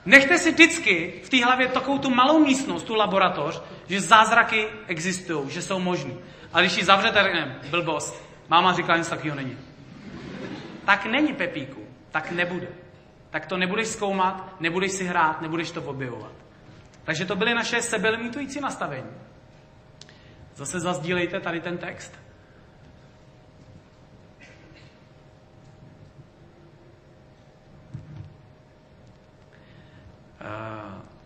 Nechte 0.05 0.37
si 0.37 0.51
vždycky 0.51 1.21
v 1.23 1.29
té 1.29 1.45
hlavě 1.45 1.67
takovou 1.67 1.97
tu 1.97 2.09
malou 2.09 2.39
místnost, 2.39 2.83
tu 2.83 2.95
laboratoř, 2.95 3.61
že 3.87 4.01
zázraky 4.01 4.67
existují, 4.87 5.49
že 5.49 5.61
jsou 5.61 5.79
možný. 5.79 6.17
A 6.53 6.61
když 6.61 6.77
ji 6.77 6.83
zavřete, 6.83 7.23
řekne, 7.23 7.59
blbost, 7.69 8.23
máma 8.49 8.73
říká, 8.73 8.97
nic 8.97 9.09
takového 9.09 9.35
není. 9.35 9.57
Tak 10.85 11.05
není, 11.05 11.33
Pepíku, 11.33 11.85
tak 12.11 12.31
nebude. 12.31 12.67
Tak 13.29 13.45
to 13.45 13.57
nebudeš 13.57 13.87
zkoumat, 13.87 14.55
nebudeš 14.59 14.91
si 14.91 15.03
hrát, 15.03 15.41
nebudeš 15.41 15.71
to 15.71 15.81
objevovat. 15.81 16.31
Takže 17.03 17.25
to 17.25 17.35
byly 17.35 17.53
naše 17.53 17.81
sebelimitující 17.81 18.59
nastavení. 18.59 19.11
Zase 20.55 20.79
zazdílejte 20.79 21.39
tady 21.39 21.61
ten 21.61 21.77
text. 21.77 22.19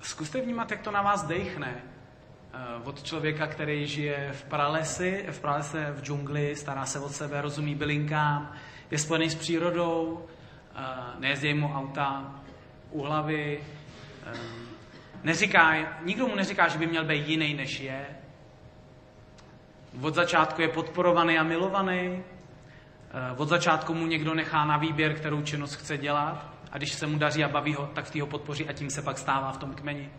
Zkuste 0.02 0.42
vnímat, 0.42 0.72
jak 0.72 0.82
to 0.82 0.92
na 0.92 1.02
vás 1.02 1.24
dechne. 1.24 1.76
Uh, 2.80 2.88
od 2.88 3.04
člověka, 3.04 3.48
který 3.48 3.88
žije 3.88 4.32
v 4.34 4.44
pralesi, 4.44 5.26
v 5.32 5.40
pralese, 5.40 5.92
v 5.92 6.02
džungli, 6.02 6.56
stará 6.56 6.86
se 6.86 7.00
o 7.00 7.10
sebe, 7.10 7.42
rozumí 7.42 7.76
bylinkám, 7.76 8.52
je 8.92 8.98
spojený 8.98 9.30
s 9.30 9.36
přírodou, 9.36 10.04
uh, 10.06 11.20
nejezdí 11.20 11.54
mu 11.54 11.74
auta 11.74 12.36
u 12.92 13.02
hlavy, 13.02 13.64
neříká, 15.24 15.74
nikdo 16.04 16.28
mu 16.28 16.36
neříká, 16.36 16.68
že 16.68 16.78
by 16.78 16.88
měl 16.88 17.06
být 17.06 17.28
jiný, 17.28 17.54
než 17.54 17.80
je. 17.80 18.06
Od 20.02 20.16
začátku 20.16 20.62
je 20.62 20.68
podporovaný 20.68 21.38
a 21.38 21.44
milovaný. 21.44 22.24
Od 23.38 23.50
začátku 23.50 23.94
mu 23.94 24.06
někdo 24.06 24.34
nechá 24.34 24.66
na 24.66 24.78
výběr, 24.78 25.14
kterou 25.14 25.42
činnost 25.42 25.76
chce 25.76 25.98
dělat 25.98 26.55
a 26.76 26.78
když 26.78 26.94
se 26.94 27.08
mu 27.08 27.18
daří 27.18 27.44
a 27.44 27.48
baví 27.48 27.74
ho, 27.74 27.88
tak 27.88 28.06
v 28.06 28.22
ho 28.22 28.28
podpoří 28.28 28.68
a 28.70 28.74
tím 28.74 28.90
se 28.90 29.02
pak 29.02 29.18
stává 29.18 29.52
v 29.52 29.58
tom 29.58 29.74
kmeni. 29.74 30.10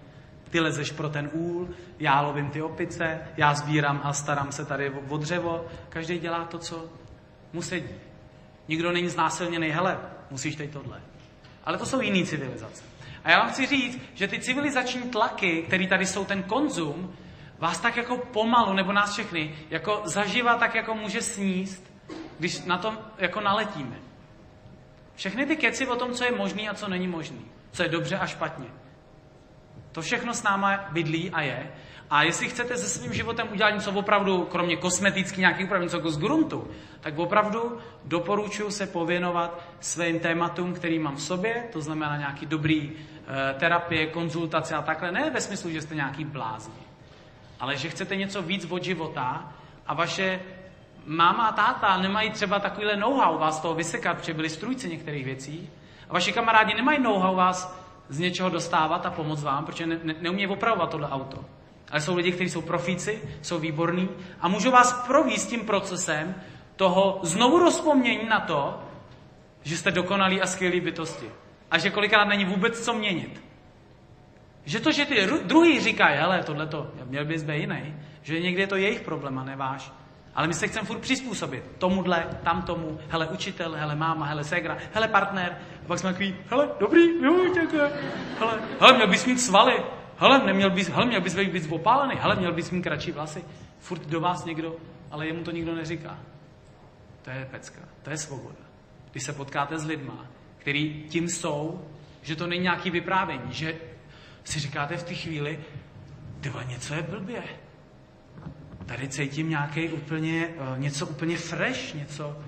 Ty 0.50 0.60
lezeš 0.60 0.90
pro 0.90 1.08
ten 1.08 1.30
úl, 1.32 1.68
já 1.98 2.20
lovím 2.20 2.50
ty 2.50 2.62
opice, 2.62 3.20
já 3.36 3.54
sbírám 3.54 4.00
a 4.04 4.12
starám 4.12 4.52
se 4.52 4.64
tady 4.64 4.90
o 5.08 5.16
dřevo. 5.16 5.66
Každý 5.88 6.18
dělá 6.18 6.44
to, 6.44 6.58
co 6.58 6.84
mu 7.52 7.62
sedí. 7.62 7.94
Nikdo 8.68 8.92
není 8.92 9.08
znásilněný, 9.08 9.68
hele, 9.68 9.98
musíš 10.30 10.56
teď 10.56 10.70
tohle. 10.70 11.00
Ale 11.64 11.78
to 11.78 11.86
jsou 11.86 12.00
jiné 12.00 12.26
civilizace. 12.26 12.84
A 13.24 13.30
já 13.30 13.38
vám 13.38 13.48
chci 13.48 13.66
říct, 13.66 13.98
že 14.14 14.28
ty 14.28 14.38
civilizační 14.38 15.02
tlaky, 15.02 15.62
které 15.62 15.86
tady 15.86 16.06
jsou, 16.06 16.24
ten 16.24 16.42
konzum, 16.42 17.16
vás 17.58 17.80
tak 17.80 17.96
jako 17.96 18.16
pomalu, 18.16 18.72
nebo 18.72 18.92
nás 18.92 19.12
všechny, 19.12 19.54
jako 19.70 20.02
zaživa 20.04 20.54
tak 20.56 20.74
jako 20.74 20.94
může 20.94 21.22
sníst, 21.22 21.92
když 22.38 22.64
na 22.64 22.78
tom 22.78 22.98
jako 23.18 23.40
naletíme. 23.40 24.05
Všechny 25.16 25.46
ty 25.46 25.56
keci 25.56 25.86
o 25.86 25.96
tom, 25.96 26.12
co 26.12 26.24
je 26.24 26.32
možný 26.32 26.68
a 26.68 26.74
co 26.74 26.88
není 26.88 27.08
možný. 27.08 27.44
Co 27.72 27.82
je 27.82 27.88
dobře 27.88 28.18
a 28.18 28.26
špatně. 28.26 28.66
To 29.92 30.02
všechno 30.02 30.34
s 30.34 30.42
náma 30.42 30.88
bydlí 30.92 31.30
a 31.30 31.40
je. 31.42 31.72
A 32.10 32.22
jestli 32.22 32.48
chcete 32.48 32.76
se 32.76 32.88
svým 32.88 33.12
životem 33.12 33.48
udělat 33.52 33.70
něco 33.70 33.92
opravdu, 33.92 34.44
kromě 34.44 34.76
kosmetických 34.76 35.38
nějakých 35.38 35.66
úprav, 35.66 35.82
něco 35.82 35.96
jako 35.96 36.10
z 36.10 36.18
gruntu, 36.18 36.70
tak 37.00 37.18
opravdu 37.18 37.78
doporučuji 38.04 38.70
se 38.70 38.86
pověnovat 38.86 39.62
svým 39.80 40.20
tématům, 40.20 40.74
který 40.74 40.98
mám 40.98 41.16
v 41.16 41.22
sobě, 41.22 41.68
to 41.72 41.80
znamená 41.80 42.16
nějaký 42.16 42.46
dobrý 42.46 42.92
e, 42.92 43.54
terapie, 43.54 44.06
konzultace 44.06 44.74
a 44.74 44.82
takhle. 44.82 45.12
Ne 45.12 45.30
ve 45.30 45.40
smyslu, 45.40 45.70
že 45.70 45.82
jste 45.82 45.94
nějaký 45.94 46.24
blázni, 46.24 46.82
ale 47.60 47.76
že 47.76 47.88
chcete 47.88 48.16
něco 48.16 48.42
víc 48.42 48.66
od 48.70 48.82
života 48.82 49.52
a 49.86 49.94
vaše 49.94 50.40
máma 51.06 51.46
a 51.46 51.52
táta 51.52 51.98
nemají 51.98 52.30
třeba 52.30 52.58
takovýhle 52.58 52.96
know-how 52.96 53.38
vás 53.38 53.60
toho 53.60 53.74
vysekat, 53.74 54.16
protože 54.18 54.34
byli 54.34 54.48
strujci 54.48 54.88
některých 54.88 55.24
věcí, 55.24 55.70
a 56.08 56.12
vaši 56.12 56.32
kamarádi 56.32 56.74
nemají 56.74 57.02
know-how 57.02 57.36
vás 57.36 57.78
z 58.08 58.18
něčeho 58.18 58.48
dostávat 58.48 59.06
a 59.06 59.10
pomoct 59.10 59.42
vám, 59.42 59.64
protože 59.64 59.86
ne, 59.86 60.00
ne, 60.02 60.14
neumějí 60.20 60.46
opravovat 60.46 60.90
tohle 60.90 61.08
auto. 61.08 61.44
Ale 61.90 62.00
jsou 62.00 62.16
lidi, 62.16 62.32
kteří 62.32 62.50
jsou 62.50 62.62
profíci, 62.62 63.22
jsou 63.42 63.58
výborní 63.58 64.08
a 64.40 64.48
můžou 64.48 64.70
vás 64.70 65.06
províst 65.06 65.48
tím 65.48 65.66
procesem 65.66 66.34
toho 66.76 67.20
znovu 67.22 67.58
rozpomnění 67.58 68.28
na 68.28 68.40
to, 68.40 68.82
že 69.62 69.76
jste 69.76 69.90
dokonalí 69.90 70.42
a 70.42 70.46
skvělí 70.46 70.80
bytosti. 70.80 71.30
A 71.70 71.78
že 71.78 71.90
kolikrát 71.90 72.24
není 72.24 72.44
vůbec 72.44 72.84
co 72.84 72.92
měnit. 72.94 73.42
Že 74.64 74.80
to, 74.80 74.92
že 74.92 75.04
ty 75.04 75.26
druhý 75.44 75.80
říkají, 75.80 76.18
hele, 76.18 76.42
tohle 76.42 76.66
to, 76.66 76.90
měl 77.04 77.24
bys 77.24 77.42
být 77.42 77.60
jiný, 77.60 77.96
že 78.22 78.40
někdy 78.40 78.60
je 78.60 78.66
to 78.66 78.76
jejich 78.76 79.00
problém 79.00 79.38
a 79.38 79.44
ne 79.44 79.56
váš. 79.56 79.92
Ale 80.36 80.48
my 80.48 80.54
se 80.54 80.68
chceme 80.68 80.86
furt 80.86 80.98
přizpůsobit 80.98 81.64
tomuhle, 81.78 82.26
tam 82.42 82.62
tomu, 82.62 82.98
hele 83.08 83.26
učitel, 83.26 83.74
hele 83.74 83.96
máma, 83.96 84.26
hele 84.26 84.44
segra, 84.44 84.76
hele 84.92 85.08
partner. 85.08 85.58
A 85.84 85.86
pak 85.86 85.98
jsme 85.98 86.12
takový, 86.12 86.36
hele 86.50 86.68
dobrý, 86.80 87.22
jo, 87.22 87.54
děkuji. 87.54 87.80
Hele, 88.38 88.60
hele, 88.80 88.92
měl 88.92 89.06
bys 89.06 89.26
mít 89.26 89.38
svaly, 89.38 89.82
hele, 90.18 90.38
neměl 90.46 90.70
bys, 90.70 90.88
hele, 90.88 91.06
měl 91.06 91.20
bys 91.20 91.34
být 91.34 91.52
víc 91.52 91.68
opálený, 91.70 92.14
hele, 92.20 92.36
měl 92.36 92.52
bys 92.52 92.70
mít 92.70 92.82
kratší 92.82 93.12
vlasy. 93.12 93.44
Furt 93.78 94.06
do 94.06 94.20
vás 94.20 94.44
někdo, 94.44 94.76
ale 95.10 95.26
jemu 95.26 95.44
to 95.44 95.50
nikdo 95.50 95.74
neříká. 95.74 96.18
To 97.22 97.30
je 97.30 97.48
pecka, 97.50 97.80
to 98.02 98.10
je 98.10 98.16
svoboda. 98.16 98.64
Když 99.10 99.22
se 99.22 99.32
potkáte 99.32 99.78
s 99.78 99.84
lidma, 99.84 100.26
který 100.58 101.04
tím 101.08 101.28
jsou, 101.28 101.86
že 102.22 102.36
to 102.36 102.46
není 102.46 102.62
nějaký 102.62 102.90
vyprávění, 102.90 103.52
že 103.52 103.76
si 104.44 104.60
říkáte 104.60 104.96
v 104.96 105.02
té 105.02 105.14
chvíli, 105.14 105.60
tyva, 106.40 106.62
něco 106.62 106.94
je 106.94 107.02
blbě. 107.02 107.42
Tady 108.86 109.08
cítím 109.08 109.50
nějaký 109.50 109.88
úplně, 109.88 110.46
uh, 110.46 110.78
něco 110.78 111.06
úplně 111.06 111.36
fresh, 111.36 111.94
něco... 111.94 112.38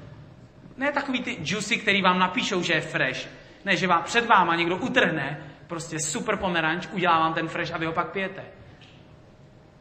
Ne 0.77 0.93
takový 0.93 1.23
ty 1.23 1.39
juicy, 1.45 1.77
který 1.77 2.03
vám 2.03 2.19
napíšou, 2.19 2.63
že 2.63 2.73
je 2.73 2.81
fresh. 2.81 3.29
Ne, 3.65 3.77
že 3.77 3.87
vám 3.87 4.03
před 4.03 4.27
váma 4.27 4.57
někdo 4.57 4.77
utrhne 4.77 5.39
prostě 5.67 6.01
super 6.01 6.37
pomeranč, 6.37 6.89
udělá 6.93 7.19
vám 7.19 7.35
ten 7.35 7.49
fresh 7.49 7.75
a 7.75 7.79
vy 7.79 7.87
ho 7.87 7.93
pak 7.93 8.13
pijete. 8.13 8.45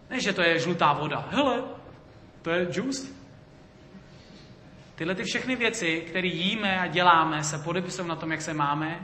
Ne, 0.09 0.19
že 0.19 0.33
to 0.33 0.41
je 0.41 0.59
žlutá 0.59 0.93
voda. 0.93 1.27
Hele, 1.31 1.63
to 2.41 2.49
je 2.49 2.67
juice. 2.71 3.07
Tyhle 4.95 5.15
ty 5.15 5.23
všechny 5.23 5.55
věci, 5.55 6.01
které 6.07 6.27
jíme 6.27 6.79
a 6.79 6.87
děláme, 6.87 7.43
se 7.43 7.57
podepisují 7.57 8.07
na 8.07 8.15
tom, 8.15 8.31
jak 8.31 8.41
se 8.41 8.53
máme, 8.53 8.99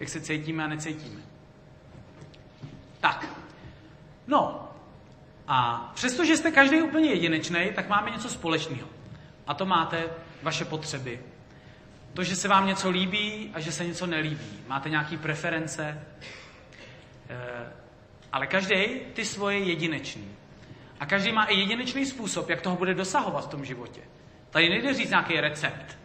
jak 0.00 0.08
se 0.08 0.20
cítíme 0.20 0.64
a 0.64 0.66
necítíme. 0.66 1.20
Tak. 3.00 3.28
No, 4.26 4.68
a 5.48 5.90
přestože 5.94 6.36
jste 6.36 6.50
každý 6.50 6.82
úplně 6.82 7.10
jedinečný, 7.10 7.70
tak 7.74 7.88
máme 7.88 8.10
něco 8.10 8.28
společného. 8.28 8.88
A 9.46 9.54
to 9.54 9.66
máte 9.66 10.04
vaše 10.42 10.64
potřeby. 10.64 11.20
To, 12.14 12.22
že 12.22 12.36
se 12.36 12.48
vám 12.48 12.66
něco 12.66 12.90
líbí 12.90 13.50
a 13.54 13.60
že 13.60 13.72
se 13.72 13.84
něco 13.84 14.06
nelíbí. 14.06 14.58
Máte 14.66 14.90
nějaké 14.90 15.18
preference. 15.18 16.06
E, 17.28 17.72
ale 18.32 18.46
každý 18.46 18.84
ty 19.12 19.24
svoje 19.24 19.58
jedinečný. 19.58 20.28
A 21.00 21.06
každý 21.06 21.32
má 21.32 21.44
i 21.44 21.56
jedinečný 21.56 22.06
způsob, 22.06 22.50
jak 22.50 22.60
toho 22.60 22.76
bude 22.76 22.94
dosahovat 22.94 23.44
v 23.44 23.48
tom 23.48 23.64
životě. 23.64 24.00
Tady 24.50 24.68
nejde 24.68 24.94
říct 24.94 25.10
nějaký 25.10 25.40
recept. 25.40 25.98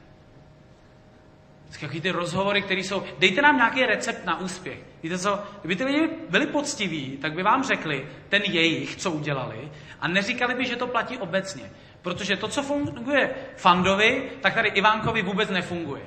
Takový 1.80 2.02
ty 2.02 2.12
rozhovory, 2.12 2.62
které 2.62 2.80
jsou, 2.80 3.04
dejte 3.20 3.42
nám 3.42 3.58
nějaký 3.58 3.86
recept 3.86 4.26
na 4.26 4.40
úspěch. 4.40 4.89
Víte 5.04 5.18
co, 5.18 5.44
kdyby 5.62 5.76
ty 5.76 5.84
lidi 5.84 6.10
byli 6.30 6.48
poctiví, 6.48 7.18
tak 7.18 7.34
by 7.34 7.44
vám 7.44 7.64
řekli 7.64 8.08
ten 8.30 8.42
jejich, 8.42 8.96
co 8.96 9.12
udělali, 9.12 9.72
a 10.00 10.08
neříkali 10.08 10.56
by, 10.56 10.66
že 10.66 10.76
to 10.76 10.88
platí 10.88 11.18
obecně. 11.18 11.72
Protože 12.02 12.38
to, 12.38 12.48
co 12.48 12.64
funguje 12.64 13.36
Fandovi, 13.58 14.32
tak 14.42 14.54
tady 14.54 14.70
Ivánkovi 14.70 15.22
vůbec 15.22 15.50
nefunguje. 15.50 16.02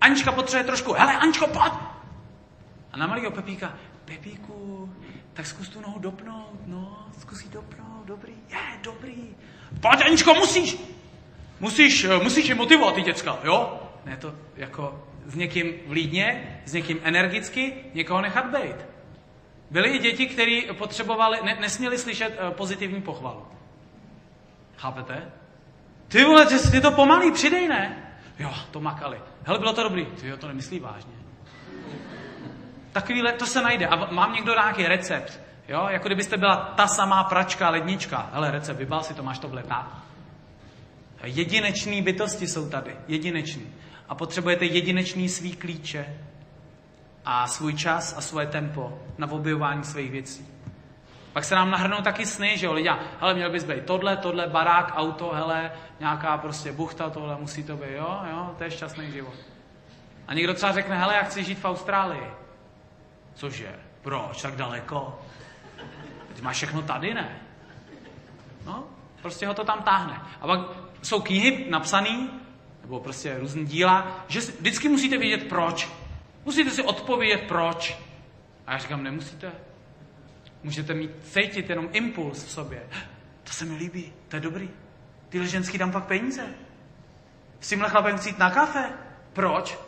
Anička 0.00 0.32
potřebuje 0.32 0.64
trošku, 0.64 0.92
hele 0.92 1.16
Aničko, 1.16 1.46
pojď! 1.46 1.72
A 2.92 2.96
na 2.96 3.06
malého 3.06 3.30
Pepíka, 3.30 3.74
Pepíku, 4.04 4.94
tak 5.32 5.46
zkus 5.46 5.68
tu 5.68 5.80
nohu 5.80 5.98
dopnout, 5.98 6.60
no, 6.66 7.06
zkus 7.18 7.44
dopnout, 7.44 8.04
dobrý, 8.04 8.34
je, 8.48 8.58
dobrý. 8.82 9.36
Pojď 9.80 10.06
Aničko, 10.06 10.34
musíš! 10.34 10.76
Musíš, 11.60 12.04
eh, 12.04 12.18
musíš 12.22 12.48
je 12.48 12.54
motivovat 12.54 12.94
ty 12.94 13.02
děcka, 13.02 13.38
jo? 13.44 13.80
Ne 14.04 14.16
to 14.16 14.34
jako 14.56 15.06
s 15.26 15.34
někým 15.34 15.72
vlídně, 15.86 16.60
s 16.64 16.72
někým 16.72 17.00
energicky, 17.02 17.74
někoho 17.94 18.20
nechat 18.20 18.46
být. 18.46 18.76
Byly 19.70 19.88
i 19.88 19.98
děti, 19.98 20.26
které 20.26 20.60
potřebovali, 20.78 21.38
ne, 21.44 21.56
nesměli 21.60 21.98
slyšet 21.98 22.28
uh, 22.28 22.54
pozitivní 22.54 23.02
pochvalu. 23.02 23.46
Chápete? 24.76 25.32
Ty 26.08 26.24
vole, 26.24 26.46
ty, 26.46 26.70
ty 26.70 26.80
to 26.80 26.90
pomalý, 26.90 27.32
přidej, 27.32 27.68
ne? 27.68 28.12
Jo, 28.38 28.54
to 28.70 28.80
makali. 28.80 29.20
Hele, 29.44 29.58
bylo 29.58 29.72
to 29.72 29.82
dobrý. 29.82 30.06
Ty 30.06 30.28
jo, 30.28 30.36
to 30.36 30.48
nemyslí 30.48 30.80
vážně. 30.80 31.12
Takovýhle, 32.92 33.32
to 33.32 33.46
se 33.46 33.62
najde. 33.62 33.86
A 33.86 34.12
mám 34.12 34.32
někdo 34.32 34.52
nějaký 34.52 34.86
recept. 34.86 35.40
Jo, 35.68 35.86
jako 35.90 36.08
kdybyste 36.08 36.36
byla 36.36 36.56
ta 36.56 36.86
samá 36.86 37.24
pračka, 37.24 37.70
lednička. 37.70 38.30
Hele, 38.32 38.50
recept, 38.50 38.76
vybal 38.76 39.02
si 39.02 39.14
to, 39.14 39.22
máš 39.22 39.38
to 39.38 39.48
v 39.48 39.54
letách. 39.54 40.06
Jedinečný 41.24 42.02
bytosti 42.02 42.46
jsou 42.46 42.70
tady. 42.70 42.96
Jedinečný. 43.08 43.66
A 44.10 44.14
potřebujete 44.14 44.64
jedinečný 44.64 45.28
svý 45.28 45.56
klíče 45.56 46.18
a 47.24 47.46
svůj 47.46 47.74
čas 47.74 48.14
a 48.16 48.20
svoje 48.20 48.46
tempo 48.46 48.98
na 49.18 49.30
objevování 49.30 49.84
svých 49.84 50.10
věcí. 50.10 50.46
Pak 51.32 51.44
se 51.44 51.54
nám 51.54 51.70
nahrnou 51.70 52.02
taky 52.02 52.26
sny, 52.26 52.58
že 52.58 52.66
jo, 52.66 52.72
lidi, 52.72 52.90
hele, 53.20 53.34
měl 53.34 53.50
bys 53.50 53.64
být 53.64 53.84
tohle, 53.84 54.16
tohle, 54.16 54.46
barák, 54.46 54.92
auto, 54.96 55.30
hele, 55.34 55.72
nějaká 56.00 56.38
prostě 56.38 56.72
buchta, 56.72 57.10
tohle, 57.10 57.36
musí 57.36 57.62
to 57.62 57.76
být, 57.76 57.92
jo, 57.92 58.20
jo, 58.30 58.54
to 58.58 58.64
je 58.64 58.70
šťastný 58.70 59.12
život. 59.12 59.34
A 60.28 60.34
někdo 60.34 60.54
třeba 60.54 60.72
řekne, 60.72 60.98
hele, 60.98 61.14
já 61.14 61.22
chci 61.22 61.44
žít 61.44 61.58
v 61.58 61.64
Austrálii. 61.64 62.26
Cože? 63.34 63.74
Proč 64.02 64.42
tak 64.42 64.56
daleko? 64.56 65.18
Ty 66.34 66.42
máš 66.42 66.56
všechno 66.56 66.82
tady, 66.82 67.14
ne? 67.14 67.38
No, 68.66 68.84
prostě 69.22 69.46
ho 69.46 69.54
to 69.54 69.64
tam 69.64 69.82
táhne. 69.82 70.22
A 70.40 70.46
pak 70.46 70.60
jsou 71.02 71.20
knihy 71.20 71.66
napsané, 71.70 72.28
nebo 72.90 73.00
prostě 73.00 73.38
různý 73.38 73.64
díla, 73.64 74.24
že 74.28 74.40
vždycky 74.40 74.88
musíte 74.88 75.18
vědět 75.18 75.48
proč. 75.48 75.88
Musíte 76.44 76.70
si 76.70 76.82
odpovědět 76.82 77.44
proč. 77.48 77.98
A 78.66 78.72
já 78.72 78.78
říkám, 78.78 79.02
nemusíte. 79.02 79.52
Můžete 80.62 80.94
mít 80.94 81.10
cítit 81.22 81.70
jenom 81.70 81.88
impuls 81.92 82.44
v 82.44 82.50
sobě. 82.50 82.82
To 83.44 83.52
se 83.52 83.64
mi 83.64 83.76
líbí, 83.76 84.12
to 84.28 84.36
je 84.36 84.40
dobrý. 84.40 84.70
Tyhle 85.28 85.48
ženský 85.48 85.78
dám 85.78 85.92
fakt 85.92 86.06
peníze. 86.06 86.46
S 87.60 87.68
tímhle 87.68 87.88
chlapem 87.88 88.18
chci 88.18 88.28
jít 88.28 88.38
na 88.38 88.50
kafe. 88.50 88.92
Proč? 89.32 89.76
Uh, 89.76 89.80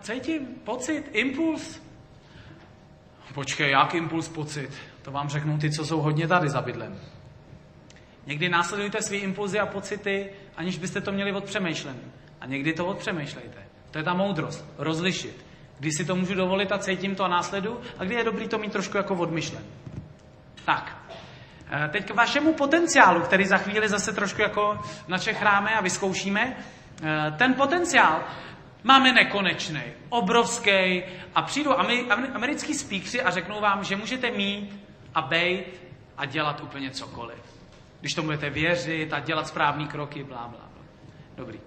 cítím, 0.00 0.46
pocit, 0.46 1.10
impuls. 1.12 1.82
Počkej, 3.34 3.70
jak 3.70 3.94
impuls, 3.94 4.28
pocit? 4.28 4.70
To 5.02 5.10
vám 5.10 5.28
řeknou 5.28 5.58
ty, 5.58 5.70
co 5.70 5.86
jsou 5.86 6.00
hodně 6.00 6.28
tady 6.28 6.48
za 6.48 6.60
bydlem. 6.60 7.00
Někdy 8.26 8.48
následujte 8.48 9.02
svý 9.02 9.18
impulzy 9.18 9.60
a 9.60 9.66
pocity, 9.66 10.30
aniž 10.56 10.78
byste 10.78 11.00
to 11.00 11.12
měli 11.12 11.32
odpřemýšlený. 11.32 12.00
A 12.40 12.46
někdy 12.46 12.72
to 12.72 12.86
odpřemýšlejte. 12.86 13.58
To 13.90 13.98
je 13.98 14.04
ta 14.04 14.14
moudrost. 14.14 14.64
Rozlišit. 14.78 15.44
Kdy 15.78 15.92
si 15.92 16.04
to 16.04 16.16
můžu 16.16 16.34
dovolit 16.34 16.72
a 16.72 16.78
cítím 16.78 17.14
to 17.14 17.24
a 17.24 17.28
následu, 17.28 17.80
a 17.98 18.04
kdy 18.04 18.14
je 18.14 18.24
dobrý 18.24 18.48
to 18.48 18.58
mít 18.58 18.72
trošku 18.72 18.96
jako 18.96 19.14
odmyšlen. 19.14 19.64
Tak, 20.64 20.96
eh, 21.70 21.88
teď 21.88 22.06
k 22.06 22.14
vašemu 22.14 22.52
potenciálu, 22.52 23.20
který 23.20 23.44
za 23.46 23.58
chvíli 23.58 23.88
zase 23.88 24.12
trošku 24.12 24.42
jako 24.42 24.80
načechráme 25.08 25.74
a 25.74 25.80
vyzkoušíme. 25.80 26.56
Eh, 27.02 27.34
ten 27.38 27.54
potenciál 27.54 28.24
máme 28.84 29.12
nekonečný, 29.12 29.82
obrovský 30.08 31.02
a 31.34 31.42
přijdou 31.42 31.72
americký 32.34 32.74
speakři 32.74 33.22
a 33.22 33.30
řeknou 33.30 33.60
vám, 33.60 33.84
že 33.84 33.96
můžete 33.96 34.30
mít 34.30 34.80
a 35.14 35.22
bejt 35.22 35.82
a 36.16 36.24
dělat 36.24 36.60
úplně 36.60 36.90
cokoliv. 36.90 37.51
Když 38.02 38.14
tomu 38.14 38.26
budete 38.26 38.50
věřit 38.50 39.12
a 39.12 39.20
dělat 39.20 39.48
správné 39.48 39.86
kroky, 39.86 40.24
blá, 40.24 40.48
blá, 40.48 40.70
blá. 40.74 40.84
Dobrý. 41.36 41.60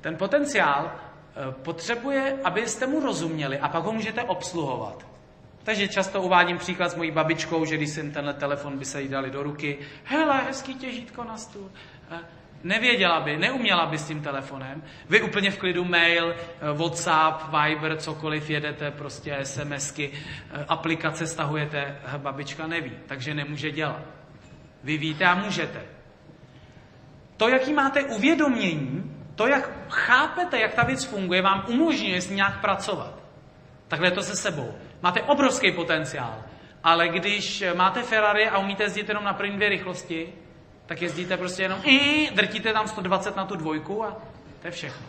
Ten 0.00 0.16
potenciál 0.16 0.92
eh, 0.92 1.52
potřebuje, 1.62 2.38
abyste 2.44 2.86
mu 2.86 3.00
rozuměli 3.00 3.58
a 3.58 3.68
pak 3.68 3.84
ho 3.84 3.92
můžete 3.92 4.22
obsluhovat. 4.22 5.06
Takže 5.62 5.88
často 5.88 6.22
uvádím 6.22 6.58
příklad 6.58 6.88
s 6.88 6.94
mojí 6.94 7.10
babičkou, 7.10 7.64
že 7.64 7.76
když 7.76 7.90
jsem 7.90 8.12
tenhle 8.12 8.34
telefon 8.34 8.78
by 8.78 8.84
se 8.84 9.02
jí 9.02 9.08
dali 9.08 9.30
do 9.30 9.42
ruky, 9.42 9.78
hele, 10.04 10.42
hezký 10.42 10.74
těžítko 10.74 11.24
na 11.24 11.36
stůl. 11.36 11.70
Eh, 12.10 12.18
nevěděla 12.64 13.20
by, 13.20 13.36
neuměla 13.36 13.86
by 13.86 13.98
s 13.98 14.06
tím 14.06 14.22
telefonem. 14.22 14.82
Vy 15.08 15.22
úplně 15.22 15.50
v 15.50 15.58
klidu 15.58 15.84
mail, 15.84 16.34
eh, 16.34 16.72
WhatsApp, 16.72 17.42
Viber, 17.42 17.96
cokoliv 17.96 18.50
jedete, 18.50 18.90
prostě 18.90 19.36
SMSky, 19.42 20.12
aplikace 20.68 21.26
stahujete, 21.26 21.98
babička 22.16 22.66
neví, 22.66 22.92
takže 23.06 23.34
nemůže 23.34 23.70
dělat. 23.70 24.17
Vy 24.82 24.98
víte 24.98 25.24
a 25.24 25.34
můžete. 25.34 25.82
To, 27.36 27.48
jaký 27.48 27.72
máte 27.72 28.04
uvědomění, 28.04 29.14
to, 29.34 29.46
jak 29.46 29.70
chápete, 29.88 30.60
jak 30.60 30.74
ta 30.74 30.84
věc 30.84 31.04
funguje, 31.04 31.42
vám 31.42 31.64
umožňuje 31.68 32.20
s 32.20 32.30
ní 32.30 32.36
nějak 32.36 32.60
pracovat. 32.60 33.14
Takhle 33.88 34.10
to 34.10 34.22
se 34.22 34.36
sebou. 34.36 34.74
Máte 35.02 35.22
obrovský 35.22 35.72
potenciál, 35.72 36.44
ale 36.84 37.08
když 37.08 37.64
máte 37.74 38.02
Ferrari 38.02 38.48
a 38.48 38.58
umíte 38.58 38.82
jezdit 38.82 39.08
jenom 39.08 39.24
na 39.24 39.32
první 39.32 39.56
dvě 39.56 39.68
rychlosti, 39.68 40.32
tak 40.86 41.02
jezdíte 41.02 41.36
prostě 41.36 41.62
jenom, 41.62 41.80
i, 41.84 42.30
drtíte 42.34 42.72
tam 42.72 42.88
120 42.88 43.36
na 43.36 43.44
tu 43.44 43.56
dvojku 43.56 44.04
a 44.04 44.16
to 44.60 44.66
je 44.66 44.70
všechno. 44.70 45.06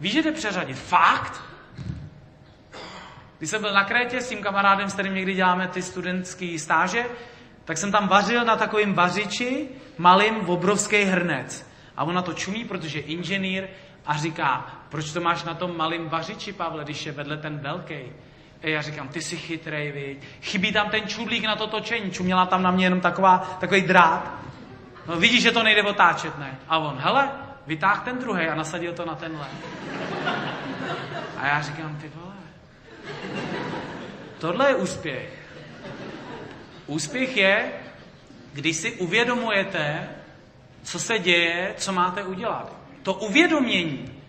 Víš, 0.00 0.12
že 0.12 0.22
jde 0.22 0.32
přeřadit. 0.32 0.78
Fakt? 0.78 1.42
Když 3.38 3.50
jsem 3.50 3.60
byl 3.60 3.72
na 3.72 3.84
Krétě 3.84 4.20
s 4.20 4.28
tím 4.28 4.42
kamarádem, 4.42 4.90
s 4.90 4.92
kterým 4.92 5.14
někdy 5.14 5.34
děláme 5.34 5.68
ty 5.68 5.82
studentské 5.82 6.56
stáže, 6.58 7.04
tak 7.66 7.78
jsem 7.78 7.92
tam 7.92 8.08
vařil 8.08 8.44
na 8.44 8.56
takovém 8.56 8.94
vařiči 8.94 9.68
malým 9.98 10.36
obrovský 10.48 11.02
hrnec. 11.02 11.70
A 11.96 12.04
on 12.04 12.14
na 12.14 12.22
to 12.22 12.32
čumí, 12.32 12.64
protože 12.64 12.98
je 12.98 13.04
inženýr 13.04 13.68
a 14.06 14.16
říká, 14.16 14.66
proč 14.88 15.12
to 15.12 15.20
máš 15.20 15.44
na 15.44 15.54
tom 15.54 15.76
malém 15.76 16.08
vařiči, 16.08 16.52
Pavle, 16.52 16.84
když 16.84 17.06
je 17.06 17.12
vedle 17.12 17.36
ten 17.36 17.58
velký. 17.58 17.98
A 18.62 18.68
já 18.68 18.82
říkám, 18.82 19.08
ty 19.08 19.22
jsi 19.22 19.36
chytrej, 19.36 19.92
viď? 19.92 20.18
Chybí 20.42 20.72
tam 20.72 20.90
ten 20.90 21.06
čudlík 21.08 21.44
na 21.44 21.56
to 21.56 21.66
točení. 21.66 22.10
Čuměla 22.10 22.46
tam 22.46 22.62
na 22.62 22.70
mě 22.70 22.86
jenom 22.86 23.00
taková, 23.00 23.56
takový 23.60 23.80
drát. 23.80 24.34
No, 25.06 25.16
vidíš, 25.16 25.42
že 25.42 25.52
to 25.52 25.62
nejde 25.62 25.82
otáčet, 25.82 26.38
ne? 26.38 26.58
A 26.68 26.78
on, 26.78 26.98
hele, 27.00 27.30
vytáh 27.66 28.04
ten 28.04 28.18
druhý 28.18 28.46
a 28.48 28.54
nasadil 28.54 28.92
to 28.92 29.04
na 29.04 29.14
tenhle. 29.14 29.46
A 31.36 31.46
já 31.46 31.60
říkám, 31.60 31.96
ty 31.96 32.10
vole, 32.14 32.34
tohle 34.38 34.68
je 34.68 34.74
úspěch. 34.74 35.35
Úspěch 36.86 37.36
je, 37.36 37.72
když 38.52 38.76
si 38.76 38.92
uvědomujete, 38.92 40.08
co 40.82 40.98
se 40.98 41.18
děje, 41.18 41.74
co 41.76 41.92
máte 41.92 42.24
udělat. 42.24 42.72
To 43.02 43.14
uvědomění 43.14 44.22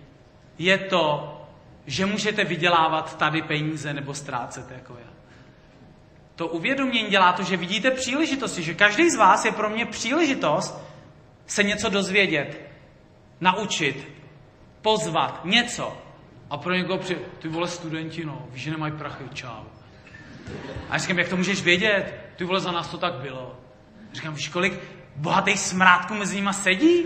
je 0.57 0.77
to, 0.77 1.33
že 1.85 2.05
můžete 2.05 2.43
vydělávat 2.43 3.17
tady 3.17 3.41
peníze 3.41 3.93
nebo 3.93 4.13
ztrácet 4.13 4.71
jako 4.71 4.93
já. 4.93 5.11
To 6.35 6.47
uvědomění 6.47 7.09
dělá 7.09 7.33
to, 7.33 7.43
že 7.43 7.57
vidíte 7.57 7.91
příležitosti, 7.91 8.63
že 8.63 8.73
každý 8.73 9.09
z 9.09 9.15
vás 9.15 9.45
je 9.45 9.51
pro 9.51 9.69
mě 9.69 9.85
příležitost 9.85 10.77
se 11.45 11.63
něco 11.63 11.89
dozvědět, 11.89 12.61
naučit, 13.41 14.07
pozvat, 14.81 15.45
něco. 15.45 15.97
A 16.49 16.57
pro 16.57 16.73
někoho 16.73 16.99
při... 16.99 17.17
Ty 17.39 17.47
vole 17.47 17.67
studenti, 17.67 18.25
no, 18.25 18.47
víš, 18.51 18.63
že 18.63 18.71
nemají 18.71 18.93
prachy, 18.93 19.23
čau. 19.33 19.63
A 20.89 20.97
říkám, 20.97 21.19
jak 21.19 21.29
to 21.29 21.37
můžeš 21.37 21.63
vědět? 21.63 22.13
Ty 22.35 22.43
vole, 22.43 22.59
za 22.59 22.71
nás 22.71 22.87
to 22.87 22.97
tak 22.97 23.13
bylo. 23.13 23.59
Říkám, 24.13 24.33
víš, 24.33 24.47
kolik 24.47 24.79
bohatých 25.15 25.59
smrádků 25.59 26.13
mezi 26.13 26.35
nimi 26.35 26.53
sedí? 26.53 27.05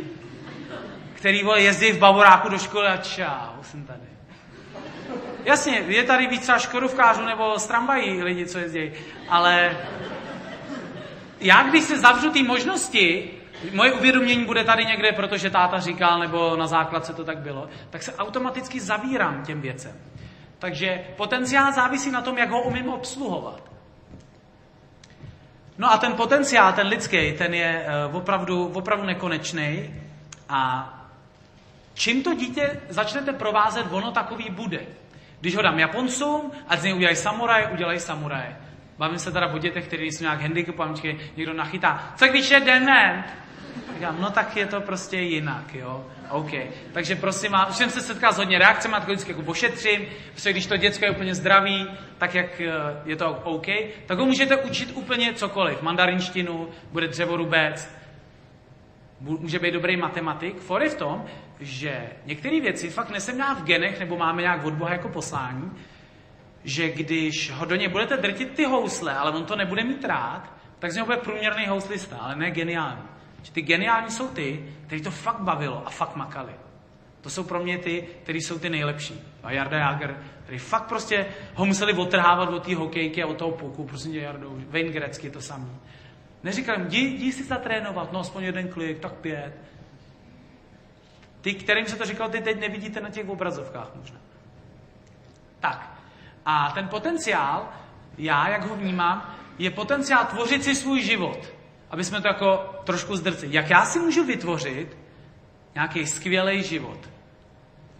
Který 1.13 1.43
vole 1.43 1.61
jezdí 1.61 1.91
v 1.91 1.99
bavoráku 1.99 2.49
do 2.49 2.57
školy 2.57 2.87
a 2.87 2.97
čau, 2.97 3.63
jsem 3.63 3.85
tady. 3.85 4.11
Jasně, 5.45 5.83
je 5.87 6.03
tady 6.03 6.27
víc 6.27 6.41
třeba 6.41 6.59
škodovkářů 6.59 7.25
nebo 7.25 7.59
z 7.59 7.67
tramvají 7.67 8.23
lidi, 8.23 8.45
co 8.45 8.59
jezdí, 8.59 8.91
ale 9.29 9.77
já, 11.39 11.63
když 11.63 11.83
se 11.83 11.99
zavřu 11.99 12.31
ty 12.31 12.43
možnosti, 12.43 13.31
moje 13.73 13.93
uvědomění 13.93 14.45
bude 14.45 14.63
tady 14.63 14.85
někde, 14.85 15.11
protože 15.11 15.49
táta 15.49 15.79
říkal, 15.79 16.19
nebo 16.19 16.55
na 16.57 16.67
základce 16.67 17.13
to 17.13 17.23
tak 17.23 17.37
bylo, 17.37 17.69
tak 17.89 18.03
se 18.03 18.15
automaticky 18.15 18.79
zavírám 18.79 19.45
těm 19.45 19.61
věcem. 19.61 19.91
Takže 20.61 21.05
potenciál 21.17 21.73
závisí 21.73 22.11
na 22.11 22.21
tom, 22.21 22.37
jak 22.37 22.49
ho 22.49 22.61
umím 22.61 22.89
obsluhovat. 22.89 23.63
No 25.77 25.91
a 25.91 25.97
ten 25.97 26.13
potenciál, 26.13 26.73
ten 26.73 26.87
lidský, 26.87 27.33
ten 27.37 27.53
je 27.53 27.85
uh, 28.09 28.15
opravdu, 28.15 28.67
opravdu 28.67 29.05
nekonečný. 29.05 29.95
A 30.49 30.93
čím 31.93 32.23
to 32.23 32.33
dítě 32.33 32.81
začnete 32.89 33.33
provázet, 33.33 33.85
ono 33.89 34.11
takový 34.11 34.49
bude. 34.49 34.85
Když 35.39 35.55
ho 35.55 35.61
dám 35.61 35.79
Japoncům, 35.79 36.51
a 36.67 36.77
z 36.77 36.83
něj 36.83 36.93
udělají 36.93 37.15
samuraje, 37.15 37.67
udělají 37.67 37.99
samuraje. 37.99 38.57
Bavím 38.97 39.19
se 39.19 39.31
teda 39.31 39.47
o 39.47 39.57
dětech, 39.57 39.87
kteří 39.87 40.11
jsou 40.11 40.23
nějak 40.23 40.41
handicapovaní, 40.41 41.19
někdo 41.37 41.53
nachytá. 41.53 42.13
Co 42.15 42.27
když 42.27 42.49
je 42.49 42.59
dement? 42.59 43.25
Říkám, 43.93 44.21
no 44.21 44.31
tak 44.31 44.57
je 44.57 44.65
to 44.65 44.81
prostě 44.81 45.17
jinak, 45.17 45.75
jo. 45.75 46.05
OK. 46.29 46.51
Takže 46.93 47.15
prosím 47.15 47.51
vás, 47.51 47.69
už 47.69 47.75
jsem 47.75 47.89
se 47.89 48.01
setkal 48.01 48.33
s 48.33 48.37
hodně 48.37 48.59
reakcemi, 48.59 48.93
tak 48.93 49.03
vždycky 49.07 49.31
jako 49.31 49.41
pošetřím, 49.41 50.05
protože 50.33 50.51
když 50.51 50.65
to 50.65 50.77
děcko 50.77 51.05
je 51.05 51.11
úplně 51.11 51.35
zdravý, 51.35 51.87
tak 52.17 52.35
jak 52.35 52.61
eh, 52.61 52.71
je 53.05 53.15
to 53.15 53.31
OK, 53.43 53.67
tak 54.05 54.19
ho 54.19 54.25
můžete 54.25 54.57
učit 54.57 54.91
úplně 54.93 55.33
cokoliv. 55.33 55.81
Mandarinštinu, 55.81 56.69
bude 56.91 57.07
dřevorubec, 57.07 57.89
může 59.19 59.59
být 59.59 59.73
dobrý 59.73 59.97
matematik. 59.97 60.59
For 60.59 60.83
je 60.83 60.89
v 60.89 60.97
tom, 60.97 61.25
že 61.59 62.09
některé 62.25 62.61
věci 62.61 62.89
fakt 62.89 63.09
nesem 63.09 63.41
v 63.59 63.63
genech, 63.63 63.99
nebo 63.99 64.17
máme 64.17 64.41
nějak 64.41 64.65
od 64.65 64.73
Boha 64.73 64.91
jako 64.91 65.09
poslání, 65.09 65.71
že 66.63 66.89
když 66.89 67.51
ho 67.51 67.65
do 67.65 67.75
něj 67.75 67.87
budete 67.87 68.17
drtit 68.17 68.51
ty 68.55 68.65
housle, 68.65 69.15
ale 69.15 69.31
on 69.31 69.45
to 69.45 69.55
nebude 69.55 69.83
mít 69.83 70.05
rád, 70.05 70.53
tak 70.79 70.91
z 70.91 70.95
něho 70.95 71.05
bude 71.05 71.17
průměrný 71.17 71.67
houslista, 71.67 72.17
ale 72.17 72.35
ne 72.35 72.51
geniální. 72.51 73.11
Že 73.43 73.51
ty 73.51 73.61
geniální 73.61 74.11
jsou 74.11 74.27
ty, 74.27 74.73
který 74.85 75.01
to 75.01 75.11
fakt 75.11 75.39
bavilo 75.39 75.87
a 75.87 75.89
fakt 75.89 76.15
makali. 76.15 76.53
To 77.21 77.29
jsou 77.29 77.43
pro 77.43 77.63
mě 77.63 77.77
ty, 77.77 78.07
kteří 78.23 78.41
jsou 78.41 78.59
ty 78.59 78.69
nejlepší. 78.69 79.21
A 79.43 79.51
Jarda 79.51 79.77
Jager, 79.77 80.23
který 80.43 80.57
fakt 80.57 80.87
prostě 80.87 81.25
ho 81.55 81.65
museli 81.65 81.93
otrhávat 81.93 82.49
od 82.49 82.65
té 82.65 82.75
hokejky 82.75 83.23
a 83.23 83.27
od 83.27 83.37
toho 83.37 83.51
puku. 83.51 83.83
Prosím 83.83 84.11
tě, 84.11 84.19
Jardo, 84.19 84.51
Wayne 84.69 85.09
to 85.33 85.41
samý. 85.41 85.71
Neříkal 86.43 86.75
jim, 86.75 86.87
jdi, 86.87 86.99
jdi 86.99 87.31
si 87.31 87.43
zatrénovat, 87.43 88.11
no 88.11 88.19
aspoň 88.19 88.43
jeden 88.43 88.67
klik, 88.67 88.99
tak 88.99 89.13
pět. 89.13 89.53
Ty, 91.41 91.53
kterým 91.53 91.85
se 91.85 91.95
to 91.95 92.05
říkal, 92.05 92.29
ty 92.29 92.41
teď 92.41 92.59
nevidíte 92.59 93.01
na 93.01 93.09
těch 93.09 93.29
obrazovkách 93.29 93.95
možná. 93.95 94.19
Tak. 95.59 95.91
A 96.45 96.71
ten 96.71 96.87
potenciál, 96.87 97.69
já, 98.17 98.49
jak 98.49 98.65
ho 98.65 98.75
vnímám, 98.75 99.35
je 99.59 99.71
potenciál 99.71 100.25
tvořit 100.25 100.63
si 100.63 100.75
svůj 100.75 101.01
život. 101.01 101.60
Aby 101.91 102.03
jsme 102.03 102.21
to 102.21 102.27
jako 102.27 102.75
trošku 102.83 103.15
zdrcili. 103.15 103.55
Jak 103.55 103.69
já 103.69 103.85
si 103.85 103.99
můžu 103.99 104.25
vytvořit 104.25 104.97
nějaký 105.75 106.07
skvělý 106.07 106.63
život? 106.63 107.09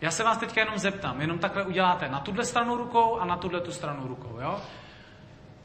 Já 0.02 0.12
se 0.12 0.24
vás 0.24 0.38
teďka 0.38 0.62
jenom 0.62 0.78
zeptám, 0.78 1.22
jenom 1.22 1.39
takhle 1.39 1.64
uděláte 1.64 2.10
na 2.10 2.20
tuhle 2.20 2.46
stranu 2.46 2.78
rukou 2.78 3.18
a 3.18 3.26
na 3.26 3.38
tuhle 3.38 3.62
tu 3.62 3.72
stranu 3.72 4.08
rukou, 4.08 4.38
jo? 4.42 4.62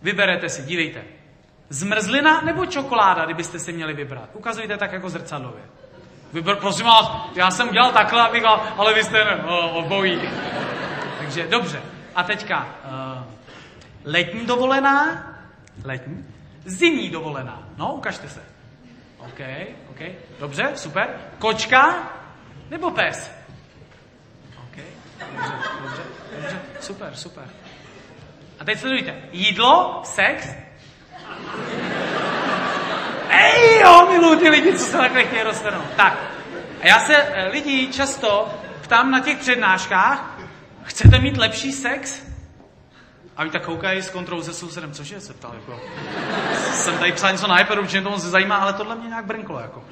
Vyberete 0.03 0.49
si, 0.49 0.63
dívejte. 0.63 1.05
Zmrzlina 1.69 2.41
nebo 2.41 2.67
čokoláda, 2.67 3.25
kdybyste 3.25 3.59
si 3.59 3.73
měli 3.73 3.95
vybrat? 3.95 4.29
Ukazujte 4.33 4.77
tak 4.77 4.93
jako 4.93 5.09
zrcadlově. 5.11 5.63
Vyber, 6.33 6.57
prosím 6.57 6.87
vás, 6.87 7.13
já 7.35 7.51
jsem 7.51 7.69
udělal 7.69 7.93
takhle, 7.93 8.23
abych, 8.23 8.45
ale 8.77 8.95
vy 8.95 9.05
jste 9.05 9.37
o, 9.37 9.71
obojí. 9.71 10.21
Takže 11.19 11.47
dobře. 11.47 11.83
A 12.15 12.23
teďka 12.23 12.67
uh, 12.85 13.25
letní 14.05 14.47
dovolená, 14.47 15.27
letní, 15.85 16.25
zimní 16.67 17.11
dovolená. 17.11 17.69
No, 17.77 17.93
ukažte 17.95 18.29
se. 18.29 18.43
OK, 19.19 19.41
OK, 19.91 20.01
dobře, 20.41 20.73
super. 20.75 21.09
Kočka 21.39 22.13
nebo 22.71 22.91
pes? 22.91 23.31
OK, 24.59 24.77
dobře, 25.19 25.53
dobře, 25.83 26.03
dobře, 26.37 26.61
super, 26.81 27.15
super. 27.15 27.45
A 28.61 28.65
teď 28.65 28.79
sledujte. 28.79 29.23
Jídlo, 29.33 30.03
sex. 30.05 30.49
Ej, 33.29 33.81
jo, 33.81 34.09
miluji 34.11 34.39
ty 34.39 34.49
lidi, 34.49 34.79
co 34.79 34.85
se 34.85 34.97
takhle 34.97 35.25
chtějí 35.25 35.43
roztrhnout. 35.43 35.91
Tak, 35.97 36.19
a 36.83 36.87
já 36.87 37.01
se 37.01 37.17
eh, 37.17 37.49
lidí 37.49 37.93
často 37.93 38.49
ptám 38.81 39.11
na 39.11 39.21
těch 39.21 39.39
přednáškách, 39.39 40.41
chcete 40.83 41.19
mít 41.19 41.37
lepší 41.37 41.73
sex? 41.73 42.26
A 43.37 43.43
oni 43.43 43.51
tak 43.51 43.65
koukají 43.65 44.03
s 44.03 44.11
kontrolou 44.11 44.43
se 44.43 44.55
sousedem, 44.55 44.93
cože 44.93 45.21
se 45.21 45.35
ptal, 45.35 45.55
jako. 45.55 45.81
Jsem 46.73 46.99
tady 46.99 47.13
psal 47.13 47.33
něco 47.33 47.47
na 47.47 47.61
iPadu, 47.61 47.83
určitě 47.83 48.01
to 48.01 48.19
se 48.19 48.29
zajímá, 48.29 48.57
ale 48.57 48.73
tohle 48.73 48.95
mě 48.95 49.09
nějak 49.09 49.25
brnklo, 49.25 49.61
jako. 49.61 49.85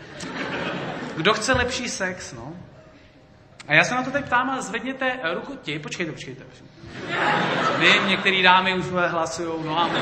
Kdo 1.17 1.35
chce 1.35 1.53
lepší 1.53 1.89
sex, 1.89 2.33
no? 2.33 2.53
A 3.69 3.75
já 3.75 3.85
se 3.85 3.95
na 3.95 4.03
to 4.03 4.11
teď 4.11 4.25
ptám 4.25 4.51
a 4.51 4.61
zvedněte 4.61 5.19
ruku 5.35 5.59
ti, 5.63 5.79
počkejte, 5.79 6.13
počkejte. 6.13 6.45
Vím, 7.79 8.09
některé 8.09 8.43
dámy 8.43 8.75
už 8.75 8.85
hlasují 8.87 9.65
nohami. 9.65 10.01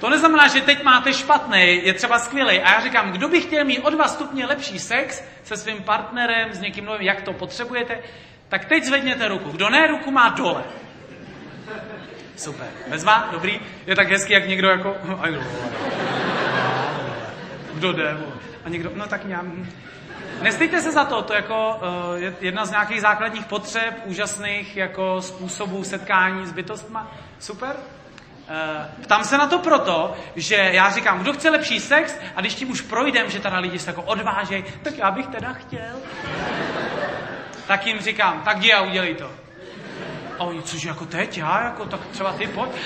To 0.00 0.10
neznamená, 0.10 0.48
že 0.48 0.60
teď 0.60 0.82
máte 0.82 1.12
špatný, 1.12 1.86
je 1.86 1.94
třeba 1.94 2.18
skvělý. 2.18 2.60
A 2.60 2.72
já 2.72 2.80
říkám, 2.80 3.12
kdo 3.12 3.28
by 3.28 3.40
chtěl 3.40 3.64
mít 3.64 3.80
o 3.80 3.90
dva 3.90 4.08
stupně 4.08 4.46
lepší 4.46 4.78
sex 4.78 5.24
se 5.44 5.56
svým 5.56 5.82
partnerem, 5.82 6.52
s 6.52 6.60
někým 6.60 6.84
novým, 6.84 7.06
jak 7.06 7.22
to 7.22 7.32
potřebujete, 7.32 7.98
tak 8.48 8.64
teď 8.64 8.84
zvedněte 8.84 9.28
ruku. 9.28 9.50
Kdo 9.50 9.70
ne, 9.70 9.86
ruku 9.86 10.10
má 10.10 10.28
dole. 10.28 10.64
Super. 12.36 12.66
Bezva, 12.88 13.28
dobrý. 13.32 13.60
Je 13.86 13.96
tak 13.96 14.08
hezký, 14.08 14.32
jak 14.32 14.48
někdo 14.48 14.68
jako... 14.68 14.96
A 15.20 15.28
kdo, 15.28 15.40
kdo 17.74 17.92
jde? 17.92 18.16
A 18.64 18.68
někdo, 18.68 18.90
no 18.94 19.06
tak 19.06 19.20
já... 19.24 19.42
Nestejte 20.42 20.82
se 20.82 20.92
za 20.92 21.04
to, 21.04 21.22
to 21.22 21.34
jako 21.34 21.80
uh, 22.16 22.34
jedna 22.40 22.66
z 22.66 22.70
nějakých 22.70 23.00
základních 23.00 23.46
potřeb, 23.46 23.94
úžasných 24.04 24.76
jako 24.76 25.22
způsobů 25.22 25.84
setkání 25.84 26.46
s 26.46 26.52
bytostma. 26.52 27.12
Super. 27.38 27.76
Uh, 27.76 29.02
ptám 29.02 29.24
se 29.24 29.38
na 29.38 29.46
to 29.46 29.58
proto, 29.58 30.14
že 30.36 30.54
já 30.54 30.90
říkám, 30.90 31.20
kdo 31.20 31.32
chce 31.32 31.50
lepší 31.50 31.80
sex 31.80 32.16
a 32.36 32.40
když 32.40 32.54
tím 32.54 32.70
už 32.70 32.80
projdem, 32.80 33.30
že 33.30 33.40
teda 33.40 33.58
lidi 33.58 33.78
se 33.78 33.90
jako 33.90 34.02
odvážejí, 34.02 34.64
tak 34.82 34.98
já 34.98 35.10
bych 35.10 35.26
teda 35.26 35.52
chtěl. 35.52 35.96
tak 37.66 37.86
jim 37.86 38.00
říkám, 38.00 38.42
tak 38.44 38.58
jdi 38.58 38.72
a 38.72 38.82
udělej 38.82 39.14
to. 39.14 39.43
A 40.38 40.44
oni, 40.44 40.62
cože 40.62 40.88
jako 40.88 41.06
teď, 41.06 41.38
já, 41.38 41.64
jako, 41.64 41.84
tak 41.84 42.00
třeba 42.06 42.32
ty 42.32 42.46
pojď. 42.46 42.70
Uh, 42.70 42.76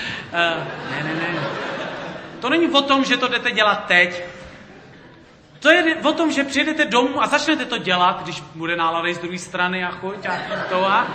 ne, 0.91 1.03
ne, 1.03 1.13
ne. 1.13 1.47
To 2.39 2.49
není 2.49 2.67
o 2.67 2.81
tom, 2.81 3.05
že 3.05 3.17
to 3.17 3.27
jdete 3.27 3.51
dělat 3.51 3.85
teď. 3.85 4.23
To 5.59 5.69
je 5.69 5.95
o 5.95 6.13
tom, 6.13 6.31
že 6.31 6.43
přijedete 6.43 6.85
domů 6.85 7.23
a 7.23 7.27
začnete 7.27 7.65
to 7.65 7.77
dělat, 7.77 8.23
když 8.23 8.41
bude 8.55 8.75
nálada 8.75 9.13
z 9.13 9.17
druhé 9.17 9.37
strany 9.37 9.85
a 9.85 9.91
chuť 9.91 10.25
a 10.25 10.37
to 10.69 10.85
a... 10.85 11.07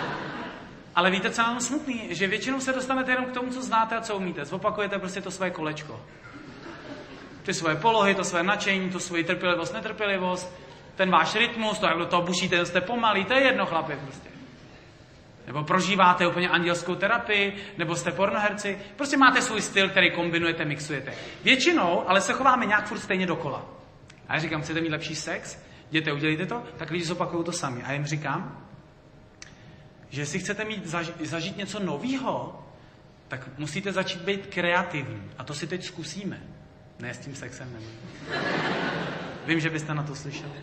Ale 0.95 1.11
víte, 1.11 1.31
co 1.31 1.41
mám 1.41 1.59
smutný? 1.59 2.07
Že 2.09 2.27
většinou 2.27 2.59
se 2.59 2.73
dostanete 2.73 3.11
jenom 3.11 3.25
k 3.25 3.31
tomu, 3.31 3.51
co 3.51 3.61
znáte 3.61 3.95
a 3.95 4.01
co 4.01 4.15
umíte. 4.15 4.45
Zopakujete 4.45 4.99
prostě 4.99 5.21
to 5.21 5.31
své 5.31 5.51
kolečko. 5.51 6.01
Ty 7.43 7.53
svoje 7.53 7.75
polohy, 7.75 8.15
to 8.15 8.23
své 8.23 8.43
nadšení, 8.43 8.89
tu 8.89 8.99
svoji 8.99 9.23
trpělivost, 9.23 9.73
netrpělivost, 9.73 10.55
ten 10.95 11.11
váš 11.11 11.35
rytmus, 11.35 11.79
to, 11.79 11.85
jak 11.85 11.97
do 11.97 12.05
toho 12.05 12.21
bušíte, 12.21 12.65
jste 12.65 12.81
pomalý, 12.81 13.25
to 13.25 13.33
je 13.33 13.41
jedno, 13.41 13.65
chlapi, 13.65 13.97
prostě. 14.03 14.34
Nebo 15.47 15.63
prožíváte 15.63 16.27
úplně 16.27 16.49
andělskou 16.49 16.95
terapii, 16.95 17.55
nebo 17.77 17.95
jste 17.95 18.11
pornoherci. 18.11 18.77
Prostě 18.95 19.17
máte 19.17 19.41
svůj 19.41 19.61
styl, 19.61 19.89
který 19.89 20.11
kombinujete, 20.11 20.65
mixujete. 20.65 21.13
Většinou, 21.43 22.09
ale 22.09 22.21
se 22.21 22.33
chováme 22.33 22.65
nějak 22.65 22.87
furt 22.87 22.99
stejně 22.99 23.25
dokola. 23.25 23.65
A 24.27 24.33
já 24.33 24.39
říkám, 24.39 24.61
chcete 24.61 24.81
mít 24.81 24.89
lepší 24.89 25.15
sex? 25.15 25.59
Jděte, 25.91 26.13
udělejte 26.13 26.45
to, 26.45 26.63
tak 26.77 26.91
lidi 26.91 27.05
zopakují 27.05 27.43
to 27.43 27.51
sami. 27.51 27.83
A 27.83 27.93
jim 27.93 28.05
říkám, 28.05 28.65
že 30.09 30.21
jestli 30.21 30.39
chcete 30.39 30.65
mít 30.65 30.85
zažít, 30.85 31.21
zažít 31.21 31.57
něco 31.57 31.79
nového, 31.79 32.63
tak 33.27 33.57
musíte 33.57 33.91
začít 33.91 34.21
být 34.21 34.47
kreativní. 34.47 35.31
A 35.37 35.43
to 35.43 35.53
si 35.53 35.67
teď 35.67 35.83
zkusíme. 35.83 36.43
Ne 36.99 37.13
s 37.13 37.19
tím 37.19 37.35
sexem 37.35 37.73
nebo. 37.73 37.85
Vím, 39.45 39.59
že 39.59 39.69
byste 39.69 39.93
na 39.93 40.03
to 40.03 40.15
slyšeli. 40.15 40.53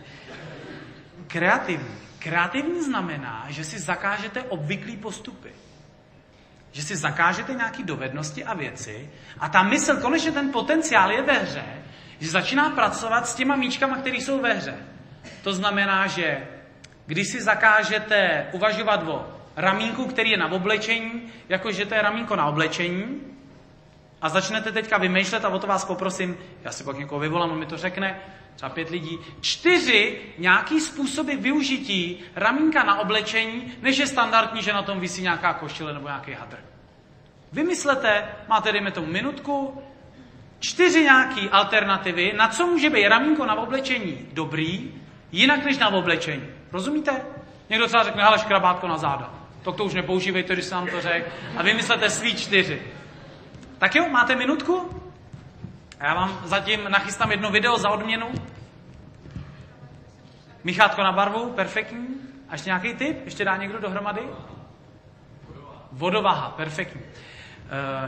Kreativní. 1.27 1.95
Kreativní 2.23 2.83
znamená, 2.83 3.45
že 3.49 3.63
si 3.63 3.79
zakážete 3.79 4.43
obvyklý 4.43 4.97
postupy. 4.97 5.49
Že 6.71 6.81
si 6.81 6.95
zakážete 6.95 7.53
nějaké 7.53 7.83
dovednosti 7.83 8.43
a 8.43 8.53
věci 8.53 9.09
a 9.39 9.49
ta 9.49 9.63
mysl, 9.63 10.01
konečně 10.01 10.31
ten 10.31 10.51
potenciál 10.51 11.11
je 11.11 11.21
ve 11.21 11.33
hře, 11.33 11.65
že 12.19 12.29
začíná 12.29 12.69
pracovat 12.69 13.27
s 13.27 13.35
těma 13.35 13.55
míčkama, 13.55 13.97
které 13.97 14.17
jsou 14.17 14.41
ve 14.41 14.53
hře. 14.53 14.75
To 15.43 15.53
znamená, 15.53 16.07
že 16.07 16.47
když 17.05 17.27
si 17.27 17.41
zakážete 17.41 18.47
uvažovat 18.51 19.03
o 19.07 19.27
ramínku, 19.55 20.05
který 20.05 20.29
je 20.29 20.37
na 20.37 20.51
oblečení, 20.51 21.33
jakože 21.49 21.85
to 21.85 21.93
je 21.95 22.01
ramínko 22.01 22.35
na 22.35 22.45
oblečení, 22.45 23.21
a 24.23 24.29
začnete 24.29 24.71
teďka 24.71 24.97
vymýšlet, 24.97 25.45
a 25.45 25.49
o 25.49 25.59
to 25.59 25.67
vás 25.67 25.85
poprosím, 25.85 26.37
já 26.63 26.71
si 26.71 26.83
pak 26.83 26.97
někoho 26.97 27.19
vyvolám, 27.19 27.51
on 27.51 27.59
mi 27.59 27.65
to 27.65 27.77
řekne, 27.77 28.19
třeba 28.55 28.69
pět 28.69 28.89
lidí, 28.89 29.19
čtyři 29.41 30.21
nějaký 30.37 30.79
způsoby 30.79 31.33
využití 31.33 32.23
ramínka 32.35 32.83
na 32.83 32.99
oblečení, 32.99 33.73
než 33.81 33.97
je 33.97 34.07
standardní, 34.07 34.61
že 34.61 34.73
na 34.73 34.81
tom 34.81 34.99
visí 34.99 35.21
nějaká 35.21 35.53
košile 35.53 35.93
nebo 35.93 36.07
nějaký 36.07 36.31
hadr. 36.33 36.57
Vymyslete, 37.51 38.27
máte 38.47 38.71
dejme 38.71 38.91
tomu 38.91 39.07
minutku, 39.07 39.83
čtyři 40.59 41.03
nějaké 41.03 41.49
alternativy, 41.51 42.33
na 42.37 42.47
co 42.47 42.67
může 42.67 42.89
být 42.89 43.07
ramínko 43.07 43.45
na 43.45 43.55
oblečení 43.55 44.27
dobrý, 44.33 44.91
jinak 45.31 45.65
než 45.65 45.77
na 45.77 45.89
oblečení. 45.89 46.43
Rozumíte? 46.71 47.21
Někdo 47.69 47.87
třeba 47.87 48.03
řekne, 48.03 48.23
hele, 48.23 48.39
škrabátko 48.39 48.87
na 48.87 48.97
záda. 48.97 49.33
To 49.63 49.71
to 49.71 49.83
už 49.83 49.93
nepoužívejte, 49.93 50.53
když 50.53 50.65
jsem 50.65 50.77
vám 50.77 50.87
to 50.87 51.01
řekl. 51.01 51.29
A 51.57 51.63
vymyslete 51.63 52.09
svý 52.09 52.35
čtyři. 52.35 52.81
Tak 53.83 53.95
jo, 53.95 54.09
máte 54.09 54.35
minutku? 54.35 55.01
Já 55.99 56.13
vám 56.13 56.41
zatím 56.45 56.83
nachystám 56.89 57.31
jedno 57.31 57.51
video 57.51 57.77
za 57.77 57.89
odměnu. 57.89 58.31
Michátko 60.63 61.03
na 61.03 61.11
barvu, 61.11 61.51
perfektní. 61.51 62.07
A 62.49 62.53
ještě 62.53 62.69
nějaký 62.69 62.93
tip? 62.93 63.25
Ještě 63.25 63.45
dá 63.45 63.57
někdo 63.57 63.79
dohromady? 63.79 64.21
Vodovaha, 65.91 66.49
perfektní. 66.49 67.01
Uh, 67.01 67.09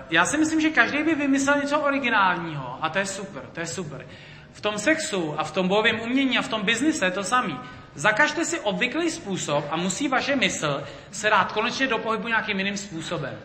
já 0.10 0.26
si 0.26 0.38
myslím, 0.38 0.62
že 0.62 0.70
každý 0.70 1.04
by 1.04 1.16
vymyslel 1.16 1.58
něco 1.58 1.80
originálního 1.80 2.78
a 2.82 2.90
to 2.90 3.00
je 3.00 3.06
super, 3.06 3.44
to 3.54 3.60
je 3.60 3.68
super. 3.68 4.08
V 4.52 4.62
tom 4.62 4.78
sexu 4.78 5.40
a 5.40 5.44
v 5.44 5.52
tom 5.52 5.68
bojovém 5.68 6.00
umění 6.00 6.38
a 6.38 6.42
v 6.42 6.48
tom 6.50 6.64
biznise 6.64 7.06
je 7.06 7.12
to 7.12 7.24
samý. 7.24 7.60
Zakažte 7.96 8.46
si 8.46 8.60
obvyklý 8.60 9.12
způsob 9.12 9.66
a 9.72 9.76
musí 9.76 10.08
vaše 10.08 10.36
mysl 10.36 10.84
se 11.12 11.30
dát 11.30 11.52
konečně 11.52 11.88
do 11.88 11.98
pohybu 11.98 12.28
nějakým 12.28 12.60
jiným 12.60 12.78
způsobem. 12.78 13.38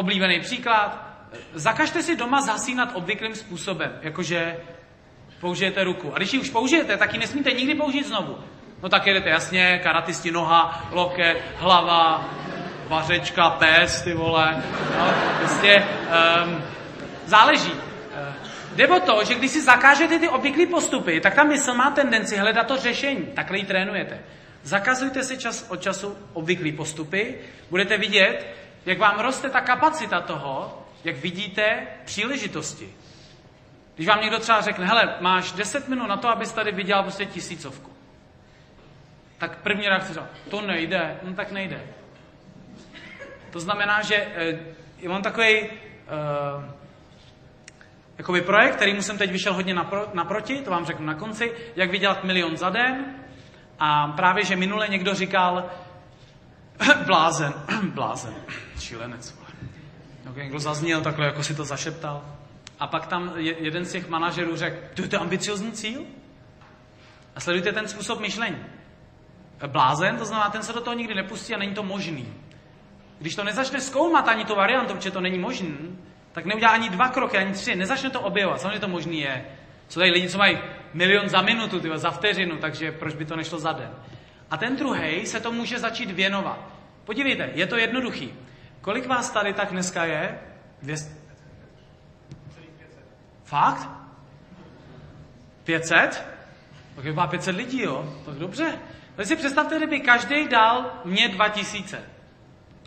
Oblíbený 0.00 0.40
příklad. 0.40 1.06
Zakažte 1.54 2.02
si 2.02 2.16
doma 2.16 2.40
zhasínat 2.40 2.90
obvyklým 2.94 3.34
způsobem, 3.34 3.92
jakože 4.02 4.56
použijete 5.40 5.84
ruku. 5.84 6.14
A 6.14 6.16
když 6.16 6.32
ji 6.32 6.40
už 6.40 6.50
použijete, 6.50 6.96
tak 6.96 7.12
ji 7.12 7.20
nesmíte 7.20 7.52
nikdy 7.52 7.74
použít 7.74 8.06
znovu. 8.06 8.38
No 8.82 8.88
tak 8.88 9.06
jedete 9.06 9.28
jasně, 9.28 9.80
karatisti 9.82 10.30
noha, 10.30 10.88
loket, 10.90 11.42
hlava, 11.56 12.28
vařečka, 12.88 13.50
pes, 13.50 14.02
ty 14.02 14.14
vole. 14.14 14.62
No, 14.98 15.14
prostě 15.38 15.84
um, 16.44 16.64
záleží. 17.26 17.72
Jde 18.76 18.88
o 18.88 19.00
to, 19.00 19.24
že 19.24 19.34
když 19.34 19.50
si 19.50 19.62
zakážete 19.62 20.18
ty 20.18 20.28
obvyklé 20.28 20.66
postupy, 20.66 21.20
tak 21.20 21.34
ta 21.34 21.44
mysl 21.44 21.74
má 21.74 21.90
tendenci 21.90 22.36
hledat 22.36 22.66
to 22.66 22.76
řešení. 22.76 23.26
Takhle 23.34 23.58
ji 23.58 23.64
trénujete. 23.64 24.18
Zakazujte 24.62 25.24
si 25.24 25.38
čas 25.38 25.66
od 25.70 25.82
času 25.82 26.16
obvyklé 26.32 26.72
postupy, 26.72 27.34
budete 27.70 27.98
vidět, 27.98 28.60
jak 28.86 28.98
vám 28.98 29.20
roste 29.20 29.50
ta 29.50 29.60
kapacita 29.60 30.20
toho, 30.20 30.82
jak 31.04 31.16
vidíte 31.16 31.86
příležitosti. 32.04 32.94
Když 33.94 34.08
vám 34.08 34.20
někdo 34.20 34.38
třeba 34.38 34.60
řekne, 34.60 34.86
hele, 34.86 35.16
máš 35.20 35.52
10 35.52 35.88
minut 35.88 36.06
na 36.06 36.16
to, 36.16 36.28
abys 36.28 36.52
tady 36.52 36.72
vydělal 36.72 37.02
prostě 37.02 37.26
tisícovku. 37.26 37.90
Tak 39.38 39.62
první 39.62 39.88
reakce 39.88 40.20
je, 40.20 40.50
to 40.50 40.60
nejde, 40.60 41.18
no 41.22 41.34
tak 41.34 41.52
nejde. 41.52 41.80
To 43.50 43.60
znamená, 43.60 44.02
že 44.02 44.26
uh, 45.02 45.10
mám 45.10 45.22
takový 45.22 45.68
uh, 45.68 45.70
jakoby 48.18 48.40
projekt, 48.40 48.76
který 48.76 49.02
jsem 49.02 49.18
teď 49.18 49.30
vyšel 49.32 49.54
hodně 49.54 49.74
napro, 49.74 50.08
naproti, 50.14 50.62
to 50.62 50.70
vám 50.70 50.86
řeknu 50.86 51.06
na 51.06 51.14
konci, 51.14 51.52
jak 51.76 51.90
vydělat 51.90 52.24
milion 52.24 52.56
za 52.56 52.70
den. 52.70 53.14
A 53.78 54.08
právě, 54.08 54.44
že 54.44 54.56
minule 54.56 54.88
někdo 54.88 55.14
říkal, 55.14 55.70
blázen, 57.06 57.52
blázen, 57.94 58.34
šílenec. 58.80 59.38
No, 60.24 60.34
někdo 60.36 60.58
zazněl 60.58 61.00
takhle, 61.00 61.26
jako 61.26 61.42
si 61.42 61.54
to 61.54 61.64
zašeptal. 61.64 62.24
A 62.80 62.86
pak 62.86 63.06
tam 63.06 63.32
jeden 63.36 63.84
z 63.84 63.92
těch 63.92 64.08
manažerů 64.08 64.56
řekl, 64.56 64.76
to 64.94 65.02
je 65.02 65.08
to 65.08 65.20
ambiciozní 65.20 65.72
cíl? 65.72 66.02
A 67.36 67.40
sledujte 67.40 67.72
ten 67.72 67.88
způsob 67.88 68.20
myšlení. 68.20 68.58
Blázen, 69.66 70.16
to 70.16 70.24
znamená, 70.24 70.50
ten 70.50 70.62
se 70.62 70.72
do 70.72 70.80
toho 70.80 70.96
nikdy 70.96 71.14
nepustí 71.14 71.54
a 71.54 71.58
není 71.58 71.74
to 71.74 71.82
možný. 71.82 72.34
Když 73.18 73.34
to 73.34 73.44
nezačne 73.44 73.80
zkoumat 73.80 74.28
ani 74.28 74.44
tu 74.44 74.54
variantu, 74.54 75.00
že 75.00 75.10
to 75.10 75.20
není 75.20 75.38
možný, 75.38 75.98
tak 76.32 76.44
neudělá 76.44 76.72
ani 76.72 76.88
dva 76.88 77.08
kroky, 77.08 77.36
ani 77.36 77.52
tři, 77.52 77.74
nezačne 77.74 78.10
to 78.10 78.20
objevovat. 78.20 78.60
Samozřejmě 78.60 78.78
to 78.78 78.88
možný 78.88 79.20
je. 79.20 79.44
Jsou 79.88 80.00
tady 80.00 80.10
lidi, 80.10 80.28
co 80.28 80.38
mají 80.38 80.58
milion 80.94 81.28
za 81.28 81.42
minutu, 81.42 81.80
tyjo, 81.80 81.98
za 81.98 82.10
vteřinu, 82.10 82.58
takže 82.58 82.92
proč 82.92 83.14
by 83.14 83.24
to 83.24 83.36
nešlo 83.36 83.58
za 83.58 83.72
den? 83.72 83.90
A 84.50 84.56
ten 84.56 84.76
druhý 84.76 85.26
se 85.26 85.40
to 85.40 85.52
může 85.52 85.78
začít 85.78 86.10
věnovat. 86.10 86.58
Podívejte, 87.04 87.50
je 87.54 87.66
to 87.66 87.76
jednoduchý. 87.76 88.34
Kolik 88.80 89.06
vás 89.06 89.30
tady 89.30 89.52
tak 89.52 89.70
dneska 89.70 90.04
je? 90.04 90.38
200? 90.82 91.14
Fakt? 93.44 93.88
500? 95.64 96.24
Tak 96.96 97.04
je 97.04 97.14
500 97.30 97.56
lidí, 97.56 97.82
jo? 97.82 98.14
Tak 98.24 98.34
dobře. 98.34 98.78
Tak 99.16 99.26
si 99.26 99.36
představte, 99.36 99.76
kdyby 99.76 100.00
každý 100.00 100.48
dal 100.48 100.92
mě 101.04 101.28
2000. 101.28 102.02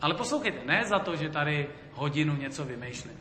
Ale 0.02 0.14
poslouchejte, 0.14 0.66
ne 0.66 0.84
za 0.86 1.00
to, 1.00 1.16
že 1.16 1.30
tady 1.30 1.70
hodinu 1.94 2.36
něco 2.36 2.66
vymýšlím, 2.66 3.20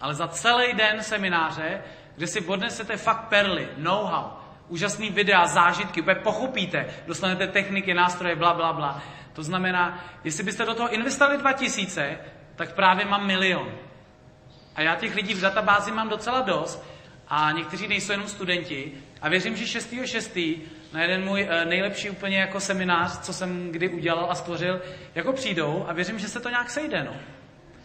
ale 0.00 0.14
za 0.14 0.28
celý 0.28 0.72
den 0.72 1.02
semináře, 1.02 1.82
kde 2.16 2.26
si 2.26 2.40
odnesete 2.40 2.96
fakt 2.96 3.28
perly, 3.28 3.68
know-how, 3.76 4.39
úžasný 4.70 5.10
videa, 5.10 5.46
zážitky, 5.46 6.00
úplně 6.00 6.14
pochopíte, 6.14 6.86
dostanete 7.06 7.46
techniky, 7.46 7.94
nástroje, 7.94 8.36
bla, 8.36 8.54
bla, 8.54 8.72
bla. 8.72 9.02
To 9.32 9.42
znamená, 9.42 10.04
jestli 10.24 10.44
byste 10.44 10.64
do 10.64 10.74
toho 10.74 10.88
investovali 10.88 11.38
2000, 11.38 12.18
tak 12.56 12.74
právě 12.74 13.04
mám 13.04 13.26
milion. 13.26 13.68
A 14.74 14.82
já 14.82 14.96
těch 14.96 15.14
lidí 15.14 15.34
v 15.34 15.40
databázi 15.40 15.92
mám 15.92 16.08
docela 16.08 16.40
dost 16.40 16.84
a 17.28 17.52
někteří 17.52 17.88
nejsou 17.88 18.12
jenom 18.12 18.28
studenti. 18.28 18.92
A 19.22 19.28
věřím, 19.28 19.56
že 19.56 19.78
6.6. 19.78 20.60
na 20.92 21.02
jeden 21.02 21.24
můj 21.24 21.46
eh, 21.50 21.64
nejlepší 21.64 22.10
úplně 22.10 22.38
jako 22.38 22.60
seminář, 22.60 23.18
co 23.18 23.32
jsem 23.32 23.72
kdy 23.72 23.88
udělal 23.88 24.26
a 24.30 24.34
stvořil, 24.34 24.80
jako 25.14 25.32
přijdou 25.32 25.84
a 25.88 25.92
věřím, 25.92 26.18
že 26.18 26.28
se 26.28 26.40
to 26.40 26.48
nějak 26.48 26.70
sejde. 26.70 27.04
No. 27.04 27.39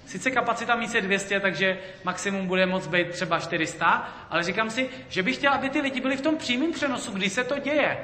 Sice 0.05 0.31
kapacita 0.31 0.75
míst 0.75 0.95
je 0.95 1.01
200, 1.01 1.39
takže 1.39 1.77
maximum 2.03 2.47
bude 2.47 2.65
moc 2.65 2.87
být 2.87 3.09
třeba 3.09 3.39
400, 3.39 3.85
ale 4.29 4.43
říkám 4.43 4.69
si, 4.69 4.89
že 5.09 5.23
bych 5.23 5.35
chtěl, 5.35 5.53
aby 5.53 5.69
ty 5.69 5.81
lidi 5.81 6.01
byli 6.01 6.17
v 6.17 6.21
tom 6.21 6.37
přímém 6.37 6.71
přenosu, 6.71 7.11
kdy 7.11 7.29
se 7.29 7.43
to 7.43 7.59
děje. 7.59 7.97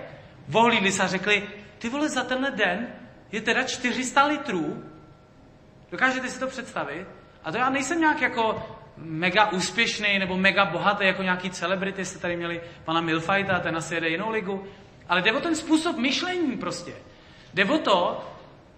Vohlídli 0.47 0.91
se 0.91 1.03
a 1.03 1.07
řekli, 1.07 1.43
ty 1.77 1.89
vole, 1.89 2.09
za 2.09 2.23
tenhle 2.23 2.51
den 2.51 2.87
je 3.31 3.41
teda 3.41 3.63
400 3.63 4.25
litrů. 4.25 4.83
Dokážete 5.91 6.29
si 6.29 6.39
to 6.39 6.47
představit? 6.47 7.07
A 7.43 7.51
to 7.51 7.57
já 7.57 7.69
nejsem 7.69 7.99
nějak 7.99 8.21
jako 8.21 8.77
mega 8.97 9.51
úspěšný 9.51 10.19
nebo 10.19 10.37
mega 10.37 10.65
bohatý, 10.65 11.05
jako 11.05 11.23
nějaký 11.23 11.49
celebrity, 11.49 12.05
jste 12.05 12.19
tady 12.19 12.37
měli 12.37 12.61
pana 12.85 13.01
Milfajta, 13.01 13.59
ten 13.59 13.77
asi 13.77 13.95
jede 13.95 14.09
jinou 14.09 14.29
ligu. 14.29 14.67
Ale 15.09 15.21
jde 15.21 15.33
o 15.33 15.39
ten 15.39 15.55
způsob 15.55 15.97
myšlení 15.97 16.57
prostě. 16.57 16.93
Jde 17.53 17.65
o 17.65 17.77
to, 17.77 18.25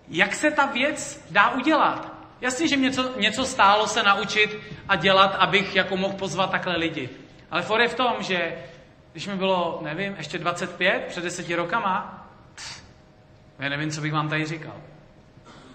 jak 0.07 0.35
se 0.35 0.51
ta 0.51 0.65
věc 0.65 1.27
dá 1.31 1.49
udělat. 1.49 2.12
Jasně, 2.43 2.67
že 2.67 2.77
mě 2.77 2.89
něco, 2.89 3.19
něco 3.19 3.45
stálo 3.45 3.87
se 3.87 4.03
naučit 4.03 4.59
a 4.89 4.95
dělat, 4.95 5.35
abych 5.35 5.75
jako 5.75 5.97
mohl 5.97 6.13
pozvat 6.13 6.51
takhle 6.51 6.77
lidi. 6.77 7.09
Ale 7.51 7.61
for 7.61 7.81
je 7.81 7.87
v 7.87 7.95
tom, 7.95 8.13
že 8.19 8.55
když 9.11 9.27
mi 9.27 9.35
bylo, 9.35 9.79
nevím, 9.83 10.15
ještě 10.17 10.37
25, 10.37 11.05
před 11.07 11.23
deseti 11.23 11.55
rokama, 11.55 12.27
pff, 12.55 12.83
já 13.59 13.69
nevím, 13.69 13.91
co 13.91 14.01
bych 14.01 14.13
vám 14.13 14.29
tady 14.29 14.45
říkal. 14.45 14.75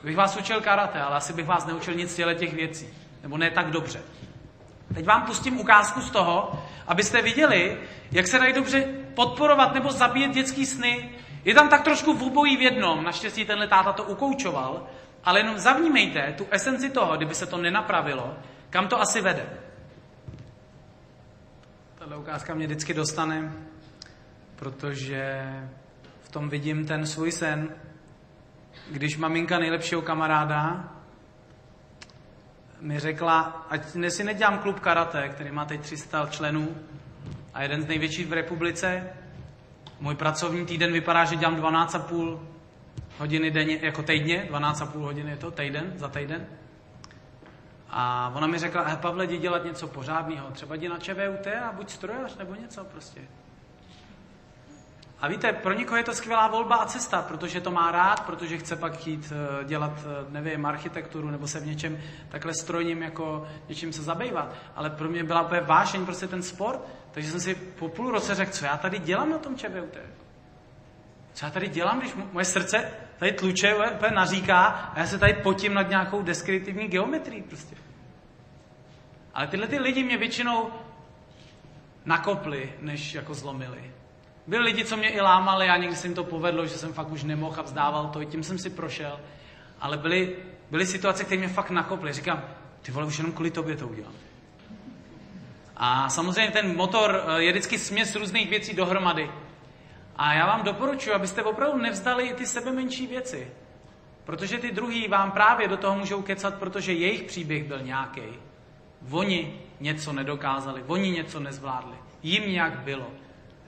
Bych 0.04 0.16
vás 0.16 0.36
učil 0.36 0.60
karate, 0.60 1.00
ale 1.00 1.16
asi 1.16 1.32
bych 1.32 1.46
vás 1.46 1.66
neučil 1.66 1.94
nic 1.94 2.14
těle 2.14 2.34
těch 2.34 2.54
věcí. 2.54 2.88
Nebo 3.22 3.38
ne 3.38 3.50
tak 3.50 3.70
dobře. 3.70 4.00
Teď 4.94 5.06
vám 5.06 5.22
pustím 5.22 5.60
ukázku 5.60 6.00
z 6.00 6.10
toho, 6.10 6.64
abyste 6.86 7.22
viděli, 7.22 7.78
jak 8.12 8.26
se 8.26 8.38
dají 8.38 8.52
dobře 8.52 8.88
podporovat 9.14 9.74
nebo 9.74 9.92
zabíjet 9.92 10.32
dětský 10.32 10.66
sny. 10.66 11.10
Je 11.44 11.54
tam 11.54 11.68
tak 11.68 11.82
trošku 11.84 12.14
v 12.14 12.22
obojí 12.22 12.56
v 12.56 12.62
jednom. 12.62 13.04
Naštěstí 13.04 13.44
tenhle 13.44 13.68
táta 13.68 13.92
to 13.92 14.02
ukoučoval. 14.02 14.86
Ale 15.24 15.40
jenom 15.40 15.58
zavnímejte 15.58 16.32
tu 16.32 16.46
esenci 16.50 16.90
toho, 16.90 17.16
kdyby 17.16 17.34
se 17.34 17.46
to 17.46 17.56
nenapravilo, 17.56 18.36
kam 18.70 18.88
to 18.88 19.00
asi 19.00 19.20
vede. 19.20 19.46
Tahle 21.98 22.16
ukázka 22.16 22.54
mě 22.54 22.66
vždycky 22.66 22.94
dostane, 22.94 23.52
protože 24.56 25.42
v 26.22 26.28
tom 26.28 26.48
vidím 26.48 26.86
ten 26.86 27.06
svůj 27.06 27.32
sen, 27.32 27.68
když 28.90 29.16
maminka 29.16 29.58
nejlepšího 29.58 30.02
kamaráda 30.02 30.92
mi 32.80 32.98
řekla, 32.98 33.66
ať 33.70 33.82
si 34.08 34.24
nedělám 34.24 34.58
klub 34.58 34.80
karate, 34.80 35.28
který 35.28 35.50
má 35.50 35.64
teď 35.64 35.80
300 35.80 36.26
členů 36.26 36.76
a 37.54 37.62
jeden 37.62 37.82
z 37.82 37.86
největších 37.86 38.26
v 38.26 38.32
republice. 38.32 39.10
Můj 40.00 40.14
pracovní 40.14 40.66
týden 40.66 40.92
vypadá, 40.92 41.24
že 41.24 41.36
dělám 41.36 41.56
12,5 41.56 42.38
hodiny 43.18 43.50
denně, 43.50 43.78
jako 43.82 44.02
týdně, 44.02 44.48
12,5 44.50 45.00
hodiny 45.00 45.30
je 45.30 45.36
to, 45.36 45.50
týden, 45.50 45.92
za 45.96 46.08
týden. 46.08 46.46
A 47.90 48.32
ona 48.34 48.46
mi 48.46 48.58
řekla, 48.58 48.96
Pavle, 48.96 49.24
jdi 49.24 49.38
dělat 49.38 49.64
něco 49.64 49.88
pořádného, 49.88 50.50
třeba 50.50 50.74
jdi 50.74 50.88
na 50.88 50.98
ČVUT 50.98 51.46
a 51.46 51.72
buď 51.72 51.90
strojař 51.90 52.36
nebo 52.36 52.54
něco 52.54 52.84
prostě. 52.84 53.20
A 55.20 55.28
víte, 55.28 55.52
pro 55.52 55.72
někoho 55.72 55.96
je 55.96 56.02
to 56.02 56.14
skvělá 56.14 56.48
volba 56.48 56.76
a 56.76 56.86
cesta, 56.86 57.22
protože 57.22 57.60
to 57.60 57.70
má 57.70 57.90
rád, 57.90 58.26
protože 58.26 58.58
chce 58.58 58.76
pak 58.76 59.06
jít 59.06 59.32
eh, 59.32 59.64
dělat, 59.64 59.92
eh, 59.98 60.26
nevím, 60.28 60.66
architekturu 60.66 61.30
nebo 61.30 61.48
se 61.48 61.60
v 61.60 61.66
něčem 61.66 62.00
takhle 62.28 62.54
strojním 62.54 63.02
jako 63.02 63.48
něčím 63.68 63.92
se 63.92 64.02
zabývat. 64.02 64.54
Ale 64.76 64.90
pro 64.90 65.08
mě 65.08 65.24
byla 65.24 65.42
úplně 65.42 65.60
vášeň 65.60 66.04
prostě 66.04 66.28
ten 66.28 66.42
sport, 66.42 66.80
takže 67.10 67.30
jsem 67.30 67.40
si 67.40 67.54
po 67.54 67.88
půl 67.88 68.10
roce 68.10 68.34
řekl, 68.34 68.52
co 68.52 68.64
já 68.64 68.76
tady 68.76 68.98
dělám 68.98 69.30
na 69.30 69.38
tom 69.38 69.56
ČVUT. 69.56 69.98
Co 71.32 71.46
já 71.46 71.50
tady 71.50 71.68
dělám, 71.68 71.98
když 71.98 72.14
moje 72.32 72.44
srdce 72.44 72.90
tady 73.18 73.32
tluče, 73.32 73.74
úplně 73.74 74.12
naříká 74.14 74.64
a 74.64 74.98
já 74.98 75.06
se 75.06 75.18
tady 75.18 75.34
potím 75.34 75.74
nad 75.74 75.88
nějakou 75.88 76.22
deskriptivní 76.22 76.88
geometrií 76.88 77.42
prostě. 77.42 77.76
Ale 79.34 79.46
tyhle 79.46 79.66
ty 79.66 79.78
lidi 79.78 80.04
mě 80.04 80.16
většinou 80.16 80.70
nakopli, 82.04 82.72
než 82.80 83.14
jako 83.14 83.34
zlomili. 83.34 83.92
Byli 84.46 84.64
lidi, 84.64 84.84
co 84.84 84.96
mě 84.96 85.08
i 85.08 85.20
lámali 85.20 85.68
a 85.68 85.76
někdy 85.76 85.96
se 85.96 86.06
jim 86.06 86.14
to 86.14 86.24
povedlo, 86.24 86.66
že 86.66 86.78
jsem 86.78 86.92
fakt 86.92 87.10
už 87.10 87.24
nemohl 87.24 87.60
a 87.60 87.62
vzdával 87.62 88.08
to, 88.08 88.24
tím 88.24 88.42
jsem 88.42 88.58
si 88.58 88.70
prošel. 88.70 89.20
Ale 89.80 89.96
byly, 89.96 90.36
byly 90.70 90.86
situace, 90.86 91.24
které 91.24 91.38
mě 91.38 91.48
fakt 91.48 91.70
nakoply. 91.70 92.12
Říkám, 92.12 92.44
ty 92.82 92.92
vole, 92.92 93.06
už 93.06 93.18
jenom 93.18 93.32
kvůli 93.32 93.50
tobě 93.50 93.76
to 93.76 93.88
udělám. 93.88 94.12
A 95.76 96.08
samozřejmě 96.08 96.50
ten 96.50 96.76
motor 96.76 97.24
eh, 97.26 97.42
je 97.42 97.52
vždycky 97.52 97.78
směs 97.78 98.16
různých 98.16 98.50
věcí 98.50 98.74
dohromady. 98.74 99.30
A 100.18 100.34
já 100.34 100.46
vám 100.46 100.62
doporučuji, 100.62 101.12
abyste 101.12 101.42
opravdu 101.42 101.78
nevzdali 101.78 102.34
ty 102.34 102.46
sebe 102.46 102.72
menší 102.72 103.06
věci. 103.06 103.50
Protože 104.24 104.58
ty 104.58 104.70
druhý 104.70 105.08
vám 105.08 105.30
právě 105.30 105.68
do 105.68 105.76
toho 105.76 105.96
můžou 105.96 106.22
kecat, 106.22 106.54
protože 106.54 106.92
jejich 106.92 107.22
příběh 107.22 107.64
byl 107.64 107.82
nějaký. 107.82 108.22
Oni 109.10 109.60
něco 109.80 110.12
nedokázali, 110.12 110.84
oni 110.86 111.10
něco 111.10 111.40
nezvládli, 111.40 111.96
jim 112.22 112.52
nějak 112.52 112.78
bylo. 112.78 113.06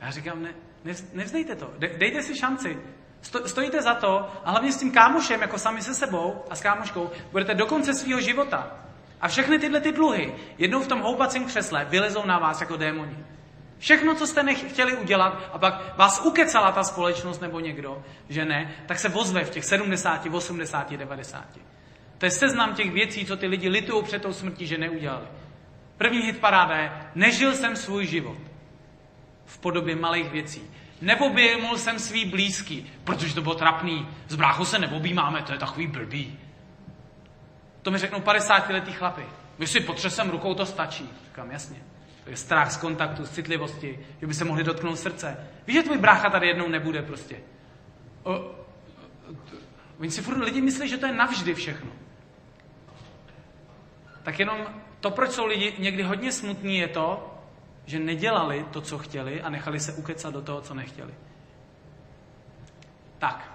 Já 0.01 0.11
říkám, 0.11 0.43
ne, 0.43 0.55
nevzdejte 1.13 1.55
to, 1.55 1.71
De, 1.79 1.89
dejte 1.89 2.23
si 2.23 2.37
šanci. 2.37 2.79
Sto, 3.23 3.49
stojíte 3.49 3.83
za 3.83 3.95
to 3.95 4.29
a 4.45 4.51
hlavně 4.51 4.73
s 4.73 4.79
tím 4.79 4.93
kámošem, 4.93 5.41
jako 5.41 5.59
sami 5.59 5.83
se 5.83 5.95
sebou 5.95 6.45
a 6.51 6.57
s 6.57 6.61
kámoškou, 6.61 7.11
budete 7.33 7.55
do 7.55 7.67
konce 7.67 7.95
svého 7.95 8.21
života. 8.21 8.77
A 9.21 9.29
všechny 9.29 9.59
tyhle 9.59 9.81
ty 9.81 9.93
dluhy 9.93 10.35
jednou 10.59 10.83
v 10.83 10.89
tom 10.89 11.01
houpacím 11.01 11.45
křesle 11.45 11.85
vylezou 11.85 12.27
na 12.27 12.39
vás 12.39 12.61
jako 12.61 12.77
démoni. 12.77 13.17
Všechno, 13.81 14.15
co 14.15 14.27
jste 14.27 14.43
nechtěli 14.43 14.97
udělat 14.97 15.51
a 15.53 15.59
pak 15.59 15.99
vás 15.99 16.21
ukecala 16.25 16.73
ta 16.73 16.85
společnost 16.85 17.41
nebo 17.41 17.61
někdo, 17.61 18.03
že 18.29 18.45
ne, 18.45 18.75
tak 18.87 18.99
se 18.99 19.09
vozve 19.09 19.45
v 19.45 19.51
těch 19.51 19.65
70, 19.65 20.27
80, 20.33 20.93
90. 20.93 21.45
To 22.19 22.27
je 22.27 22.31
seznam 22.31 22.75
těch 22.75 22.93
věcí, 22.93 23.27
co 23.27 23.37
ty 23.37 23.47
lidi 23.47 23.69
litují 23.69 24.05
před 24.05 24.23
tou 24.23 24.33
smrtí, 24.33 24.67
že 24.67 24.79
neudělali. 24.79 25.27
První 25.97 26.21
hit 26.21 26.39
paráda 26.39 26.77
je, 26.77 26.93
nežil 27.15 27.55
jsem 27.55 27.77
svůj 27.77 28.07
život 28.07 28.39
v 29.45 29.59
podobě 29.59 29.97
malých 29.97 30.31
věcí. 30.31 30.63
Neobjímul 31.01 31.79
jsem 31.79 31.99
svý 31.99 32.25
blízký, 32.25 32.93
protože 33.05 33.35
to 33.35 33.43
bylo 33.43 33.55
trapný. 33.55 34.09
Z 34.29 34.37
bráchu 34.37 34.65
se 34.65 34.79
neobjímáme, 34.79 35.43
to 35.43 35.53
je 35.53 35.59
takový 35.59 35.87
blbý. 35.87 36.39
To 37.83 37.91
mi 37.91 37.99
řeknou 37.99 38.21
50 38.21 38.69
letý 38.69 38.93
chlapy. 38.93 39.23
Vy 39.59 39.67
si 39.67 39.81
potřesem 39.81 40.31
rukou, 40.31 40.55
to 40.55 40.67
stačí. 40.67 41.11
Říkám, 41.25 41.51
jasně. 41.51 41.90
Strach 42.35 42.73
z 42.73 42.77
kontaktu, 42.77 43.25
z 43.25 43.31
citlivosti, 43.31 43.99
že 44.21 44.27
by 44.27 44.35
se 44.35 44.45
mohli 44.45 44.65
dotknout 44.65 44.99
srdce. 44.99 45.37
Víš, 45.67 45.77
že 45.77 45.83
tvůj 45.83 45.99
brácha 45.99 46.31
tady 46.31 46.47
jednou 46.49 46.69
nebude 46.69 47.03
prostě. 47.03 47.37
O, 48.23 48.33
o, 48.33 48.55
oni 50.01 50.11
si 50.11 50.23
furt 50.23 50.45
lidi 50.45 50.61
myslí, 50.61 50.89
že 50.89 50.99
to 50.99 51.07
je 51.07 51.13
navždy 51.13 51.55
všechno. 51.55 51.91
Tak 54.23 54.39
jenom 54.39 54.67
to, 55.01 55.11
proč 55.11 55.31
jsou 55.31 55.47
lidi 55.47 55.75
někdy 55.79 56.03
hodně 56.03 56.33
smutní, 56.33 56.77
je 56.77 56.89
to, 56.89 57.35
že 57.87 57.99
nedělali 57.99 58.67
to, 58.71 58.81
co 58.81 58.99
chtěli 58.99 59.43
a 59.43 59.51
nechali 59.51 59.81
se 59.81 59.93
ukecat 59.93 60.35
do 60.35 60.43
toho, 60.43 60.61
co 60.61 60.75
nechtěli. 60.75 61.15
Tak. 63.19 63.51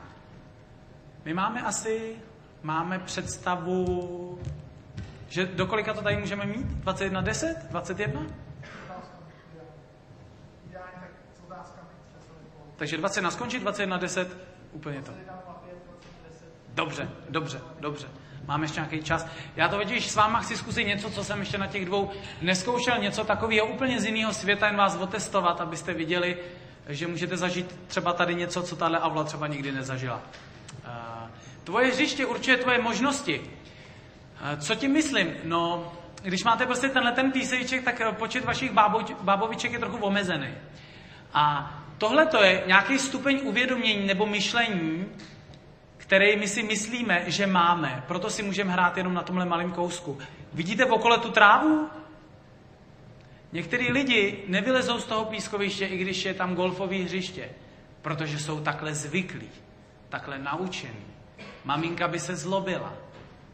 My 1.26 1.34
máme 1.34 1.62
asi, 1.62 2.16
máme 2.64 3.00
představu, 3.00 4.40
že 5.30 5.46
do 5.46 5.66
kolika 5.66 5.94
to 5.94 6.02
tady 6.02 6.18
můžeme 6.18 6.46
mít? 6.46 6.66
21, 6.66 7.22
10? 7.22 7.58
21? 7.70 8.22
Takže 12.78 12.98
21 12.98 13.32
skončit, 13.32 13.60
21, 13.60 13.98
10, 13.98 14.38
úplně 14.72 15.02
to. 15.02 15.12
Dobře, 16.74 17.10
dobře, 17.30 17.62
dobře. 17.80 18.08
Máme 18.48 18.64
ještě 18.64 18.80
nějaký 18.80 19.04
čas. 19.04 19.28
Já 19.56 19.68
to 19.68 19.78
totiž 19.78 20.12
s 20.12 20.16
váma 20.16 20.40
chci 20.40 20.58
zkusit 20.58 20.84
něco, 20.84 21.10
co 21.10 21.24
jsem 21.24 21.40
ještě 21.40 21.58
na 21.58 21.68
těch 21.68 21.86
dvou 21.86 22.12
neskoušel, 22.42 22.98
něco 22.98 23.24
takového 23.24 23.68
úplně 23.68 24.02
z 24.02 24.06
jiného 24.06 24.34
světa, 24.34 24.68
jen 24.68 24.76
vás 24.76 24.96
otestovat, 24.96 25.62
abyste 25.62 25.94
viděli, 25.94 26.38
že 26.90 27.08
můžete 27.08 27.38
zažít 27.38 27.76
třeba 27.88 28.14
tady 28.14 28.36
něco, 28.36 28.64
co 28.64 28.76
tahle 28.76 29.00
aula 29.00 29.24
třeba 29.24 29.48
nikdy 29.48 29.72
nezažila. 29.72 30.22
Eh, 30.86 30.90
tvoje 31.64 31.88
hřiště 31.88 32.26
určuje 32.26 32.58
tvoje 32.58 32.82
možnosti. 32.82 33.42
Eh, 34.42 34.58
co 34.58 34.76
tím 34.76 34.92
myslím? 34.92 35.34
No, 35.44 35.94
když 36.22 36.44
máte 36.44 36.66
prostě 36.66 36.90
tenhle 36.90 37.12
ten 37.12 37.32
písejček, 37.32 37.84
tak 37.84 38.16
počet 38.16 38.46
vašich 38.46 38.72
báboviček 39.22 39.72
je 39.72 39.80
trochu 39.80 39.98
omezený. 39.98 40.50
A 41.34 41.74
tohle 41.98 42.26
to 42.26 42.44
je 42.44 42.64
nějaký 42.68 43.00
stupeň 43.00 43.42
uvědomění 43.44 44.08
nebo 44.08 44.26
myšlení, 44.26 45.06
který 45.98 46.36
my 46.38 46.48
si 46.48 46.64
myslíme, 46.64 47.24
že 47.28 47.48
máme. 47.48 48.04
Proto 48.08 48.30
si 48.30 48.44
můžeme 48.44 48.74
hrát 48.74 48.98
jenom 48.98 49.14
na 49.14 49.22
tomhle 49.22 49.46
malém 49.46 49.72
kousku. 49.72 50.18
Vidíte 50.54 50.86
okolo 50.86 51.18
tu 51.18 51.32
trávu? 51.32 51.90
Některý 53.52 53.92
lidi 53.92 54.44
nevylezou 54.48 55.00
z 55.00 55.06
toho 55.06 55.26
pískoviště, 55.26 55.86
i 55.86 55.98
když 55.98 56.26
je 56.26 56.34
tam 56.34 56.56
golfové 56.56 56.96
hřiště, 56.96 57.50
protože 58.02 58.40
jsou 58.40 58.62
takhle 58.62 58.94
zvyklí, 58.94 59.50
takhle 60.10 60.38
naučení. 60.38 61.06
Maminka 61.64 62.08
by 62.08 62.20
se 62.20 62.36
zlobila, 62.36 62.94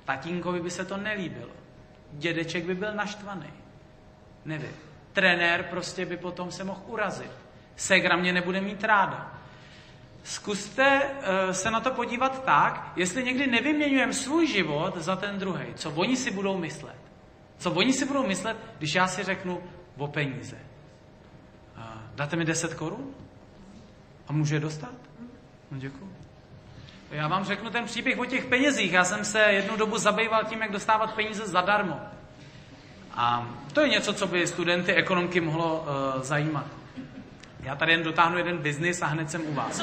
tatínkovi 0.06 0.60
by 0.62 0.70
se 0.72 0.86
to 0.86 0.98
nelíbilo, 0.98 1.52
dědeček 2.12 2.66
by 2.66 2.76
byl 2.76 2.94
naštvaný. 2.94 3.50
Nevím. 4.46 4.76
Trenér 5.14 5.64
prostě 5.64 6.06
by 6.06 6.18
potom 6.18 6.52
se 6.52 6.64
mohl 6.64 6.82
urazit. 6.88 7.32
Segra 7.82 8.16
mě 8.16 8.34
nebude 8.34 8.62
mít 8.62 8.84
ráda. 8.84 9.32
Zkuste 10.24 11.02
uh, 11.02 11.52
se 11.52 11.72
na 11.72 11.80
to 11.80 11.92
podívat 11.92 12.46
tak, 12.46 12.92
jestli 12.96 13.24
někdy 13.24 13.48
nevyměňujeme 13.48 14.14
svůj 14.14 14.48
život 14.48 14.98
za 14.98 15.16
ten 15.16 15.40
druhý. 15.40 15.66
Co 15.76 15.92
oni 15.92 16.16
si 16.16 16.32
budou 16.32 16.58
myslet. 16.58 16.96
Co 17.58 17.72
oni 17.72 17.94
si 17.94 18.06
budou 18.06 18.28
myslet, 18.28 18.58
když 18.78 18.96
já 18.96 19.08
si 19.08 19.24
řeknu 19.24 19.64
o 19.98 20.08
peníze. 20.08 20.58
Dáte 22.16 22.36
mi 22.36 22.46
10 22.46 22.74
korun? 22.74 23.16
A 24.28 24.34
může 24.34 24.56
je 24.56 24.60
dostat? 24.60 24.94
No 25.72 25.78
děkuji. 25.78 26.14
Já 27.12 27.28
vám 27.28 27.46
řeknu 27.46 27.70
ten 27.70 27.86
příběh 27.86 28.20
o 28.20 28.26
těch 28.26 28.46
penězích. 28.46 28.94
Já 28.94 29.04
jsem 29.04 29.26
se 29.26 29.40
jednu 29.40 29.78
dobu 29.78 29.98
zabýval 29.98 30.44
tím, 30.44 30.62
jak 30.62 30.72
dostávat 30.72 31.16
peníze 31.16 31.48
zadarmo. 31.48 32.00
A 33.12 33.50
to 33.74 33.82
je 33.82 33.90
něco, 33.90 34.14
co 34.14 34.28
by 34.28 34.48
studenty 34.48 34.94
ekonomky 34.94 35.42
mohlo 35.42 35.80
uh, 35.80 36.22
zajímat. 36.24 36.81
Já 37.62 37.76
tady 37.76 37.92
jen 37.92 38.04
dotáhnu 38.04 38.38
jeden 38.38 38.58
biznis 38.58 39.02
a 39.02 39.06
hned 39.06 39.32
jsem 39.32 39.42
u 39.48 39.54
vás. 39.54 39.82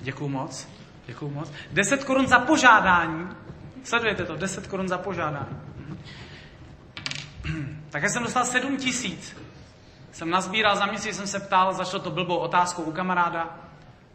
Děkuju 0.00 0.30
moc. 0.30 0.68
Děkuju 1.06 1.30
moc. 1.30 1.52
10 1.72 2.04
korun 2.04 2.26
za 2.26 2.38
požádání. 2.38 3.28
Sledujete 3.84 4.24
to, 4.24 4.36
10 4.36 4.66
korun 4.66 4.88
za 4.88 4.98
požádání. 4.98 5.60
Tak 7.90 8.02
já 8.02 8.08
jsem 8.08 8.22
dostal 8.22 8.44
7 8.44 8.76
tisíc. 8.76 9.36
Jsem 10.12 10.30
nazbíral 10.30 10.76
za 10.76 10.86
měsíc, 10.86 11.16
jsem 11.16 11.26
se 11.26 11.40
ptal, 11.40 11.74
začal 11.74 12.00
to 12.00 12.10
blbou 12.10 12.36
otázkou 12.36 12.82
u 12.82 12.92
kamaráda. 12.92 13.58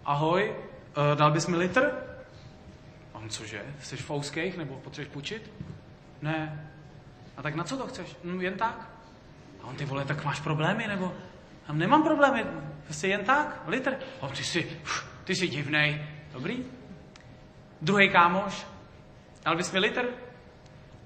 Ahoj, 0.05 0.55
uh, 0.97 1.17
dal 1.17 1.31
bys 1.31 1.47
mi 1.47 1.57
litr? 1.57 1.91
On 3.13 3.29
cože, 3.29 3.61
jsi 3.81 3.97
v 3.97 4.11
ouských 4.11 4.57
nebo 4.57 4.75
potřebuješ 4.75 5.13
půjčit? 5.13 5.51
Ne. 6.21 6.69
A 7.37 7.41
tak 7.41 7.55
na 7.55 7.63
co 7.63 7.77
to 7.77 7.87
chceš? 7.87 8.15
No, 8.23 8.41
jen 8.41 8.53
tak. 8.53 8.89
A 9.63 9.67
on, 9.67 9.75
ty 9.75 9.85
vole, 9.85 10.05
tak 10.05 10.25
máš 10.25 10.39
problémy, 10.39 10.87
nebo? 10.87 11.13
A 11.67 11.73
nemám 11.73 12.03
problémy, 12.03 12.45
prostě 12.85 13.07
jen 13.07 13.25
tak, 13.25 13.61
litr. 13.67 13.95
A 14.21 14.27
ty 14.27 14.43
jsi, 14.43 14.81
ty 15.23 15.35
jsi 15.35 15.47
divnej. 15.47 16.05
Dobrý. 16.33 16.65
Druhý 17.81 18.09
kámoš, 18.09 18.65
dal 19.45 19.55
bys 19.55 19.71
mi 19.71 19.79
litr? 19.79 20.05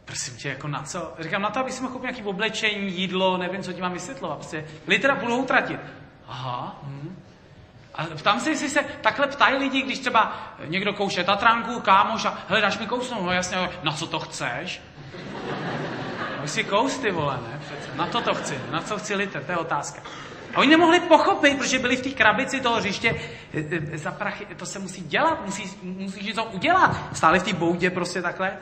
Prosím 0.05 0.37
tě, 0.37 0.49
jako 0.49 0.67
na 0.67 0.83
co? 0.83 1.13
Říkám, 1.19 1.41
na 1.41 1.49
to, 1.49 1.59
aby 1.59 1.71
si 1.71 1.81
mohl 1.81 1.93
koupit 1.93 2.03
nějaký 2.03 2.23
oblečení, 2.23 2.91
jídlo, 2.91 3.37
nevím, 3.37 3.63
co 3.63 3.73
ti 3.73 3.81
mám 3.81 3.93
vysvětlovat. 3.93 4.35
Prostě 4.35 4.65
litr 4.87 5.11
a 5.11 5.15
půl 5.15 5.33
utratit. 5.33 5.79
Aha. 6.27 6.79
Hm. 6.83 7.23
A 7.95 8.05
ptám 8.05 8.39
se, 8.39 8.49
jestli 8.49 8.69
se 8.69 8.83
takhle 8.83 9.27
ptají 9.27 9.55
lidi, 9.55 9.81
když 9.81 9.99
třeba 9.99 10.53
někdo 10.65 10.93
kouše 10.93 11.23
Tatranku, 11.23 11.79
kámoš 11.79 12.25
a 12.25 12.37
hledáš 12.47 12.79
mi 12.79 12.87
kousnout, 12.87 13.25
no 13.25 13.31
jasně, 13.31 13.69
na 13.83 13.91
co 13.91 14.07
to 14.07 14.19
chceš? 14.19 14.81
Vy 16.43 16.49
si 16.49 16.63
kous, 16.63 16.97
ty 16.97 17.11
vole, 17.11 17.39
ne? 17.47 17.59
Přece. 17.59 17.95
Na 17.95 18.07
to 18.07 18.21
to 18.21 18.33
chci, 18.33 18.59
na 18.71 18.81
co 18.81 18.97
chci 18.97 19.15
litr, 19.15 19.43
to 19.43 19.51
je 19.51 19.57
otázka. 19.57 20.01
A 20.53 20.57
oni 20.57 20.69
nemohli 20.69 20.99
pochopit, 20.99 21.57
protože 21.57 21.79
byli 21.79 21.95
v 21.95 22.01
té 22.01 22.09
krabici 22.09 22.61
toho 22.61 22.75
hřiště, 22.75 23.09
e, 23.53 23.93
e, 23.93 23.97
za 23.97 24.11
prachy, 24.11 24.45
to 24.45 24.65
se 24.65 24.79
musí 24.79 25.01
dělat, 25.01 25.45
musí, 25.45 25.71
musí 25.83 26.25
něco 26.25 26.43
udělat. 26.43 27.15
Stáli 27.15 27.39
v 27.39 27.43
té 27.43 27.53
boudě 27.53 27.89
prostě 27.89 28.21
takhle. 28.21 28.57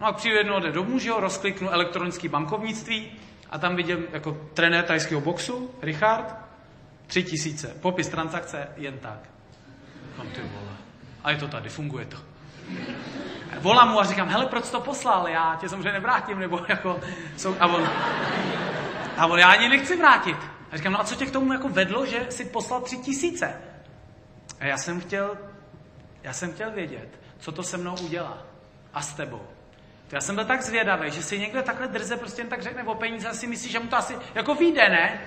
No 0.00 0.06
a 0.06 0.12
přijdu 0.12 0.36
jednou 0.36 0.60
jde 0.60 0.72
domů, 0.72 0.98
že 0.98 1.08
jo, 1.08 1.20
rozkliknu 1.20 1.70
elektronické 1.70 2.28
bankovnictví 2.28 3.12
a 3.50 3.58
tam 3.58 3.76
viděl 3.76 3.98
jako 4.12 4.48
trenér 4.54 4.84
tajského 4.84 5.20
boxu, 5.20 5.70
Richard, 5.82 6.34
tři 7.06 7.22
tisíce, 7.22 7.76
popis 7.80 8.08
transakce 8.08 8.68
jen 8.76 8.98
tak. 8.98 9.28
Kam 10.16 10.26
ty 10.26 10.40
vole. 10.40 10.76
A 11.24 11.30
je 11.30 11.36
to 11.36 11.48
tady, 11.48 11.68
funguje 11.68 12.06
to. 12.06 12.16
Volám 13.58 13.88
mu 13.88 14.00
a 14.00 14.04
říkám, 14.04 14.28
hele, 14.28 14.46
proč 14.46 14.70
to 14.70 14.80
poslal, 14.80 15.28
já 15.28 15.56
tě 15.60 15.68
samozřejmě 15.68 15.92
nevrátím, 15.92 16.38
nebo 16.38 16.60
jako, 16.68 17.00
jsou, 17.36 17.56
a 17.60 17.66
on, 17.66 17.88
a 19.16 19.26
on, 19.26 19.38
já 19.38 19.48
ani 19.48 19.68
nechci 19.68 19.96
vrátit. 19.96 20.36
A 20.72 20.76
říkám, 20.76 20.92
no 20.92 21.00
a 21.00 21.04
co 21.04 21.14
tě 21.14 21.26
k 21.26 21.30
tomu 21.30 21.52
jako 21.52 21.68
vedlo, 21.68 22.06
že 22.06 22.26
si 22.30 22.44
poslal 22.44 22.80
tři 22.80 22.96
tisíce? 22.96 23.60
A 24.60 24.66
já 24.66 24.76
jsem 24.76 25.00
chtěl, 25.00 25.36
já 26.22 26.32
jsem 26.32 26.52
chtěl 26.52 26.70
vědět, 26.70 27.20
co 27.38 27.52
to 27.52 27.62
se 27.62 27.76
mnou 27.76 27.94
udělá 28.02 28.38
a 28.94 29.02
s 29.02 29.12
tebou. 29.12 29.42
Já 30.12 30.20
jsem 30.20 30.34
byl 30.34 30.44
tak 30.44 30.62
zvědavý, 30.62 31.10
že 31.10 31.22
si 31.22 31.38
někde 31.38 31.62
takhle 31.62 31.88
drze 31.88 32.16
prostě 32.16 32.40
jen 32.40 32.48
tak 32.48 32.62
řekne 32.62 32.82
o 32.82 32.94
peníze 32.94 33.28
a 33.28 33.34
si 33.34 33.46
myslí, 33.46 33.70
že 33.70 33.78
mu 33.78 33.86
to 33.86 33.96
asi 33.96 34.16
jako 34.34 34.54
vyjde, 34.54 34.88
ne? 34.88 35.20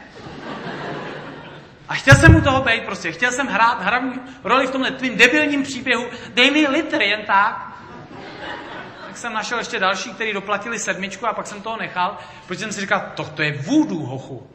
A 1.87 1.93
chtěl 1.93 2.15
jsem 2.15 2.31
mu 2.31 2.41
toho 2.41 2.61
být 2.61 2.85
prostě, 2.85 3.11
chtěl 3.11 3.31
jsem 3.31 3.47
hrát 3.47 3.81
hlavní 3.81 4.19
roli 4.43 4.67
v 4.67 4.71
tomhle 4.71 4.91
tvým 4.91 5.17
debilním 5.17 5.63
příběhu, 5.63 6.05
dej 6.29 6.51
mi 6.51 6.67
litr 6.67 7.01
jen 7.01 7.21
tak. 7.25 7.72
Tak 9.13 9.17
jsem 9.17 9.33
našel 9.33 9.57
ještě 9.57 9.79
další, 9.79 10.13
který 10.13 10.33
doplatili 10.33 10.79
sedmičku 10.79 11.27
a 11.27 11.33
pak 11.33 11.47
jsem 11.47 11.61
toho 11.61 11.77
nechal, 11.77 12.17
protože 12.47 12.59
jsem 12.59 12.71
si 12.71 12.81
říkal, 12.81 13.11
to, 13.15 13.23
to 13.23 13.41
je 13.41 13.51
voodoo, 13.51 14.05
hochu. 14.05 14.49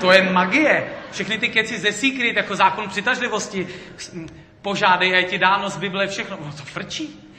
To 0.00 0.12
je 0.12 0.32
magie. 0.32 0.92
Všechny 1.10 1.38
ty 1.38 1.48
keci 1.48 1.78
ze 1.78 1.92
Secret, 1.92 2.36
jako 2.36 2.56
zákon 2.56 2.88
přitažlivosti, 2.88 3.68
požádej 4.62 5.18
a 5.18 5.28
ti 5.28 5.38
dáno 5.38 5.70
z 5.70 5.76
Bible, 5.76 6.06
všechno. 6.06 6.38
No 6.40 6.52
to 6.52 6.62
frčí. 6.62 7.30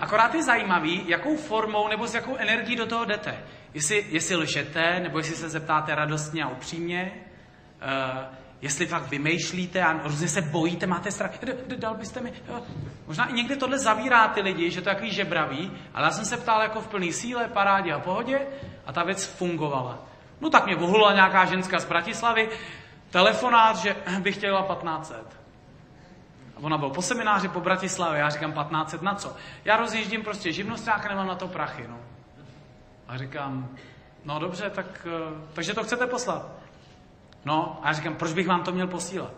Akorát 0.00 0.34
je 0.34 0.42
zajímavý, 0.42 1.04
jakou 1.06 1.36
formou 1.36 1.88
nebo 1.88 2.06
s 2.06 2.14
jakou 2.14 2.36
energií 2.36 2.76
do 2.76 2.86
toho 2.86 3.04
jdete. 3.04 3.38
Jestli, 3.74 4.06
jestli 4.08 4.36
lžete, 4.36 5.00
nebo 5.00 5.18
jestli 5.18 5.36
se 5.36 5.48
zeptáte 5.48 5.94
radostně 5.94 6.44
a 6.44 6.48
upřímně, 6.48 7.12
uh, 7.12 8.37
jestli 8.60 8.86
fakt 8.86 9.10
vymýšlíte 9.10 9.82
a 9.82 10.02
různě 10.02 10.28
se 10.28 10.42
bojíte, 10.42 10.86
máte 10.86 11.10
strach, 11.10 11.30
dal 11.76 11.94
byste 11.94 12.20
mi... 12.20 12.32
Možná 13.06 13.26
i 13.26 13.32
někdy 13.32 13.56
tohle 13.56 13.78
zavírá 13.78 14.28
ty 14.28 14.40
lidi, 14.40 14.70
že 14.70 14.80
to 14.80 14.88
je 14.88 14.94
takový 14.94 15.12
žebravý, 15.12 15.72
ale 15.94 16.04
já 16.04 16.10
jsem 16.10 16.24
se 16.24 16.36
ptal 16.36 16.62
jako 16.62 16.80
v 16.80 16.88
plný 16.88 17.12
síle, 17.12 17.48
parádě 17.48 17.92
a 17.92 17.98
pohodě 17.98 18.46
a 18.86 18.92
ta 18.92 19.04
věc 19.04 19.24
fungovala. 19.24 19.98
No 20.40 20.50
tak 20.50 20.66
mě 20.66 20.76
vohula 20.76 21.14
nějaká 21.14 21.44
ženská 21.44 21.78
z 21.78 21.84
Bratislavy, 21.84 22.48
telefonát, 23.10 23.76
že 23.76 23.96
bych 24.20 24.36
chtěla 24.36 24.62
1500. 24.62 25.16
A 26.56 26.60
ona 26.60 26.78
byl 26.78 26.90
po 26.90 27.02
semináři 27.02 27.48
po 27.48 27.60
Bratislavě, 27.60 28.20
já 28.20 28.30
říkám 28.30 28.52
1500 28.52 29.02
na 29.02 29.14
co? 29.14 29.36
Já 29.64 29.76
rozjíždím 29.76 30.22
prostě 30.22 30.52
živnostrák 30.52 31.06
a 31.06 31.08
nemám 31.08 31.26
na 31.26 31.34
to 31.34 31.48
prachy, 31.48 31.86
no. 31.88 31.98
A 33.08 33.18
říkám, 33.18 33.68
no 34.24 34.38
dobře, 34.38 34.70
tak, 34.70 35.06
eh, 35.06 35.50
takže 35.52 35.74
to 35.74 35.84
chcete 35.84 36.06
poslat. 36.06 36.57
No, 37.44 37.78
a 37.82 37.86
já 37.86 37.92
říkám, 37.92 38.14
proč 38.14 38.32
bych 38.32 38.48
vám 38.48 38.62
to 38.62 38.72
měl 38.72 38.86
posílat? 38.86 39.32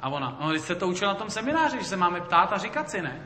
A 0.00 0.08
ona, 0.08 0.36
no, 0.40 0.50
když 0.50 0.62
jste 0.62 0.74
to 0.74 0.88
učil 0.88 1.08
na 1.08 1.14
tom 1.14 1.30
semináři, 1.30 1.78
že 1.78 1.84
se 1.84 1.96
máme 1.96 2.20
ptát 2.20 2.52
a 2.52 2.58
říkat 2.58 2.90
si, 2.90 3.02
ne? 3.02 3.20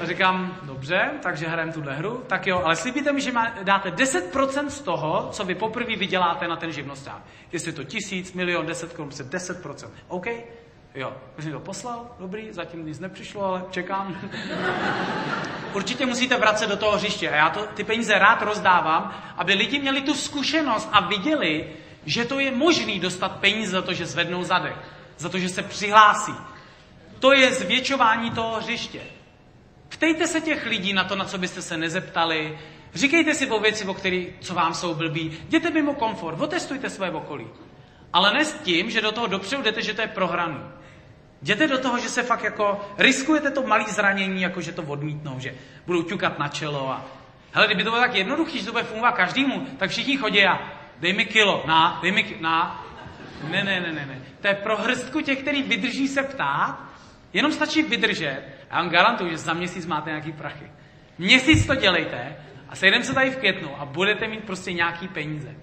A 0.00 0.06
říkám, 0.06 0.56
dobře, 0.62 1.10
takže 1.22 1.48
hrajeme 1.48 1.72
tuhle 1.72 1.94
hru, 1.94 2.24
tak 2.26 2.46
jo, 2.46 2.62
ale 2.64 2.76
slíbíte 2.76 3.12
mi, 3.12 3.20
že 3.20 3.32
má, 3.32 3.50
dáte 3.62 3.90
10% 3.90 4.66
z 4.66 4.80
toho, 4.80 5.28
co 5.32 5.44
vy 5.44 5.54
poprvé 5.54 5.96
vyděláte 5.96 6.48
na 6.48 6.56
ten 6.56 6.72
živnosták. 6.72 7.22
Jestli 7.52 7.68
je 7.68 7.74
to 7.74 7.84
tisíc, 7.84 8.32
milion, 8.32 8.66
deset 8.66 8.92
korun, 8.92 9.08
10%. 9.08 9.88
OK? 10.08 10.26
Jo, 10.94 11.12
už 11.38 11.44
mi 11.44 11.52
to 11.52 11.60
poslal, 11.60 12.06
dobrý, 12.18 12.52
zatím 12.52 12.86
nic 12.86 12.98
nepřišlo, 12.98 13.44
ale 13.44 13.64
čekám. 13.70 14.16
Určitě 15.74 16.06
musíte 16.06 16.36
vracet 16.36 16.68
do 16.68 16.76
toho 16.76 16.96
hřiště 16.96 17.30
a 17.30 17.36
já 17.36 17.50
to, 17.50 17.66
ty 17.66 17.84
peníze 17.84 18.18
rád 18.18 18.42
rozdávám, 18.42 19.14
aby 19.36 19.54
lidi 19.54 19.78
měli 19.78 20.00
tu 20.00 20.14
zkušenost 20.14 20.88
a 20.92 21.06
viděli, 21.06 21.68
že 22.08 22.24
to 22.24 22.40
je 22.40 22.50
možný 22.50 23.00
dostat 23.00 23.40
peníze 23.40 23.70
za 23.70 23.82
to, 23.82 23.92
že 23.92 24.06
zvednou 24.06 24.44
zadek, 24.44 24.76
za 25.18 25.28
to, 25.28 25.38
že 25.38 25.48
se 25.48 25.62
přihlásí. 25.62 26.32
To 27.18 27.32
je 27.32 27.52
zvětšování 27.52 28.30
toho 28.30 28.60
hřiště. 28.60 29.00
Ptejte 29.88 30.26
se 30.26 30.40
těch 30.40 30.66
lidí 30.66 30.92
na 30.92 31.04
to, 31.04 31.16
na 31.16 31.24
co 31.24 31.38
byste 31.38 31.62
se 31.62 31.76
nezeptali. 31.76 32.58
Říkejte 32.94 33.34
si 33.34 33.50
o 33.50 33.60
věci, 33.60 33.84
o 33.84 33.94
které, 33.94 34.24
co 34.40 34.54
vám 34.54 34.74
jsou 34.74 34.94
blbý. 34.94 35.38
Jděte 35.48 35.70
mimo 35.70 35.94
komfort, 35.94 36.40
otestujte 36.40 36.90
své 36.90 37.10
okolí. 37.10 37.46
Ale 38.12 38.32
ne 38.32 38.44
s 38.44 38.52
tím, 38.52 38.90
že 38.90 39.00
do 39.00 39.12
toho 39.12 39.26
dopředu 39.26 39.62
jdete, 39.62 39.82
že 39.82 39.94
to 39.94 40.00
je 40.00 40.08
prohraný. 40.08 40.60
Jděte 41.42 41.66
do 41.66 41.78
toho, 41.78 41.98
že 41.98 42.08
se 42.08 42.22
fakt 42.22 42.44
jako 42.44 42.80
riskujete 42.98 43.50
to 43.50 43.62
malé 43.62 43.84
zranění, 43.84 44.42
jako 44.42 44.60
že 44.60 44.72
to 44.72 44.82
odmítnou, 44.82 45.40
že 45.40 45.54
budou 45.86 46.02
ťukat 46.02 46.38
na 46.38 46.48
čelo 46.48 46.90
a 46.90 47.04
hele, 47.52 47.66
kdyby 47.66 47.84
to 47.84 47.90
bylo 47.90 48.02
tak 48.02 48.14
jednoduché, 48.14 48.58
že 48.58 48.66
to 48.66 48.72
bude 48.72 48.84
fungovat 48.84 49.12
každému, 49.12 49.66
tak 49.78 49.90
všichni 49.90 50.16
chodí 50.16 50.46
a 50.46 50.78
dej 51.00 51.12
mi 51.12 51.24
kilo, 51.24 51.64
na, 51.66 51.98
dej 52.02 52.12
mi 52.12 52.36
na. 52.40 52.84
Ne, 53.50 53.64
ne, 53.64 53.80
ne, 53.80 53.92
ne, 53.92 54.06
ne. 54.06 54.20
To 54.40 54.46
je 54.46 54.54
pro 54.54 54.76
hrstku 54.76 55.20
těch, 55.20 55.38
který 55.38 55.62
vydrží 55.62 56.08
se 56.08 56.22
ptát, 56.22 56.78
jenom 57.32 57.52
stačí 57.52 57.82
vydržet 57.82 58.42
a 58.70 58.76
já 58.76 58.82
vám 58.82 58.90
garantuju, 58.90 59.30
že 59.30 59.38
za 59.38 59.54
měsíc 59.54 59.86
máte 59.86 60.10
nějaký 60.10 60.32
prachy. 60.32 60.70
Měsíc 61.18 61.66
to 61.66 61.74
dělejte 61.74 62.36
a 62.68 62.76
sejdeme 62.76 63.04
se 63.04 63.14
tady 63.14 63.30
v 63.30 63.36
květnu 63.36 63.80
a 63.80 63.84
budete 63.84 64.28
mít 64.28 64.44
prostě 64.44 64.72
nějaký 64.72 65.08
peníze. 65.08 65.54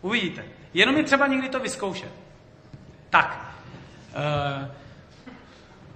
Uvidíte. 0.00 0.44
Jenom 0.74 0.96
je 0.96 1.02
třeba 1.02 1.26
někdy 1.26 1.48
to 1.48 1.60
vyzkoušet. 1.60 2.12
Tak. 3.10 3.54
Uh, 4.10 4.68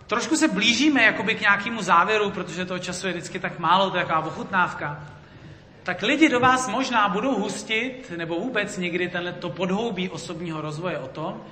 trošku 0.06 0.36
se 0.36 0.48
blížíme 0.48 1.02
jakoby 1.02 1.34
k 1.34 1.40
nějakému 1.40 1.82
závěru, 1.82 2.30
protože 2.30 2.64
toho 2.64 2.78
času 2.78 3.06
je 3.06 3.12
vždycky 3.12 3.38
tak 3.38 3.58
málo, 3.58 3.90
to 3.90 3.96
je 3.96 4.04
taková 4.04 4.26
ochutnávka. 4.26 5.04
Tak 5.84 6.02
lidi 6.02 6.28
do 6.28 6.40
vás 6.40 6.68
možná 6.68 7.08
budou 7.08 7.40
hustit, 7.40 8.12
nebo 8.16 8.34
vůbec 8.34 8.78
někdy 8.78 9.12
to 9.38 9.50
podhoubí 9.50 10.08
osobního 10.08 10.60
rozvoje 10.60 10.98
o 10.98 11.08
tom, 11.08 11.44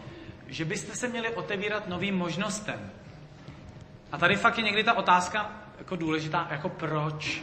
že 0.47 0.65
byste 0.65 0.97
se 0.97 1.09
měli 1.09 1.29
otevírat 1.35 1.89
novým 1.89 2.17
možnostem. 2.17 2.91
A 4.13 4.19
tady 4.19 4.37
fakt 4.37 4.59
je 4.59 4.65
někdy 4.65 4.85
ta 4.85 4.93
otázka 4.93 5.51
jako 5.79 5.97
důležitá, 5.97 6.49
jako 6.51 6.69
proč. 6.69 7.43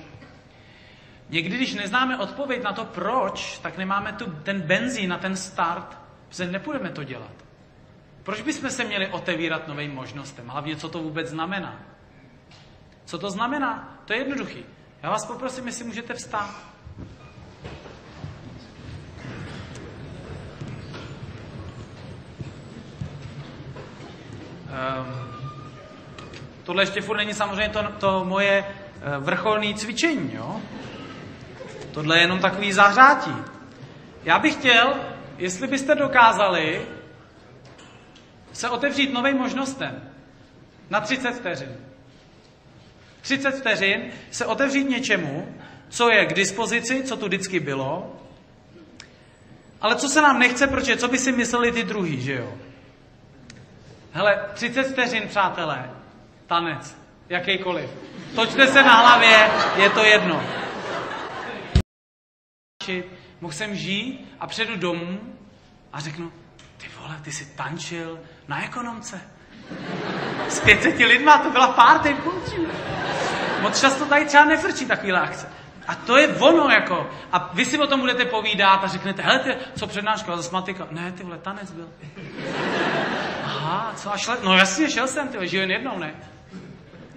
Někdy, 1.29 1.55
když 1.55 1.73
neznáme 1.73 2.17
odpověď 2.17 2.63
na 2.63 2.73
to 2.73 2.85
proč, 2.85 3.59
tak 3.59 3.77
nemáme 3.77 4.13
tu, 4.13 4.25
ten 4.43 4.61
benzín 4.61 5.09
na 5.09 5.17
ten 5.17 5.35
start, 5.35 5.97
protože 6.27 6.51
nepůjdeme 6.51 6.89
to 6.89 7.03
dělat. 7.03 7.33
Proč 8.23 8.41
bychom 8.41 8.69
se 8.69 8.83
měli 8.83 9.07
otevírat 9.07 9.67
novým 9.67 9.95
možnostem? 9.95 10.47
Hlavně, 10.47 10.75
co 10.75 10.89
to 10.89 10.99
vůbec 10.99 11.27
znamená? 11.27 11.79
Co 13.05 13.17
to 13.17 13.31
znamená? 13.31 13.97
To 14.05 14.13
je 14.13 14.19
jednoduchý. 14.19 14.65
Já 15.03 15.09
vás 15.09 15.25
poprosím, 15.25 15.67
jestli 15.67 15.85
můžete 15.85 16.13
vstát. 16.13 16.68
Um, 24.69 25.29
tohle 26.63 26.83
ještě 26.83 27.01
furt 27.01 27.17
není 27.17 27.33
samozřejmě 27.33 27.69
to, 27.69 27.83
to 27.99 28.25
moje 28.25 28.65
uh, 28.65 29.23
vrcholné 29.23 29.73
cvičení, 29.73 30.31
jo? 30.33 30.61
Tohle 31.91 32.17
je 32.17 32.21
jenom 32.21 32.39
takový 32.39 32.73
zahřátí. 32.73 33.35
Já 34.23 34.39
bych 34.39 34.53
chtěl, 34.53 34.93
jestli 35.37 35.67
byste 35.67 35.95
dokázali 35.95 36.81
se 38.53 38.69
otevřít 38.69 39.13
novým 39.13 39.37
možnostem 39.37 40.01
na 40.89 41.01
30 41.01 41.31
vteřin. 41.31 41.75
30 43.21 43.51
vteřin 43.51 44.11
se 44.31 44.45
otevřít 44.45 44.89
něčemu, 44.89 45.55
co 45.89 46.09
je 46.09 46.25
k 46.25 46.33
dispozici, 46.33 47.03
co 47.03 47.17
tu 47.17 47.25
vždycky 47.25 47.59
bylo, 47.59 48.15
ale 49.81 49.95
co 49.95 50.09
se 50.09 50.21
nám 50.21 50.39
nechce, 50.39 50.67
protože 50.67 50.97
co 50.97 51.07
by 51.07 51.17
si 51.17 51.31
mysleli 51.31 51.71
ty 51.71 51.83
druhý, 51.83 52.21
že 52.21 52.33
jo? 52.33 52.53
Hele, 54.19 54.39
30 54.53 54.83
vteřin, 54.83 55.27
přátelé, 55.27 55.89
tanec, 56.47 56.97
jakýkoliv. 57.29 57.89
Točte 58.35 58.67
se 58.67 58.83
na 58.83 58.93
hlavě, 58.93 59.51
je 59.75 59.89
to 59.89 60.03
jedno 60.03 60.43
mohl 63.41 63.53
jsem 63.53 63.75
žít 63.75 64.35
a 64.39 64.47
přijdu 64.47 64.75
domů 64.75 65.19
a 65.93 65.99
řeknu, 65.99 66.31
ty 66.77 66.87
vole, 66.99 67.19
ty 67.21 67.31
jsi 67.31 67.45
tančil 67.45 68.19
na 68.47 68.63
ekonomce. 68.63 69.21
S 70.47 70.59
500 70.59 70.97
lidma, 70.97 71.37
to 71.37 71.51
byla 71.51 71.67
party, 71.67 72.13
klučí. 72.13 72.67
Moc 73.61 73.81
často 73.81 74.05
tady 74.05 74.25
třeba 74.25 74.45
nefrčí 74.45 74.85
takovýhle 74.85 75.19
akce. 75.19 75.49
A 75.87 75.95
to 75.95 76.17
je 76.17 76.27
ono, 76.27 76.69
jako. 76.69 77.09
A 77.31 77.49
vy 77.53 77.65
si 77.65 77.79
o 77.79 77.87
tom 77.87 77.99
budete 77.99 78.25
povídat 78.25 78.83
a 78.83 78.87
řeknete, 78.87 79.21
hele, 79.21 79.39
ty, 79.39 79.55
co 79.75 79.87
přednáška, 79.87 80.35
zase 80.35 80.51
matika. 80.51 80.87
Ne, 80.91 81.11
ty 81.11 81.23
vole, 81.23 81.37
tanec 81.37 81.71
byl. 81.71 81.89
Aha, 83.69 83.93
co 83.95 84.13
a 84.13 84.17
šle? 84.17 84.37
No 84.43 84.57
jasně, 84.57 84.89
šel 84.89 85.07
jsem, 85.07 85.27
ty 85.27 85.47
žiju 85.47 85.61
jen 85.61 85.71
jednou, 85.71 85.99
ne? 85.99 86.13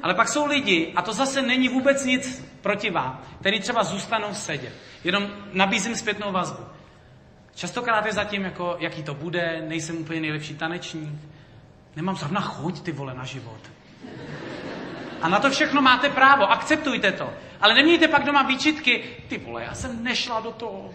Ale 0.02 0.14
pak 0.14 0.28
jsou 0.28 0.46
lidi, 0.46 0.92
a 0.96 1.02
to 1.02 1.12
zase 1.12 1.42
není 1.42 1.68
vůbec 1.68 2.04
nic 2.04 2.44
proti 2.60 2.90
vám, 2.90 3.20
který 3.40 3.60
třeba 3.60 3.84
zůstanou 3.84 4.34
sedět. 4.34 4.72
Jenom 5.04 5.28
nabízím 5.52 5.96
zpětnou 5.96 6.32
vazbu. 6.32 6.64
Častokrát 7.54 8.06
je 8.06 8.12
zatím, 8.12 8.42
jako, 8.42 8.76
jaký 8.78 9.02
to 9.02 9.14
bude, 9.14 9.64
nejsem 9.68 9.96
úplně 9.96 10.20
nejlepší 10.20 10.54
tanečník, 10.54 11.20
nemám 11.96 12.16
zrovna 12.16 12.40
chuť, 12.40 12.82
ty 12.82 12.92
vole, 12.92 13.14
na 13.14 13.24
život. 13.24 13.60
A 15.22 15.28
na 15.28 15.38
to 15.40 15.50
všechno 15.50 15.82
máte 15.82 16.08
právo, 16.08 16.50
akceptujte 16.50 17.12
to. 17.12 17.32
Ale 17.60 17.74
nemějte 17.74 18.08
pak 18.08 18.24
doma 18.24 18.42
výčitky, 18.42 19.04
ty 19.28 19.38
vole, 19.38 19.64
já 19.64 19.74
jsem 19.74 20.04
nešla 20.04 20.40
do 20.40 20.50
toho. 20.50 20.90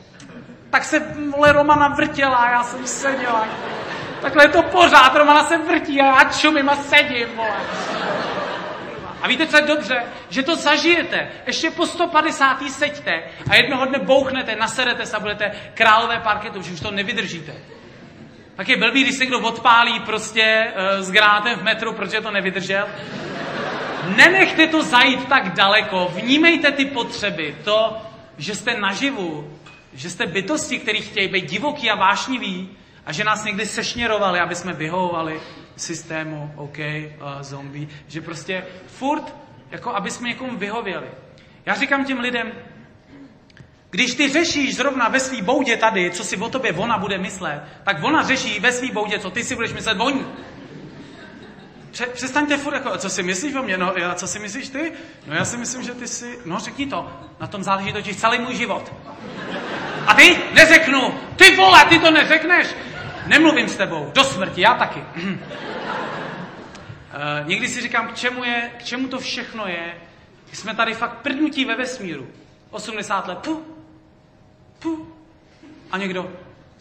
Tak 0.70 0.84
se, 0.84 0.99
vole, 1.36 1.51
Romana 1.51 1.88
vrtěla, 1.88 2.49
já 2.49 2.64
jsem 2.64 2.88
seděla. 2.88 3.47
Takhle 4.22 4.43
je 4.43 4.49
to 4.49 4.63
pořád, 4.63 5.15
Romana 5.15 5.43
se 5.43 5.57
vrtí 5.57 6.01
a 6.01 6.05
já 6.05 6.24
čumím 6.24 6.70
a 6.70 6.76
sedím, 6.76 7.28
vole. 7.36 7.57
A 9.22 9.28
víte, 9.28 9.47
co 9.47 9.57
je 9.57 9.61
dobře? 9.61 10.03
Že 10.30 10.43
to 10.43 10.55
zažijete. 10.55 11.28
Ještě 11.47 11.72
po 11.72 11.86
150. 11.86 12.57
seďte 12.70 13.24
a 13.49 13.55
jednoho 13.55 13.86
dne 13.86 13.99
bouchnete, 13.99 14.55
naserete 14.55 15.05
se 15.05 15.15
a 15.15 15.20
budete 15.20 15.51
králové 15.74 16.20
parketu, 16.20 16.61
že 16.61 16.74
už 16.74 16.80
to 16.80 16.91
nevydržíte. 16.91 17.53
Tak 18.55 18.70
je 18.70 18.78
blbý, 18.78 19.03
když 19.03 19.15
se 19.15 19.26
kdo 19.26 19.39
odpálí 19.39 19.99
prostě 19.99 20.68
uh, 20.68 21.03
s 21.03 21.11
granátem 21.11 21.59
v 21.59 21.63
metru, 21.63 21.93
protože 21.93 22.22
to 22.22 22.32
nevydržel. 22.32 22.88
Nenechte 24.15 24.68
to 24.68 24.84
zajít 24.84 25.28
tak 25.28 25.53
daleko. 25.53 26.11
Vnímejte 26.15 26.72
ty 26.72 26.86
potřeby. 26.86 27.55
To, 27.63 27.97
že 28.38 28.55
jste 28.55 28.80
naživu, 28.80 29.59
že 29.93 30.09
jste 30.09 30.26
bytosti, 30.26 30.80
které 30.80 30.99
chtějí 30.99 31.28
být 31.28 31.49
divoký 31.49 31.89
a 31.89 31.95
vášnivý 31.95 32.78
a 33.08 33.12
že 33.12 33.24
nás 33.24 33.43
někdy 33.43 33.66
sešněrovali, 33.66 34.39
aby 34.39 34.55
jsme 34.55 34.74
vyhovovali 34.74 35.41
systému, 35.76 36.53
OK, 36.55 36.78
uh, 36.78 37.41
zombie, 37.41 37.88
že 38.08 38.22
prostě 38.22 38.64
furt, 38.88 39.36
jako 39.72 39.95
aby 39.95 40.12
jsme 40.12 40.30
někomu 40.30 40.58
vyhověli. 40.58 41.08
Já 41.66 41.76
říkám 41.76 42.05
těm 42.05 42.20
lidem, 42.20 42.51
když 43.89 44.16
ty 44.16 44.30
řešíš 44.30 44.76
zrovna 44.76 45.08
ve 45.10 45.20
svý 45.20 45.41
boudě 45.41 45.78
tady, 45.78 46.12
co 46.12 46.24
si 46.24 46.38
o 46.38 46.49
tobě 46.49 46.74
ona 46.74 46.97
bude 46.97 47.18
myslet, 47.18 47.62
tak 47.84 48.03
ona 48.03 48.24
řeší 48.24 48.60
ve 48.60 48.72
svý 48.72 48.91
boudě, 48.91 49.20
co 49.20 49.30
ty 49.30 49.43
si 49.43 49.55
budeš 49.55 49.74
myslet 49.74 49.97
o 49.99 50.10
ní. 50.10 50.26
Přestaňte 52.14 52.58
furt 52.58 52.74
jako, 52.74 52.97
co 52.97 53.10
si 53.10 53.24
myslíš 53.24 53.55
o 53.55 53.64
mě? 53.64 53.78
No, 53.78 53.93
já, 53.97 54.16
co 54.16 54.28
si 54.28 54.39
myslíš 54.39 54.70
ty? 54.70 54.91
No 55.28 55.36
já 55.36 55.45
si 55.45 55.58
myslím, 55.58 55.84
že 55.84 55.93
ty 55.93 56.08
si, 56.08 56.39
no 56.45 56.60
řekni 56.60 56.88
to, 56.88 57.12
na 57.39 57.47
tom 57.47 57.64
záleží 57.64 57.93
totiž 57.93 58.18
celý 58.18 58.39
můj 58.39 58.55
život. 58.55 58.93
A 60.08 60.14
ty? 60.14 60.38
Neřeknu. 60.53 61.14
Ty 61.36 61.55
vole, 61.55 61.86
ty 61.86 61.99
to 61.99 62.12
neřekneš. 62.12 62.68
Nemluvím 63.28 63.70
s 63.70 63.76
tebou, 63.76 64.12
do 64.16 64.24
smrti, 64.24 64.62
já 64.62 64.74
taky. 64.74 65.00
uh, 65.00 65.38
někdy 67.46 67.68
si 67.68 67.82
říkám, 67.82 68.08
k 68.08 68.16
čemu, 68.16 68.44
je, 68.44 68.72
k 68.78 68.84
čemu 68.84 69.08
to 69.08 69.20
všechno 69.20 69.68
je. 69.68 69.94
Jsme 70.54 70.76
tady 70.76 70.94
fakt 70.94 71.22
prdnutí 71.22 71.66
ve 71.66 71.76
vesmíru. 71.76 72.28
80 72.70 73.28
let, 73.28 73.38
pu, 73.38 73.66
pu. 74.80 75.14
A 75.92 75.98
někdo, 75.98 76.32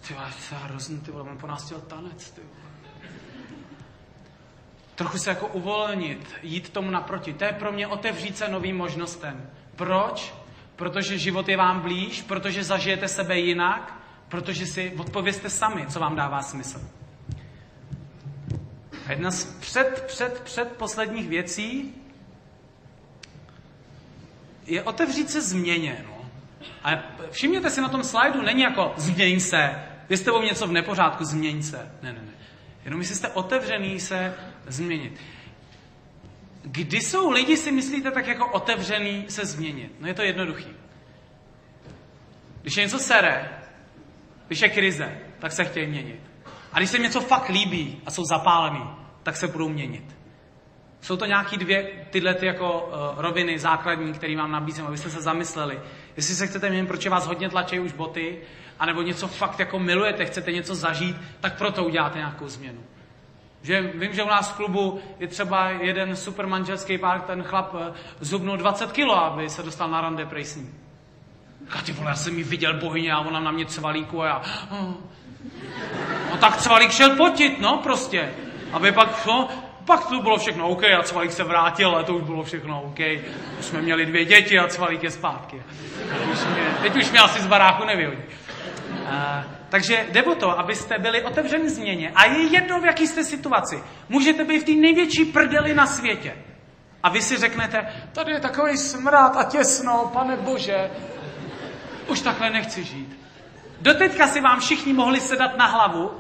ty 0.09 0.15
vole, 0.15 0.31
to 0.49 0.55
je 0.55 0.61
hrozný, 0.61 1.01
ty 1.01 1.11
vole, 1.11 1.25
mám 1.25 1.39
po 1.39 1.47
nás 1.47 1.73
tanec, 1.87 2.31
ty 2.31 2.41
vole. 2.41 2.67
Trochu 4.95 5.19
se 5.19 5.31
jako 5.31 5.47
uvolnit, 5.47 6.35
jít 6.43 6.69
tomu 6.69 6.91
naproti. 6.91 7.33
To 7.33 7.45
je 7.45 7.53
pro 7.53 7.73
mě 7.73 7.87
otevřít 7.87 8.39
se 8.39 8.49
novým 8.49 8.77
možnostem. 8.77 9.51
Proč? 9.77 10.35
Protože 10.77 11.19
život 11.19 11.49
je 11.49 11.57
vám 11.57 11.81
blíž, 11.81 12.23
protože 12.23 12.65
zažijete 12.65 13.09
sebe 13.09 13.39
jinak, 13.39 13.96
protože 14.29 14.67
si 14.67 14.93
odpověste 14.99 15.51
sami, 15.51 15.87
co 15.87 16.01
vám 16.01 16.17
dává 16.17 16.43
smysl. 16.43 16.81
A 19.07 19.11
jedna 19.11 19.31
z 19.31 19.45
před, 19.45 20.05
před, 20.07 20.41
před 20.41 20.73
posledních 20.73 21.29
věcí, 21.29 21.95
je 24.67 24.83
otevřít 24.83 25.31
se 25.31 25.43
změně. 25.43 26.05
No. 26.05 26.31
A 26.85 26.91
všimněte 27.31 27.71
si 27.71 27.81
na 27.81 27.89
tom 27.89 28.05
slajdu, 28.05 28.43
není 28.43 28.63
jako 28.63 28.95
změň 28.97 29.41
se, 29.41 29.83
vy 30.09 30.17
jste 30.17 30.31
něco 30.45 30.67
v 30.67 30.73
nepořádku, 30.73 31.25
změň 31.25 31.63
se. 31.63 31.93
Ne, 32.03 32.13
ne, 32.13 32.23
ne. 32.23 32.33
Jenom 32.85 33.01
jestli 33.01 33.15
jste 33.17 33.29
otevřený 33.29 34.01
se 34.01 34.35
změnit. 34.67 35.21
Kdy 36.63 37.01
jsou 37.01 37.31
lidi, 37.31 37.57
si 37.57 37.73
myslíte, 37.73 38.11
tak 38.11 38.27
jako 38.27 38.47
otevřený 38.53 39.27
se 39.29 39.47
změnit? 39.47 39.93
No 40.01 40.09
je 40.09 40.15
to 40.15 40.23
jednoduchý. 40.23 40.71
Když 42.63 42.77
je 42.77 42.83
něco 42.83 42.99
sere, 42.99 43.56
když 44.47 44.61
je 44.61 44.69
krize, 44.69 45.19
tak 45.39 45.53
se 45.53 45.65
chtějí 45.65 45.87
měnit. 45.87 46.21
A 46.73 46.79
když 46.79 46.91
se 46.91 46.99
něco 46.99 47.21
fakt 47.21 47.49
líbí 47.49 48.01
a 48.07 48.11
jsou 48.11 48.25
zapálený, 48.25 48.91
tak 49.23 49.37
se 49.37 49.49
budou 49.49 49.69
měnit. 49.69 50.17
Jsou 51.01 51.17
to 51.17 51.27
nějaký 51.27 51.57
dvě 51.57 51.91
tyhle 52.11 52.35
ty 52.35 52.47
jako 52.47 52.81
uh, 52.81 53.23
roviny 53.23 53.59
základní, 53.59 54.13
které 54.13 54.37
vám 54.37 54.51
nabízím, 54.51 54.87
abyste 54.87 55.11
se 55.11 55.23
zamysleli. 55.23 55.81
Jestli 56.17 56.35
se 56.35 56.47
chcete 56.47 56.71
měnit, 56.71 56.87
proč 56.87 57.07
vás 57.07 57.27
hodně 57.27 57.49
tlačí 57.49 57.81
už 57.81 57.93
boty, 57.93 58.39
anebo 58.79 59.03
něco 59.03 59.29
fakt 59.29 59.59
jako 59.59 59.79
milujete, 59.79 60.25
chcete 60.25 60.53
něco 60.53 60.75
zažít, 60.75 61.17
tak 61.41 61.59
proto 61.59 61.85
uděláte 61.85 62.19
nějakou 62.19 62.49
změnu. 62.49 62.81
Že 63.63 63.83
vím, 63.83 64.13
že 64.13 64.23
u 64.23 64.29
nás 64.29 64.51
v 64.51 64.57
klubu 64.57 65.01
je 65.19 65.29
třeba 65.29 65.69
jeden 65.69 66.17
super 66.17 66.47
manželský 66.47 66.99
pár, 66.99 67.21
ten 67.21 67.43
chlap 67.43 67.75
uh, 67.75 67.81
zubnul 68.21 68.57
20 68.57 68.93
kilo, 68.93 69.25
aby 69.25 69.51
se 69.51 69.63
dostal 69.63 69.91
na 69.91 70.01
rande 70.01 70.27
prej 70.27 70.45
s 70.45 70.57
ním. 70.57 70.86
A 71.71 71.83
ty 71.83 71.93
vole, 71.93 72.11
já 72.11 72.17
jsem 72.17 72.39
ji 72.39 72.45
viděl 72.45 72.75
bohyně 72.75 73.13
a 73.13 73.21
ona 73.21 73.41
na 73.41 73.51
mě 73.51 73.67
cvalíku 73.67 74.23
a 74.23 74.27
já... 74.27 74.43
Oh. 74.71 74.95
No 76.31 76.37
tak 76.37 76.57
cvalík 76.57 76.91
šel 76.91 77.17
potit, 77.17 77.61
no 77.61 77.79
prostě. 77.83 78.31
Aby 78.73 78.93
pak, 78.93 79.27
no, 79.27 79.49
pak 79.87 80.07
to 80.07 80.21
bylo 80.21 80.39
všechno 80.39 80.69
OK 80.69 80.85
a 80.85 81.03
Cvalík 81.03 81.33
se 81.33 81.45
vrátil 81.45 81.97
a 81.97 82.03
to 82.03 82.15
už 82.15 82.23
bylo 82.23 82.43
všechno 82.43 82.83
OK. 82.83 82.99
Už 83.59 83.65
jsme 83.65 83.83
měli 83.83 84.07
dvě 84.07 84.25
děti 84.25 84.59
a 84.59 84.69
Cvalík 84.69 85.03
je 85.03 85.11
zpátky. 85.11 85.63
Teď 86.09 86.29
už 86.33 86.45
mě, 86.45 86.77
teď 86.83 86.97
už 86.97 87.11
mě 87.11 87.21
asi 87.21 87.41
z 87.41 87.47
baráku 87.47 87.85
nevyhodí. 87.85 88.23
Uh, 88.91 89.45
takže 89.69 90.07
jde 90.13 90.23
o 90.23 90.35
to, 90.35 90.59
abyste 90.59 90.99
byli 90.99 91.23
otevřeni 91.23 91.71
změně. 91.71 92.13
A 92.15 92.25
je 92.25 92.43
jedno, 92.43 92.81
v 92.81 92.85
jaký 92.85 93.07
jste 93.07 93.25
situaci. 93.25 93.83
Můžete 94.09 94.45
být 94.45 94.59
v 94.59 94.65
té 94.65 94.73
největší 94.73 95.25
prdeli 95.25 95.75
na 95.75 95.87
světě. 95.87 96.35
A 97.03 97.09
vy 97.09 97.23
si 97.23 97.37
řeknete, 97.37 97.87
tady 98.13 98.33
je 98.33 98.41
takový 98.41 98.77
smrad 98.77 99.37
a 99.37 99.45
těsno, 99.45 100.11
pane 100.13 100.37
bože, 100.37 100.91
už 102.07 102.21
takhle 102.21 102.51
nechci 102.51 102.85
žít. 102.85 103.19
Doteďka 103.81 104.27
si 104.27 104.41
vám 104.41 104.61
všichni 104.61 104.93
mohli 104.93 105.21
sedat 105.21 105.57
na 105.57 105.67
hlavu 105.67 106.11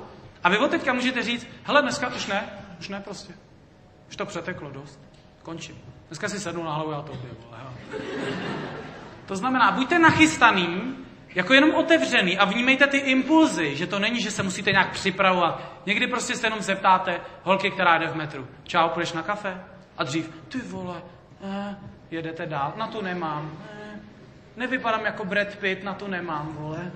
a 0.45 0.49
vy 0.49 0.59
od 0.59 0.71
teďka 0.71 0.93
můžete 0.93 1.23
říct, 1.23 1.47
hele, 1.65 1.83
dneska 1.83 2.09
už 2.09 2.27
ne, 2.27 2.45
už 2.81 2.89
ne 2.89 3.01
prostě. 3.01 3.35
Už 4.09 4.17
to 4.17 4.27
přeteklo 4.27 4.71
dost. 4.71 5.01
Končím. 5.43 5.79
Dneska 6.09 6.29
si 6.29 6.41
sednu 6.41 6.65
na 6.65 6.75
hlavu 6.75 6.93
a 6.95 7.03
to 7.03 7.13
vole. 7.13 7.59
To 9.27 9.37
znamená, 9.37 9.71
buďte 9.71 9.99
nachystaný, 9.99 10.97
jako 11.35 11.55
jenom 11.55 11.75
otevřený 11.75 12.39
a 12.39 12.45
vnímejte 12.45 12.87
ty 12.87 12.99
impulzy, 12.99 13.77
že 13.77 13.87
to 13.87 13.99
není, 13.99 14.21
že 14.21 14.31
se 14.31 14.43
musíte 14.43 14.73
nějak 14.73 14.91
připravovat. 14.91 15.63
Někdy 15.87 16.07
prostě 16.07 16.37
se 16.37 16.47
jenom 16.47 16.63
zeptáte 16.63 17.21
holky, 17.43 17.71
která 17.71 17.99
jde 17.99 18.07
v 18.07 18.17
metru. 18.17 18.49
Čau, 18.65 18.89
půjdeš 18.89 19.13
na 19.13 19.23
kafe? 19.23 19.65
A 19.99 20.05
dřív, 20.05 20.31
ty 20.49 20.59
vole, 20.59 21.03
eh, 21.45 21.77
jedete 22.11 22.47
dál, 22.47 22.73
na 22.77 22.87
to 22.87 23.03
nemám. 23.03 23.53
Eh, 23.83 23.86
nevypadám 24.57 25.05
jako 25.05 25.25
Brad 25.25 25.57
Pitt, 25.57 25.85
na 25.85 25.95
to 25.95 26.09
nemám, 26.09 26.53
vole. 26.53 26.93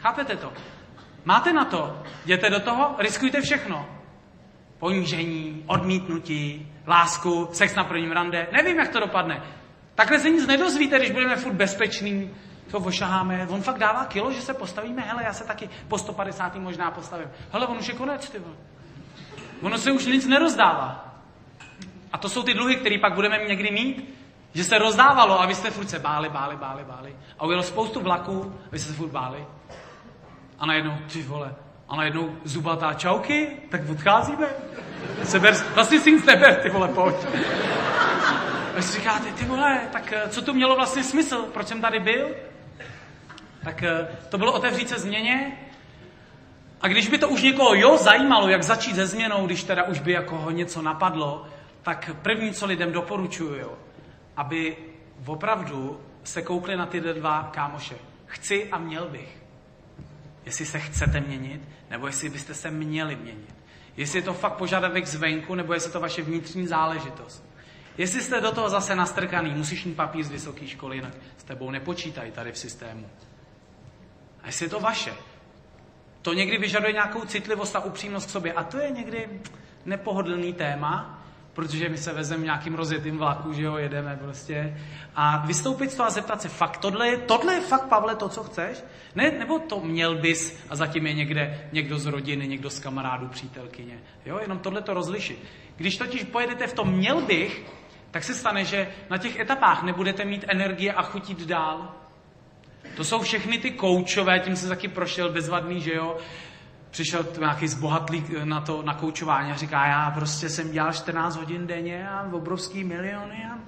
Chápete 0.00 0.36
to? 0.36 0.52
Máte 1.24 1.52
na 1.52 1.64
to, 1.64 2.02
jděte 2.24 2.50
do 2.50 2.60
toho, 2.60 2.94
riskujte 2.98 3.40
všechno 3.40 4.00
ponížení, 4.80 5.64
odmítnutí, 5.66 6.72
lásku, 6.86 7.48
sex 7.52 7.74
na 7.74 7.84
prvním 7.84 8.12
rande. 8.12 8.46
Nevím, 8.52 8.78
jak 8.78 8.88
to 8.88 9.00
dopadne. 9.00 9.42
Takhle 9.94 10.18
se 10.18 10.30
nic 10.30 10.46
nedozvíte, 10.46 10.98
když 10.98 11.10
budeme 11.10 11.36
furt 11.36 11.52
bezpeční, 11.52 12.30
to 12.70 12.78
ošaháme. 12.78 13.46
On 13.50 13.62
fakt 13.62 13.78
dává 13.78 14.04
kilo, 14.04 14.32
že 14.32 14.40
se 14.40 14.54
postavíme. 14.54 15.02
Hele, 15.02 15.24
já 15.24 15.32
se 15.32 15.44
taky 15.44 15.68
po 15.88 15.98
150. 15.98 16.56
možná 16.56 16.90
postavím. 16.90 17.28
Hele, 17.52 17.66
on 17.66 17.78
už 17.78 17.88
je 17.88 17.94
konec, 17.94 18.30
ty 18.30 18.38
vole. 18.38 18.54
Ono 19.62 19.78
se 19.78 19.92
už 19.92 20.06
nic 20.06 20.26
nerozdává. 20.26 21.14
A 22.12 22.18
to 22.18 22.28
jsou 22.28 22.42
ty 22.42 22.54
dluhy, 22.54 22.76
které 22.76 22.98
pak 22.98 23.14
budeme 23.14 23.38
někdy 23.38 23.70
mít. 23.70 24.14
Že 24.54 24.64
se 24.64 24.78
rozdávalo 24.78 25.40
a 25.40 25.46
vy 25.46 25.54
jste 25.54 25.70
furt 25.70 25.90
se 25.90 25.98
báli, 25.98 26.28
báli, 26.28 26.56
báli, 26.56 26.84
báli. 26.84 27.16
A 27.38 27.46
ujelo 27.46 27.62
spoustu 27.62 28.00
vlaků, 28.00 28.54
a 28.66 28.68
vy 28.72 28.78
jste 28.78 28.92
se 28.92 28.96
furt 28.96 29.10
báli. 29.10 29.46
A 30.58 30.66
najednou, 30.66 30.92
ty 31.12 31.22
vole, 31.22 31.54
a 31.88 31.96
najednou 31.96 32.36
zubatá 32.44 32.94
čauky, 32.94 33.48
tak 33.70 33.80
odcházíme. 33.90 34.46
Seber, 35.24 35.54
vlastně 35.74 36.00
si 36.00 36.12
nic 36.12 36.24
neber, 36.24 36.54
ty 36.54 36.70
vole, 36.70 36.88
pojď. 36.88 37.16
A 38.76 38.82
si 38.82 38.98
říkáte, 38.98 39.32
ty 39.32 39.44
vole, 39.44 39.80
tak 39.92 40.12
eh, 40.12 40.28
co 40.28 40.42
to 40.42 40.54
mělo 40.54 40.76
vlastně 40.76 41.04
smysl? 41.04 41.42
Proč 41.42 41.66
jsem 41.66 41.80
tady 41.80 42.00
byl? 42.00 42.28
Tak 43.64 43.82
eh, 43.82 44.08
to 44.28 44.38
bylo 44.38 44.52
otevřít 44.52 44.88
se 44.88 44.98
změně. 44.98 45.58
A 46.80 46.88
když 46.88 47.08
by 47.08 47.18
to 47.18 47.28
už 47.28 47.42
někoho 47.42 47.74
jo 47.74 47.96
zajímalo, 47.96 48.48
jak 48.48 48.62
začít 48.62 48.94
se 48.94 49.06
změnou, 49.06 49.46
když 49.46 49.64
teda 49.64 49.84
už 49.84 50.00
by 50.00 50.12
jako 50.12 50.38
ho 50.38 50.50
něco 50.50 50.82
napadlo, 50.82 51.46
tak 51.82 52.10
první, 52.22 52.52
co 52.52 52.66
lidem 52.66 52.92
doporučuju, 52.92 53.54
jo, 53.54 53.72
aby 54.40 54.76
opravdu 55.26 56.00
se 56.24 56.42
koukli 56.42 56.76
na 56.76 56.86
ty 56.86 57.00
dva 57.00 57.50
kámoše. 57.52 57.94
Chci 58.26 58.70
a 58.70 58.78
měl 58.78 59.08
bych. 59.08 59.42
Jestli 60.46 60.66
se 60.66 60.78
chcete 60.78 61.20
měnit, 61.20 61.68
nebo 61.90 62.06
jestli 62.06 62.28
byste 62.28 62.54
se 62.54 62.70
měli 62.70 63.16
měnit. 63.16 63.54
Jestli 63.96 64.18
je 64.18 64.22
to 64.22 64.34
fakt 64.34 64.52
požadavek 64.52 65.06
zvenku, 65.06 65.54
nebo 65.54 65.74
jestli 65.74 65.88
je 65.88 65.92
to 65.92 66.00
vaše 66.00 66.22
vnitřní 66.22 66.66
záležitost. 66.66 67.44
Jestli 67.98 68.22
jste 68.22 68.40
do 68.40 68.52
toho 68.52 68.68
zase 68.70 68.96
nastrkaný, 68.96 69.50
musíš 69.50 69.84
mít 69.84 69.96
papír 69.96 70.24
z 70.24 70.30
vysoké 70.30 70.66
školy, 70.66 70.96
jinak 70.96 71.14
s 71.36 71.44
tebou 71.44 71.70
nepočítají 71.70 72.32
tady 72.32 72.52
v 72.52 72.58
systému. 72.58 73.10
A 74.42 74.46
jestli 74.46 74.66
je 74.66 74.70
to 74.70 74.80
vaše, 74.80 75.12
to 76.22 76.32
někdy 76.32 76.58
vyžaduje 76.58 76.92
nějakou 76.92 77.24
citlivost 77.24 77.76
a 77.76 77.80
upřímnost 77.80 78.26
k 78.26 78.30
sobě. 78.30 78.52
A 78.52 78.64
to 78.64 78.78
je 78.78 78.90
někdy 78.90 79.28
nepohodlný 79.84 80.52
téma, 80.52 81.19
protože 81.60 81.88
my 81.88 81.98
se 81.98 82.12
vezeme 82.12 82.44
nějakým 82.44 82.74
rozjetým 82.74 83.18
vlaku, 83.18 83.52
že 83.52 83.62
jo, 83.62 83.76
jedeme 83.76 84.16
prostě. 84.22 84.76
A 85.14 85.46
vystoupit 85.46 85.92
z 85.92 85.94
toho 85.94 86.06
a 86.06 86.10
zeptat 86.10 86.42
se, 86.42 86.48
fakt 86.48 86.76
tohle 86.76 87.08
je, 87.08 87.16
tohle 87.16 87.54
je 87.54 87.60
fakt, 87.60 87.88
Pavle, 87.88 88.16
to, 88.16 88.28
co 88.28 88.42
chceš? 88.42 88.84
Ne, 89.14 89.30
nebo 89.30 89.58
to 89.58 89.80
měl 89.80 90.14
bys 90.14 90.64
a 90.68 90.76
zatím 90.76 91.06
je 91.06 91.14
někde 91.14 91.68
někdo 91.72 91.98
z 91.98 92.06
rodiny, 92.06 92.48
někdo 92.48 92.70
z 92.70 92.78
kamarádů, 92.78 93.28
přítelkyně. 93.28 93.98
Jo, 94.26 94.38
jenom 94.42 94.58
tohle 94.58 94.82
to 94.82 94.94
rozlišit. 94.94 95.44
Když 95.76 95.96
totiž 95.96 96.24
pojedete 96.24 96.66
v 96.66 96.72
tom 96.72 96.92
měl 96.92 97.20
bych, 97.20 97.62
tak 98.10 98.24
se 98.24 98.34
stane, 98.34 98.64
že 98.64 98.88
na 99.10 99.18
těch 99.18 99.38
etapách 99.38 99.82
nebudete 99.82 100.24
mít 100.24 100.44
energie 100.48 100.92
a 100.92 101.02
chutit 101.02 101.40
dál. 101.46 101.94
To 102.96 103.04
jsou 103.04 103.20
všechny 103.20 103.58
ty 103.58 103.70
koučové, 103.70 104.40
tím 104.40 104.56
se 104.56 104.68
taky 104.68 104.88
prošel 104.88 105.32
bezvadný, 105.32 105.80
že 105.80 105.94
jo, 105.94 106.16
přišel 106.90 107.26
nějaký 107.38 107.68
zbohatlík 107.68 108.30
na 108.44 108.60
to 108.60 108.82
na 108.82 108.94
koučování 108.94 109.52
a 109.52 109.56
říká, 109.56 109.86
já 109.86 110.10
prostě 110.10 110.48
jsem 110.48 110.70
dělal 110.72 110.92
14 110.92 111.36
hodin 111.36 111.66
denně 111.66 112.08
a 112.08 112.28
obrovský 112.32 112.84
miliony 112.84 113.46
a, 113.52 113.58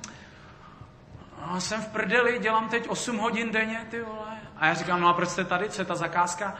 a 1.43 1.61
jsem 1.61 1.83
v 1.83 1.87
prdeli, 1.87 2.39
dělám 2.39 2.69
teď 2.69 2.89
8 2.89 3.19
hodin 3.19 3.53
denně, 3.53 3.87
ty 3.91 4.03
vole. 4.03 4.37
A 4.57 4.67
já 4.67 4.75
říkám, 4.75 5.01
no 5.01 5.09
a 5.09 5.13
proč 5.13 5.29
jste 5.29 5.45
tady, 5.45 5.69
co 5.69 5.81
je 5.81 5.87
ta 5.87 5.95
zakázka? 5.95 6.55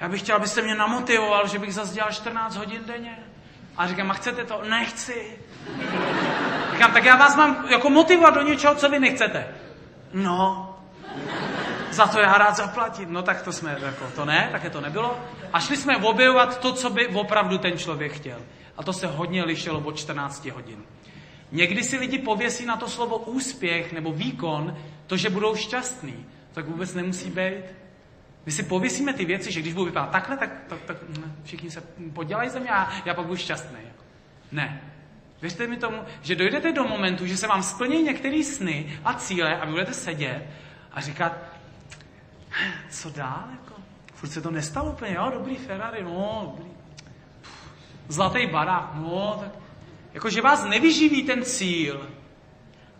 Já 0.00 0.08
bych 0.08 0.20
chtěl, 0.20 0.36
abyste 0.36 0.62
mě 0.62 0.74
namotivoval, 0.74 1.48
že 1.48 1.58
bych 1.58 1.74
zase 1.74 1.94
dělal 1.94 2.12
14 2.12 2.56
hodin 2.56 2.82
denně. 2.86 3.18
A 3.76 3.86
říkám, 3.86 4.10
a 4.10 4.14
chcete 4.14 4.44
to? 4.44 4.62
Nechci. 4.68 5.38
Říkám, 6.72 6.92
tak 6.92 7.04
já 7.04 7.16
vás 7.16 7.36
mám 7.36 7.66
jako 7.70 7.90
motivovat 7.90 8.34
do 8.34 8.42
něčeho, 8.42 8.74
co 8.74 8.88
vy 8.88 8.98
nechcete. 8.98 9.46
No, 10.14 10.67
za 11.98 12.06
to 12.06 12.20
já 12.20 12.38
rád 12.38 12.56
zaplatím. 12.56 13.12
No 13.12 13.22
tak 13.22 13.42
to 13.42 13.52
jsme, 13.52 13.78
jako, 13.82 14.10
to 14.14 14.24
ne, 14.24 14.48
také 14.52 14.70
to 14.70 14.80
nebylo. 14.80 15.20
A 15.52 15.60
šli 15.60 15.76
jsme 15.76 15.96
objevovat 15.96 16.60
to, 16.60 16.72
co 16.72 16.90
by 16.90 17.06
opravdu 17.06 17.58
ten 17.58 17.78
člověk 17.78 18.12
chtěl. 18.12 18.38
A 18.76 18.82
to 18.82 18.92
se 18.92 19.06
hodně 19.06 19.44
lišilo 19.44 19.80
od 19.80 19.96
14 19.96 20.46
hodin. 20.46 20.82
Někdy 21.52 21.82
si 21.84 21.98
lidi 21.98 22.18
pověsí 22.18 22.66
na 22.66 22.76
to 22.76 22.88
slovo 22.88 23.18
úspěch 23.18 23.92
nebo 23.92 24.12
výkon, 24.12 24.76
to, 25.06 25.16
že 25.16 25.30
budou 25.30 25.54
šťastní. 25.54 26.26
Tak 26.52 26.68
vůbec 26.68 26.94
nemusí 26.94 27.30
být. 27.30 27.64
My 28.46 28.52
si 28.52 28.62
pověsíme 28.62 29.12
ty 29.12 29.24
věci, 29.24 29.52
že 29.52 29.60
když 29.60 29.74
budu 29.74 29.86
vypadat 29.86 30.10
takhle, 30.10 30.36
tak, 30.36 30.50
tak, 30.68 30.78
tak 30.86 30.96
všichni 31.44 31.70
se 31.70 31.82
podělají 32.12 32.50
ze 32.50 32.60
mě 32.60 32.70
a 32.70 32.88
já 33.04 33.14
pak 33.14 33.26
budu 33.26 33.36
šťastný. 33.36 33.80
Ne. 34.52 34.82
Věřte 35.42 35.66
mi 35.66 35.76
tomu, 35.76 35.98
že 36.22 36.34
dojdete 36.34 36.72
do 36.72 36.84
momentu, 36.84 37.26
že 37.26 37.36
se 37.36 37.46
vám 37.46 37.62
splní 37.62 38.02
některé 38.02 38.44
sny 38.44 39.00
a 39.04 39.14
cíle 39.14 39.60
a 39.60 39.64
vy 39.64 39.70
budete 39.70 39.94
sedět 39.94 40.46
a 40.92 41.00
říkat, 41.00 41.57
co 42.90 43.10
dál? 43.10 43.44
Jako? 43.50 43.74
Furt 44.14 44.30
se 44.30 44.40
to 44.40 44.50
nestalo 44.50 44.90
úplně, 44.90 45.14
jo, 45.14 45.30
dobrý 45.34 45.56
Ferrari, 45.56 46.02
no, 46.02 46.52
dobrý. 46.56 46.70
Zlatý 48.08 48.46
barák, 48.46 48.90
no, 48.94 49.38
tak. 49.40 49.50
Jako, 50.14 50.30
že 50.30 50.42
vás 50.42 50.64
nevyživí 50.64 51.22
ten 51.22 51.44
cíl, 51.44 52.08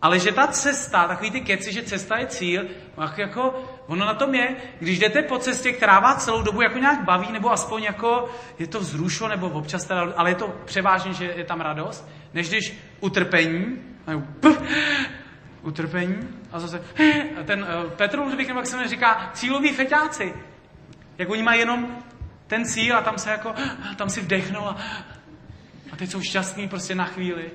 ale 0.03 0.19
že 0.19 0.33
ta 0.33 0.47
cesta, 0.47 1.09
takový 1.09 1.31
ty 1.31 1.41
keci, 1.41 1.73
že 1.73 1.83
cesta 1.83 2.19
je 2.19 2.27
cíl, 2.27 2.65
tak 2.97 3.19
jako, 3.19 3.65
ono 3.87 4.07
na 4.07 4.15
tom 4.15 4.35
je, 4.35 4.57
když 4.79 4.99
jdete 4.99 5.23
po 5.23 5.39
cestě, 5.39 5.73
která 5.73 6.01
vás 6.01 6.25
celou 6.25 6.43
dobu 6.43 6.63
jako 6.63 6.79
nějak 6.79 7.05
baví, 7.05 7.33
nebo 7.33 7.53
aspoň 7.53 7.83
jako 7.83 8.31
je 8.59 8.67
to 8.67 8.81
vzrušo, 8.81 9.29
nebo 9.29 9.49
občas 9.49 9.85
teda, 9.85 10.13
ale 10.17 10.31
je 10.31 10.35
to 10.35 10.55
převážně, 10.65 11.13
že 11.13 11.25
je 11.25 11.45
tam 11.45 11.61
radost, 11.61 12.09
než 12.35 12.49
když 12.49 12.79
utrpení, 13.01 13.79
utrpení 15.63 16.29
a 16.53 16.61
zase 16.61 16.83
a 17.41 17.43
ten 17.43 17.63
uh, 17.63 17.91
Petr 17.91 18.19
Ludvík, 18.19 18.49
nebo 18.49 18.61
jak 18.61 18.67
se 18.67 18.77
mi 18.77 18.89
říká, 18.89 19.31
cíloví 19.35 19.73
feťáci. 19.73 20.35
Jak 21.19 21.31
oni 21.31 21.43
mají 21.43 21.61
jenom 21.61 21.97
ten 22.47 22.65
cíl 22.65 22.97
a 22.97 23.03
tam 23.03 23.19
se 23.19 23.31
jako, 23.31 23.55
tam 23.97 24.11
si 24.11 24.21
vdechnou 24.21 24.67
a, 24.67 24.77
a 25.93 25.97
teď 25.97 26.11
jsou 26.11 26.21
šťastní 26.23 26.69
prostě 26.69 26.95
na 26.95 27.05
chvíli. 27.05 27.51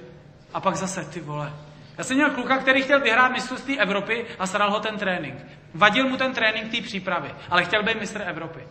A 0.54 0.60
pak 0.60 0.76
zase, 0.76 1.06
ty 1.06 1.20
vole. 1.20 1.54
Já 1.98 2.04
jsem 2.04 2.18
měl 2.18 2.30
kluka, 2.30 2.58
který 2.58 2.82
chtěl 2.82 3.00
vyhrát 3.00 3.32
mistrovství 3.32 3.80
Evropy 3.80 4.26
a 4.40 4.48
staral 4.48 4.72
ho 4.72 4.80
ten 4.80 4.98
trénink. 4.98 5.36
Vadil 5.74 6.10
mu 6.10 6.18
ten 6.18 6.34
trénink 6.34 6.72
té 6.72 6.82
přípravy, 6.82 7.32
ale 7.50 7.66
chtěl 7.66 7.84
být 7.84 8.00
mistr 8.00 8.22
Evropy. 8.22 8.68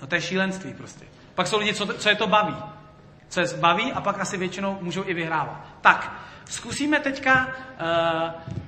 No 0.00 0.06
to 0.06 0.14
je 0.14 0.20
šílenství 0.20 0.74
prostě. 0.74 1.04
Pak 1.34 1.46
jsou 1.46 1.58
lidi, 1.58 1.74
co, 1.74 1.86
co 1.86 2.08
je 2.08 2.14
to 2.16 2.26
baví. 2.26 2.56
Co 3.28 3.40
je 3.40 3.46
baví 3.60 3.92
a 3.92 4.00
pak 4.00 4.20
asi 4.20 4.36
většinou 4.36 4.78
můžou 4.80 5.02
i 5.06 5.14
vyhrávat. 5.14 5.66
Tak, 5.80 6.12
zkusíme 6.44 7.00
teďka 7.00 7.46
uh, 7.46 7.52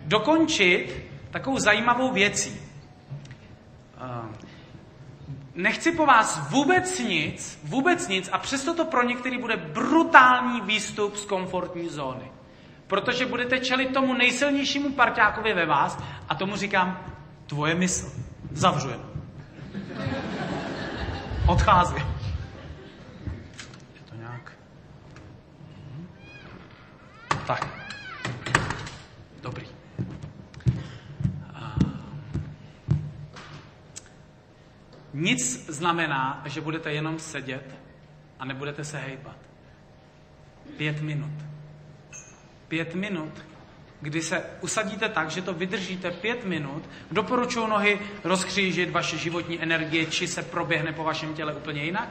dokončit 0.05 1.07
takovou 1.31 1.59
zajímavou 1.59 2.13
věcí. 2.13 2.61
Uh, 4.01 4.35
nechci 5.55 5.93
po 5.93 6.07
vás 6.07 6.49
vůbec 6.51 6.99
nic, 6.99 7.61
vůbec 7.65 8.09
nic 8.09 8.29
a 8.33 8.39
přesto 8.39 8.75
to 8.75 8.85
pro 8.85 9.03
některý 9.03 9.39
bude 9.39 9.57
brutální 9.57 10.61
výstup 10.61 11.17
z 11.17 11.25
komfortní 11.25 11.89
zóny. 11.89 12.31
Protože 12.87 13.27
budete 13.27 13.59
čelit 13.59 13.95
tomu 13.95 14.15
nejsilnějšímu 14.15 14.93
parťákovi 14.93 15.55
ve 15.55 15.67
vás 15.67 15.99
a 16.29 16.35
tomu 16.35 16.57
říkám, 16.57 17.05
tvoje 17.47 17.75
mysl. 17.75 18.13
Zavřu. 18.53 18.91
Odcházím. 21.47 22.07
Je 23.95 24.03
to 24.11 24.15
nějak... 24.15 24.53
Tak. 27.49 27.65
Dobrý. 29.43 29.67
Nic 35.15 35.67
znamená, 35.69 36.43
že 36.47 36.61
budete 36.61 36.93
jenom 36.93 37.19
sedět 37.19 37.75
a 38.39 38.45
nebudete 38.45 38.85
se 38.85 38.99
hejbat. 38.99 39.37
Pět 40.77 41.01
minut. 41.01 41.33
Pět 42.69 42.95
minut, 42.95 43.45
kdy 44.01 44.23
se 44.23 44.45
usadíte 44.61 45.09
tak, 45.09 45.31
že 45.31 45.43
to 45.43 45.55
vydržíte 45.55 46.11
pět 46.11 46.45
minut, 46.45 46.89
doporučuji 47.11 47.67
nohy 47.67 48.01
rozkřížit 48.25 48.91
vaše 48.91 49.19
životní 49.19 49.63
energie, 49.63 50.07
či 50.07 50.29
se 50.29 50.43
proběhne 50.43 50.93
po 50.93 51.05
vašem 51.05 51.35
těle 51.35 51.55
úplně 51.55 51.85
jinak, 51.85 52.09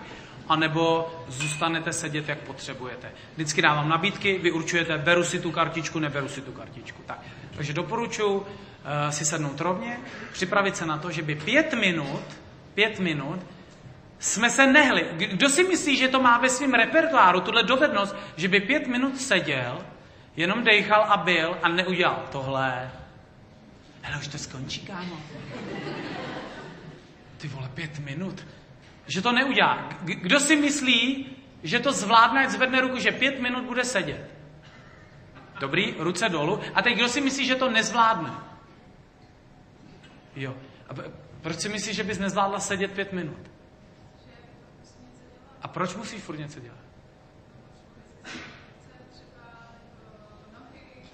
anebo 0.50 1.12
zůstanete 1.28 1.94
sedět, 1.94 2.30
jak 2.30 2.40
potřebujete. 2.40 3.12
Vždycky 3.34 3.62
dávám 3.62 3.90
nabídky, 3.90 4.38
vy 4.38 4.52
určujete, 4.52 4.98
beru 4.98 5.24
si 5.24 5.40
tu 5.40 5.52
kartičku, 5.52 6.00
neberu 6.00 6.30
si 6.30 6.42
tu 6.42 6.52
kartičku. 6.52 7.02
Tak. 7.06 7.20
Takže 7.56 7.74
doporučuji 7.74 8.38
uh, 8.38 8.46
si 9.10 9.26
sednout 9.26 9.62
rovně, 9.62 10.00
připravit 10.32 10.78
se 10.78 10.86
na 10.86 10.98
to, 10.98 11.12
že 11.12 11.22
by 11.22 11.36
pět 11.36 11.74
minut 11.74 12.24
pět 12.78 13.00
minut, 13.00 13.40
jsme 14.20 14.50
se 14.50 14.68
nehli. 14.68 15.06
Kdo 15.18 15.50
si 15.50 15.64
myslí, 15.64 15.98
že 15.98 16.08
to 16.08 16.22
má 16.22 16.38
ve 16.38 16.50
svém 16.50 16.74
repertoáru, 16.74 17.42
tuhle 17.42 17.64
dovednost, 17.64 18.16
že 18.36 18.48
by 18.48 18.60
pět 18.60 18.88
minut 18.88 19.22
seděl, 19.22 19.82
jenom 20.36 20.64
dejchal 20.64 21.04
a 21.10 21.18
byl 21.18 21.58
a 21.64 21.70
neudělal 21.70 22.24
tohle. 22.32 22.92
Hele, 24.02 24.20
už 24.20 24.28
to 24.28 24.38
skončí, 24.38 24.86
kámo. 24.86 25.18
Ty 27.38 27.48
vole, 27.48 27.70
pět 27.74 28.00
minut. 28.00 28.46
Že 29.08 29.22
to 29.22 29.32
neudělá. 29.32 29.90
Kdo 30.02 30.40
si 30.40 30.56
myslí, 30.56 31.26
že 31.64 31.80
to 31.80 31.92
zvládne, 31.92 32.46
ať 32.46 32.50
zvedne 32.50 32.82
ruku, 32.82 33.00
že 33.00 33.12
pět 33.12 33.40
minut 33.40 33.66
bude 33.66 33.84
sedět? 33.84 34.30
Dobrý, 35.60 35.96
ruce 35.98 36.30
dolů. 36.30 36.60
A 36.74 36.82
teď 36.82 36.96
kdo 36.96 37.08
si 37.10 37.22
myslí, 37.22 37.46
že 37.46 37.56
to 37.56 37.70
nezvládne? 37.70 38.34
Jo. 40.36 40.56
Proč 41.42 41.60
si 41.60 41.70
myslíš, 41.70 41.96
že 41.96 42.04
bys 42.04 42.20
nezvládla 42.20 42.60
sedět 42.60 42.92
pět 42.92 43.14
minut? 43.14 43.52
A 45.62 45.68
proč 45.68 45.96
musíš 45.96 46.22
furt 46.22 46.38
něco 46.38 46.60
dělat? 46.60 46.80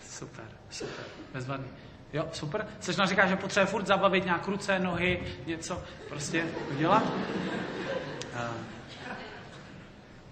Super, 0.09 0.47
super, 0.69 1.05
bezvadný. 1.33 1.82
Jo, 2.13 2.27
super. 2.31 2.67
Sečna 2.79 3.05
říká, 3.05 3.27
že 3.27 3.35
potřebuje 3.35 3.65
furt 3.65 3.87
zabavit 3.87 4.25
nějak 4.25 4.47
ruce, 4.47 4.79
nohy, 4.79 5.23
něco 5.45 5.81
prostě 6.09 6.45
udělat. 6.71 7.03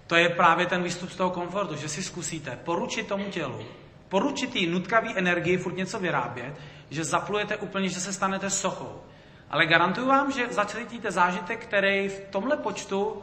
To 0.06 0.16
je 0.16 0.28
právě 0.28 0.66
ten 0.66 0.82
výstup 0.82 1.10
z 1.10 1.16
toho 1.16 1.30
komfortu, 1.30 1.76
že 1.76 1.88
si 1.88 2.02
zkusíte 2.02 2.58
poručit 2.64 3.06
tomu 3.06 3.24
tělu, 3.24 3.64
poručit 4.08 4.56
jí 4.56 4.66
nutkavý 4.66 5.16
energii, 5.16 5.56
furt 5.56 5.76
něco 5.76 5.98
vyrábět, 5.98 6.54
že 6.90 7.04
zaplujete 7.04 7.56
úplně, 7.56 7.88
že 7.88 8.00
se 8.00 8.12
stanete 8.12 8.50
sochou. 8.50 9.02
Ale 9.50 9.66
garantuju 9.66 10.06
vám, 10.06 10.32
že 10.32 10.46
zacítíte 10.50 11.10
zážitek, 11.10 11.66
který 11.66 12.08
v 12.08 12.20
tomhle 12.30 12.56
počtu 12.56 13.22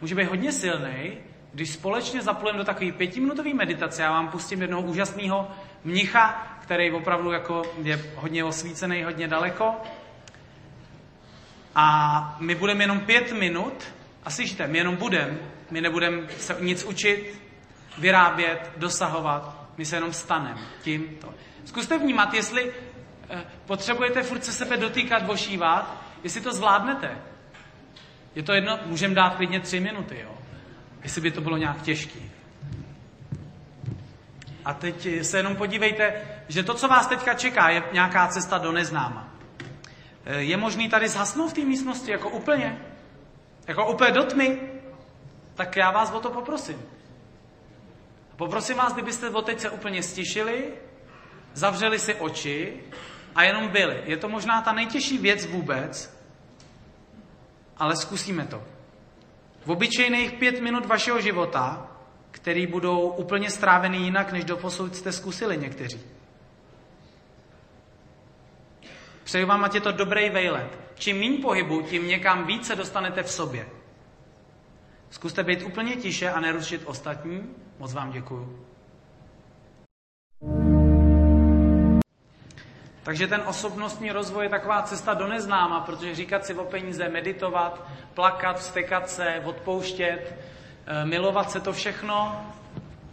může 0.00 0.14
být 0.14 0.28
hodně 0.28 0.52
silný, 0.52 1.18
když 1.52 1.70
společně 1.70 2.22
zaplujeme 2.22 2.58
do 2.58 2.64
takové 2.64 2.92
pětiminutové 2.92 3.54
meditace. 3.54 4.02
Já 4.02 4.10
vám 4.10 4.28
pustím 4.28 4.62
jednoho 4.62 4.82
úžasného 4.82 5.50
mnicha, 5.84 6.56
který 6.60 6.92
opravdu 6.92 7.32
jako 7.32 7.62
je 7.82 8.04
hodně 8.16 8.44
osvícený, 8.44 9.02
hodně 9.02 9.28
daleko. 9.28 9.74
A 11.74 12.36
my 12.40 12.54
budeme 12.54 12.84
jenom 12.84 13.00
pět 13.00 13.32
minut, 13.32 13.84
a 14.24 14.30
slyšíte, 14.30 14.66
my 14.66 14.78
jenom 14.78 14.96
budeme, 14.96 15.38
my 15.70 15.80
nebudeme 15.80 16.28
se 16.28 16.56
nic 16.60 16.84
učit, 16.84 17.40
vyrábět, 17.98 18.70
dosahovat, 18.76 19.56
my 19.76 19.84
se 19.84 19.96
jenom 19.96 20.12
staneme 20.12 20.60
tímto. 20.82 21.34
Zkuste 21.64 21.98
vnímat, 21.98 22.34
jestli 22.34 22.72
Eh, 23.32 23.44
potřebujete 23.66 24.22
furt 24.22 24.44
se 24.44 24.52
sebe 24.52 24.76
dotýkat, 24.76 25.26
vošívat, 25.26 26.04
jestli 26.24 26.40
to 26.40 26.52
zvládnete. 26.52 27.18
Je 28.34 28.42
to 28.42 28.52
jedno, 28.52 28.78
můžeme 28.86 29.14
dát 29.14 29.34
klidně 29.34 29.60
tři 29.60 29.80
minuty, 29.80 30.20
jo? 30.22 30.38
Jestli 31.02 31.20
by 31.20 31.30
to 31.30 31.40
bylo 31.40 31.56
nějak 31.56 31.82
těžký. 31.82 32.31
A 34.64 34.74
teď 34.74 35.08
se 35.22 35.36
jenom 35.36 35.56
podívejte, 35.56 36.22
že 36.48 36.62
to, 36.62 36.74
co 36.74 36.88
vás 36.88 37.06
teďka 37.06 37.34
čeká, 37.34 37.70
je 37.70 37.82
nějaká 37.92 38.28
cesta 38.28 38.58
do 38.58 38.72
neznáma. 38.72 39.28
Eh, 40.24 40.40
je 40.40 40.56
možný 40.56 40.88
tady 40.88 41.08
zhasnout 41.08 41.50
v 41.50 41.54
té 41.54 41.60
místnosti, 41.60 42.10
jako 42.10 42.28
úplně? 42.28 42.78
Jako 43.66 43.92
úplně 43.92 44.10
do 44.10 44.22
tmy? 44.22 44.60
Tak 45.54 45.76
já 45.76 45.90
vás 45.90 46.12
o 46.12 46.20
to 46.20 46.30
poprosím. 46.30 46.82
Poprosím 48.36 48.76
vás, 48.76 48.92
kdybyste 48.92 49.30
o 49.30 49.42
teď 49.42 49.60
se 49.60 49.70
úplně 49.70 50.02
stišili, 50.02 50.72
zavřeli 51.52 51.98
si 51.98 52.14
oči 52.14 52.80
a 53.34 53.42
jenom 53.42 53.68
byli. 53.68 54.02
Je 54.04 54.16
to 54.16 54.28
možná 54.28 54.62
ta 54.62 54.72
nejtěžší 54.72 55.18
věc 55.18 55.46
vůbec, 55.46 56.18
ale 57.76 57.96
zkusíme 57.96 58.46
to. 58.46 58.62
V 59.64 59.70
obyčejných 59.70 60.32
pět 60.32 60.60
minut 60.60 60.86
vašeho 60.86 61.20
života, 61.20 61.91
který 62.32 62.66
budou 62.66 63.00
úplně 63.08 63.50
strávený 63.50 64.04
jinak, 64.04 64.32
než 64.32 64.44
doposud 64.44 64.96
jste 64.96 65.12
zkusili 65.12 65.56
někteří. 65.56 66.00
Přeju 69.24 69.46
vám, 69.46 69.64
ať 69.64 69.74
je 69.74 69.80
to 69.80 69.92
dobrý 69.92 70.30
vejlet. 70.30 70.78
Čím 70.94 71.20
méně 71.20 71.38
pohybu, 71.42 71.82
tím 71.82 72.08
někam 72.08 72.46
více 72.46 72.76
dostanete 72.76 73.22
v 73.22 73.30
sobě. 73.30 73.66
Zkuste 75.10 75.42
být 75.42 75.62
úplně 75.62 75.96
tiše 75.96 76.30
a 76.30 76.40
nerušit 76.40 76.82
ostatní. 76.84 77.54
Moc 77.78 77.94
vám 77.94 78.12
děkuju. 78.12 78.66
Takže 83.02 83.26
ten 83.26 83.42
osobnostní 83.46 84.12
rozvoj 84.12 84.44
je 84.44 84.50
taková 84.50 84.82
cesta 84.82 85.14
do 85.14 85.28
neznáma, 85.28 85.80
protože 85.80 86.14
říkat 86.14 86.46
si 86.46 86.54
o 86.54 86.64
peníze, 86.64 87.08
meditovat, 87.08 87.88
plakat, 88.14 88.58
vstekat 88.58 89.10
se, 89.10 89.42
odpouštět, 89.44 90.34
milovat 91.04 91.50
se 91.50 91.60
to 91.60 91.72
všechno, 91.72 92.46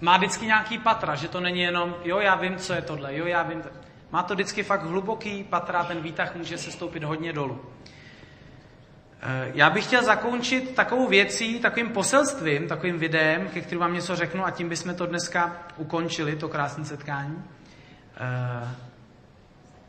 má 0.01 0.17
vždycky 0.17 0.45
nějaký 0.45 0.77
patra, 0.77 1.15
že 1.15 1.27
to 1.27 1.39
není 1.39 1.61
jenom, 1.61 1.95
jo, 2.03 2.19
já 2.19 2.35
vím, 2.35 2.57
co 2.57 2.73
je 2.73 2.81
tohle, 2.81 3.17
jo, 3.17 3.25
já 3.25 3.43
vím. 3.43 3.63
Má 4.11 4.23
to 4.23 4.33
vždycky 4.33 4.63
fakt 4.63 4.83
hluboký 4.83 5.43
patra, 5.43 5.83
ten 5.83 6.01
výtah 6.01 6.35
může 6.35 6.57
se 6.57 6.71
stoupit 6.71 7.03
hodně 7.03 7.33
dolů. 7.33 7.65
Eh, 9.21 9.51
já 9.53 9.69
bych 9.69 9.85
chtěl 9.85 10.03
zakončit 10.03 10.75
takovou 10.75 11.07
věcí, 11.07 11.59
takovým 11.59 11.89
poselstvím, 11.89 12.67
takovým 12.67 12.99
videem, 12.99 13.47
ke 13.47 13.61
kterým 13.61 13.79
vám 13.79 13.93
něco 13.93 14.15
řeknu 14.15 14.45
a 14.45 14.51
tím 14.51 14.69
bychom 14.69 14.95
to 14.95 15.05
dneska 15.05 15.55
ukončili, 15.77 16.35
to 16.35 16.49
krásné 16.49 16.85
setkání. 16.85 17.43
Eh, 18.17 18.75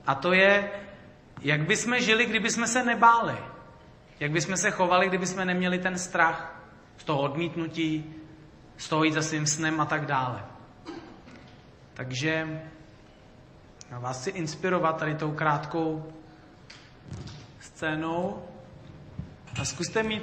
a 0.06 0.14
to 0.14 0.32
je, 0.32 0.70
jak 1.42 1.60
bychom 1.60 1.98
žili, 1.98 2.26
kdyby 2.26 2.50
jsme 2.50 2.66
se 2.66 2.84
nebáli. 2.84 3.36
Jak 4.20 4.30
bychom 4.30 4.56
se 4.56 4.70
chovali, 4.70 5.08
kdyby 5.08 5.26
jsme 5.26 5.44
neměli 5.44 5.78
ten 5.78 5.98
strach 5.98 6.59
z 7.00 7.04
toho 7.04 7.20
odmítnutí, 7.20 8.14
z 8.76 8.88
toho 8.88 9.04
jít 9.04 9.12
za 9.12 9.22
svým 9.22 9.46
snem 9.46 9.80
a 9.80 9.84
tak 9.84 10.06
dále. 10.06 10.44
Takže 11.94 12.62
vás 13.90 14.20
chci 14.20 14.30
inspirovat 14.30 14.96
tady 14.96 15.14
tou 15.14 15.32
krátkou 15.32 16.12
scénou 17.60 18.44
a 19.60 19.64
zkuste 19.64 20.02
mít 20.02 20.22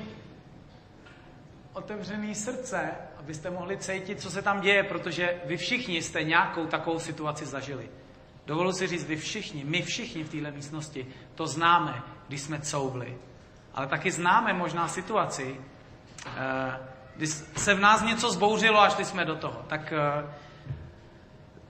otevřený 1.73 2.35
srdce, 2.35 2.91
abyste 3.17 3.49
mohli 3.49 3.77
cítit, 3.77 4.21
co 4.21 4.31
se 4.31 4.41
tam 4.41 4.61
děje, 4.61 4.83
protože 4.83 5.41
vy 5.45 5.57
všichni 5.57 6.01
jste 6.01 6.23
nějakou 6.23 6.65
takovou 6.65 6.99
situaci 6.99 7.45
zažili. 7.45 7.89
Dovolu 8.45 8.71
si 8.73 8.87
říct, 8.87 9.05
vy 9.05 9.15
všichni, 9.15 9.63
my 9.63 9.81
všichni 9.81 10.23
v 10.23 10.29
této 10.29 10.55
místnosti 10.55 11.07
to 11.35 11.47
známe, 11.47 12.03
když 12.27 12.41
jsme 12.41 12.61
couvli. 12.61 13.17
Ale 13.73 13.87
taky 13.87 14.11
známe 14.11 14.53
možná 14.53 14.87
situaci, 14.87 15.61
eh, 16.25 16.79
kdy 17.15 17.27
se 17.27 17.73
v 17.73 17.79
nás 17.79 18.01
něco 18.01 18.31
zbouřilo 18.31 18.81
a 18.81 18.89
šli 18.89 19.05
jsme 19.05 19.25
do 19.25 19.35
toho. 19.35 19.65
Tak 19.67 19.93
eh, 19.93 20.33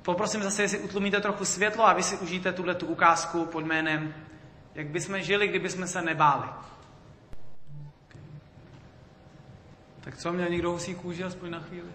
poprosím 0.01 0.43
zase, 0.43 0.61
jestli 0.61 0.79
utlumíte 0.79 1.21
trochu 1.21 1.45
světlo 1.45 1.87
a 1.87 1.93
vy 1.93 2.03
si 2.03 2.17
užijte 2.17 2.53
tuhle 2.53 2.75
tu 2.75 2.85
ukázku 2.85 3.45
pod 3.45 3.65
jménem, 3.65 4.13
jak 4.75 4.87
bychom 4.87 5.21
žili, 5.21 5.47
kdyby 5.47 5.69
jsme 5.69 5.87
se 5.87 6.01
nebáli. 6.01 6.47
Tak 10.01 10.17
co, 10.17 10.33
měl 10.33 10.49
někdo 10.49 10.71
husí 10.71 10.95
kůži 10.95 11.23
aspoň 11.23 11.49
na 11.49 11.59
chvíli? 11.59 11.89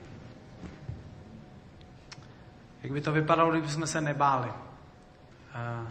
Jak 2.83 2.93
by 2.93 3.01
to 3.01 3.12
vypadalo, 3.12 3.51
kdyby 3.51 3.69
jsme 3.69 3.87
se 3.87 4.01
nebáli? 4.01 4.49
Uh, 4.49 5.89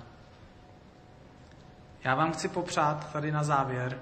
já 2.04 2.16
vám 2.16 2.32
chci 2.32 2.48
popřát 2.48 3.12
tady 3.14 3.32
na 3.32 3.44
závěr, 3.44 4.00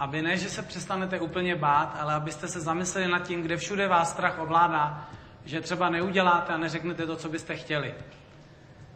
aby 0.00 0.22
ne, 0.22 0.36
že 0.36 0.48
se 0.48 0.62
přestanete 0.62 1.20
úplně 1.20 1.56
bát, 1.56 1.96
ale 2.00 2.14
abyste 2.14 2.48
se 2.48 2.60
zamysleli 2.60 3.08
nad 3.08 3.18
tím, 3.18 3.42
kde 3.42 3.56
všude 3.56 3.88
vás 3.88 4.10
strach 4.10 4.38
ovládá, 4.38 5.08
že 5.44 5.60
třeba 5.60 5.88
neuděláte 5.88 6.52
a 6.52 6.56
neřeknete 6.56 7.06
to, 7.06 7.16
co 7.16 7.28
byste 7.28 7.56
chtěli. 7.56 7.94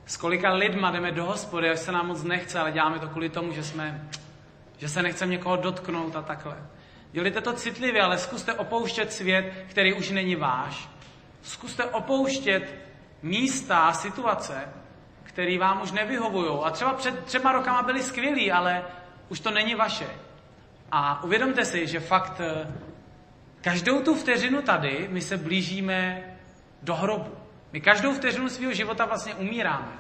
S 0.06 0.16
kolika 0.16 0.52
lidma 0.52 0.90
jdeme 0.90 1.12
do 1.12 1.24
hospody, 1.24 1.70
až 1.70 1.78
se 1.78 1.92
nám 1.92 2.06
moc 2.06 2.22
nechce, 2.22 2.58
ale 2.58 2.72
děláme 2.72 2.98
to 2.98 3.08
kvůli 3.08 3.28
tomu, 3.28 3.52
že, 3.52 3.62
jsme, 3.62 4.08
že 4.78 4.88
se 4.88 5.02
nechceme 5.02 5.32
někoho 5.32 5.56
dotknout 5.56 6.16
a 6.16 6.22
takhle. 6.22 6.56
Dělíte 7.12 7.40
to 7.40 7.52
citlivě, 7.52 8.02
ale 8.02 8.18
zkuste 8.18 8.54
opouštět 8.54 9.12
svět, 9.12 9.52
který 9.68 9.94
už 9.94 10.10
není 10.10 10.36
váš. 10.36 10.88
Zkuste 11.42 11.84
opouštět 11.84 12.74
místa 13.22 13.78
a 13.78 13.92
situace, 13.92 14.68
které 15.34 15.58
vám 15.58 15.82
už 15.82 15.92
nevyhovují. 15.92 16.58
A 16.62 16.70
třeba 16.70 16.92
před 16.92 17.24
třema 17.24 17.52
rokama 17.52 17.82
byly 17.82 18.02
skvělí, 18.02 18.52
ale 18.52 18.84
už 19.28 19.40
to 19.40 19.50
není 19.50 19.74
vaše. 19.74 20.06
A 20.92 21.24
uvědomte 21.24 21.64
si, 21.64 21.86
že 21.86 22.00
fakt 22.00 22.40
eh, 22.40 22.72
každou 23.60 24.00
tu 24.00 24.14
vteřinu 24.14 24.62
tady 24.62 25.08
my 25.10 25.20
se 25.20 25.36
blížíme 25.36 26.22
do 26.82 26.94
hrobu. 26.94 27.34
My 27.72 27.80
každou 27.80 28.14
vteřinu 28.14 28.48
svého 28.48 28.72
života 28.72 29.04
vlastně 29.04 29.34
umíráme. 29.34 29.92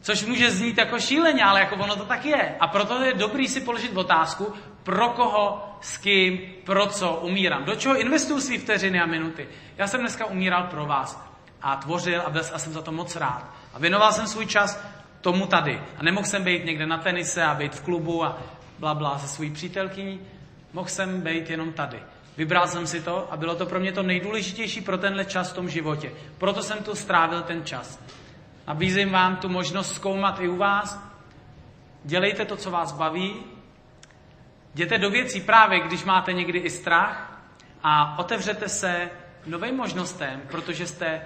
Což 0.00 0.24
může 0.24 0.50
znít 0.50 0.78
jako 0.78 1.00
šíleně, 1.00 1.44
ale 1.44 1.60
jako 1.60 1.74
ono 1.74 1.96
to 1.96 2.04
tak 2.04 2.24
je. 2.24 2.56
A 2.60 2.66
proto 2.66 3.02
je 3.02 3.14
dobrý 3.14 3.48
si 3.48 3.60
položit 3.60 3.96
otázku, 3.96 4.54
pro 4.82 5.08
koho, 5.08 5.74
s 5.80 5.98
kým, 5.98 6.40
pro 6.64 6.86
co 6.86 7.14
umírám. 7.14 7.64
Do 7.64 7.74
čeho 7.74 8.00
investuju 8.00 8.40
svý 8.40 8.58
vteřiny 8.58 9.00
a 9.00 9.06
minuty. 9.06 9.48
Já 9.76 9.86
jsem 9.86 10.00
dneska 10.00 10.26
umíral 10.26 10.62
pro 10.62 10.86
vás 10.86 11.28
a 11.62 11.76
tvořil 11.76 12.22
a, 12.26 12.30
byl, 12.30 12.42
a 12.52 12.58
jsem 12.58 12.72
za 12.72 12.82
to 12.82 12.92
moc 12.92 13.16
rád. 13.16 13.50
A 13.74 13.78
věnoval 13.78 14.12
jsem 14.12 14.26
svůj 14.26 14.46
čas 14.46 14.84
tomu 15.20 15.46
tady. 15.46 15.82
A 15.96 16.02
nemohl 16.02 16.26
jsem 16.26 16.44
být 16.44 16.64
někde 16.64 16.86
na 16.86 16.98
tenise 16.98 17.44
a 17.44 17.54
být 17.54 17.74
v 17.74 17.80
klubu 17.80 18.24
a 18.24 18.38
bla, 18.78 18.94
bla 18.94 19.18
se 19.18 19.28
svojí 19.28 19.50
přítelkyní. 19.50 20.20
Mohl 20.72 20.88
jsem 20.88 21.20
být 21.20 21.50
jenom 21.50 21.72
tady. 21.72 22.02
Vybral 22.36 22.68
jsem 22.68 22.86
si 22.86 23.02
to 23.02 23.32
a 23.32 23.36
bylo 23.36 23.54
to 23.54 23.66
pro 23.66 23.80
mě 23.80 23.92
to 23.92 24.02
nejdůležitější 24.02 24.80
pro 24.80 24.98
tenhle 24.98 25.24
čas 25.24 25.52
v 25.52 25.54
tom 25.54 25.68
životě. 25.68 26.12
Proto 26.38 26.62
jsem 26.62 26.78
tu 26.78 26.94
strávil 26.94 27.42
ten 27.42 27.64
čas. 27.64 28.00
Nabízím 28.66 29.10
vám 29.10 29.36
tu 29.36 29.48
možnost 29.48 29.94
zkoumat 29.94 30.40
i 30.40 30.48
u 30.48 30.56
vás. 30.56 31.00
Dělejte 32.04 32.44
to, 32.44 32.56
co 32.56 32.70
vás 32.70 32.92
baví. 32.92 33.34
Jděte 34.74 34.98
do 34.98 35.10
věcí 35.10 35.40
právě, 35.40 35.80
když 35.80 36.04
máte 36.04 36.32
někdy 36.32 36.58
i 36.58 36.70
strach 36.70 37.42
a 37.82 38.18
otevřete 38.18 38.68
se 38.68 39.10
novým 39.46 39.76
možnostem, 39.76 40.42
protože 40.50 40.86
jste 40.86 41.22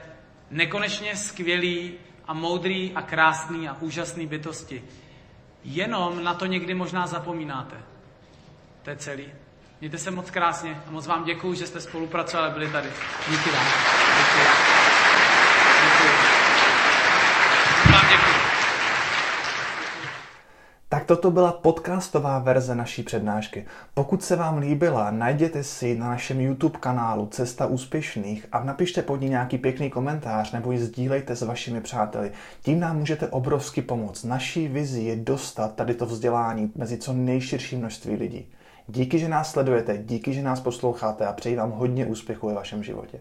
nekonečně 0.53 1.17
skvělý 1.17 1.93
a 2.27 2.35
moudrý 2.35 2.93
a 2.95 3.03
krásný 3.03 3.69
a 3.69 3.77
úžasný 3.81 4.27
bytosti. 4.27 4.85
Jenom 5.65 6.25
na 6.25 6.35
to 6.35 6.47
někdy 6.47 6.75
možná 6.75 7.07
zapomínáte. 7.07 7.77
To 8.83 8.91
je 8.91 8.97
celý. 8.97 9.27
Mějte 9.81 9.99
se 9.99 10.11
moc 10.11 10.31
krásně 10.31 10.83
a 10.89 10.91
moc 10.91 11.07
vám 11.07 11.25
děkuji, 11.25 11.55
že 11.55 11.67
jste 11.67 11.81
spolupracovali 11.81 12.51
a 12.51 12.55
byli 12.55 12.73
tady. 12.73 12.89
Díky 13.31 13.51
vám. 13.51 13.67
Děkuji. 14.19 14.47
Děkuji. 15.85 16.13
Vám 17.93 18.09
děkuji. 18.11 18.43
Tak 20.93 21.05
toto 21.05 21.31
byla 21.31 21.53
podcastová 21.53 22.39
verze 22.39 22.75
naší 22.75 23.03
přednášky. 23.03 23.67
Pokud 23.95 24.23
se 24.23 24.37
vám 24.37 24.59
líbila, 24.59 25.11
najděte 25.11 25.65
si 25.65 25.99
na 25.99 26.09
našem 26.09 26.41
YouTube 26.41 26.79
kanálu 26.79 27.27
Cesta 27.27 27.67
úspěšných 27.67 28.47
a 28.53 28.65
napište 28.65 29.03
pod 29.03 29.21
ní 29.21 29.29
nějaký 29.29 29.59
pěkný 29.59 29.91
komentář 29.91 30.53
nebo 30.53 30.73
ji 30.73 30.79
sdílejte 30.79 31.37
s 31.37 31.43
vašimi 31.43 31.81
přáteli. 31.81 32.33
Tím 32.63 32.81
nám 32.81 32.99
můžete 32.99 33.29
obrovsky 33.29 33.83
pomoct. 33.83 34.25
Naší 34.25 34.69
vizi 34.69 35.03
je 35.03 35.17
dostat 35.17 35.75
tady 35.75 35.95
to 35.95 36.07
vzdělání 36.07 36.73
mezi 36.77 36.99
co 36.99 37.13
nejširší 37.13 37.77
množství 37.77 38.17
lidí. 38.17 38.47
Díky, 38.89 39.19
že 39.19 39.29
nás 39.29 39.51
sledujete, 39.51 39.99
díky, 39.99 40.35
že 40.35 40.43
nás 40.43 40.61
posloucháte 40.61 41.27
a 41.27 41.33
přeji 41.33 41.57
vám 41.57 41.71
hodně 41.71 42.07
úspěchu 42.07 42.47
ve 42.47 42.55
vašem 42.55 42.83
životě. 42.83 43.21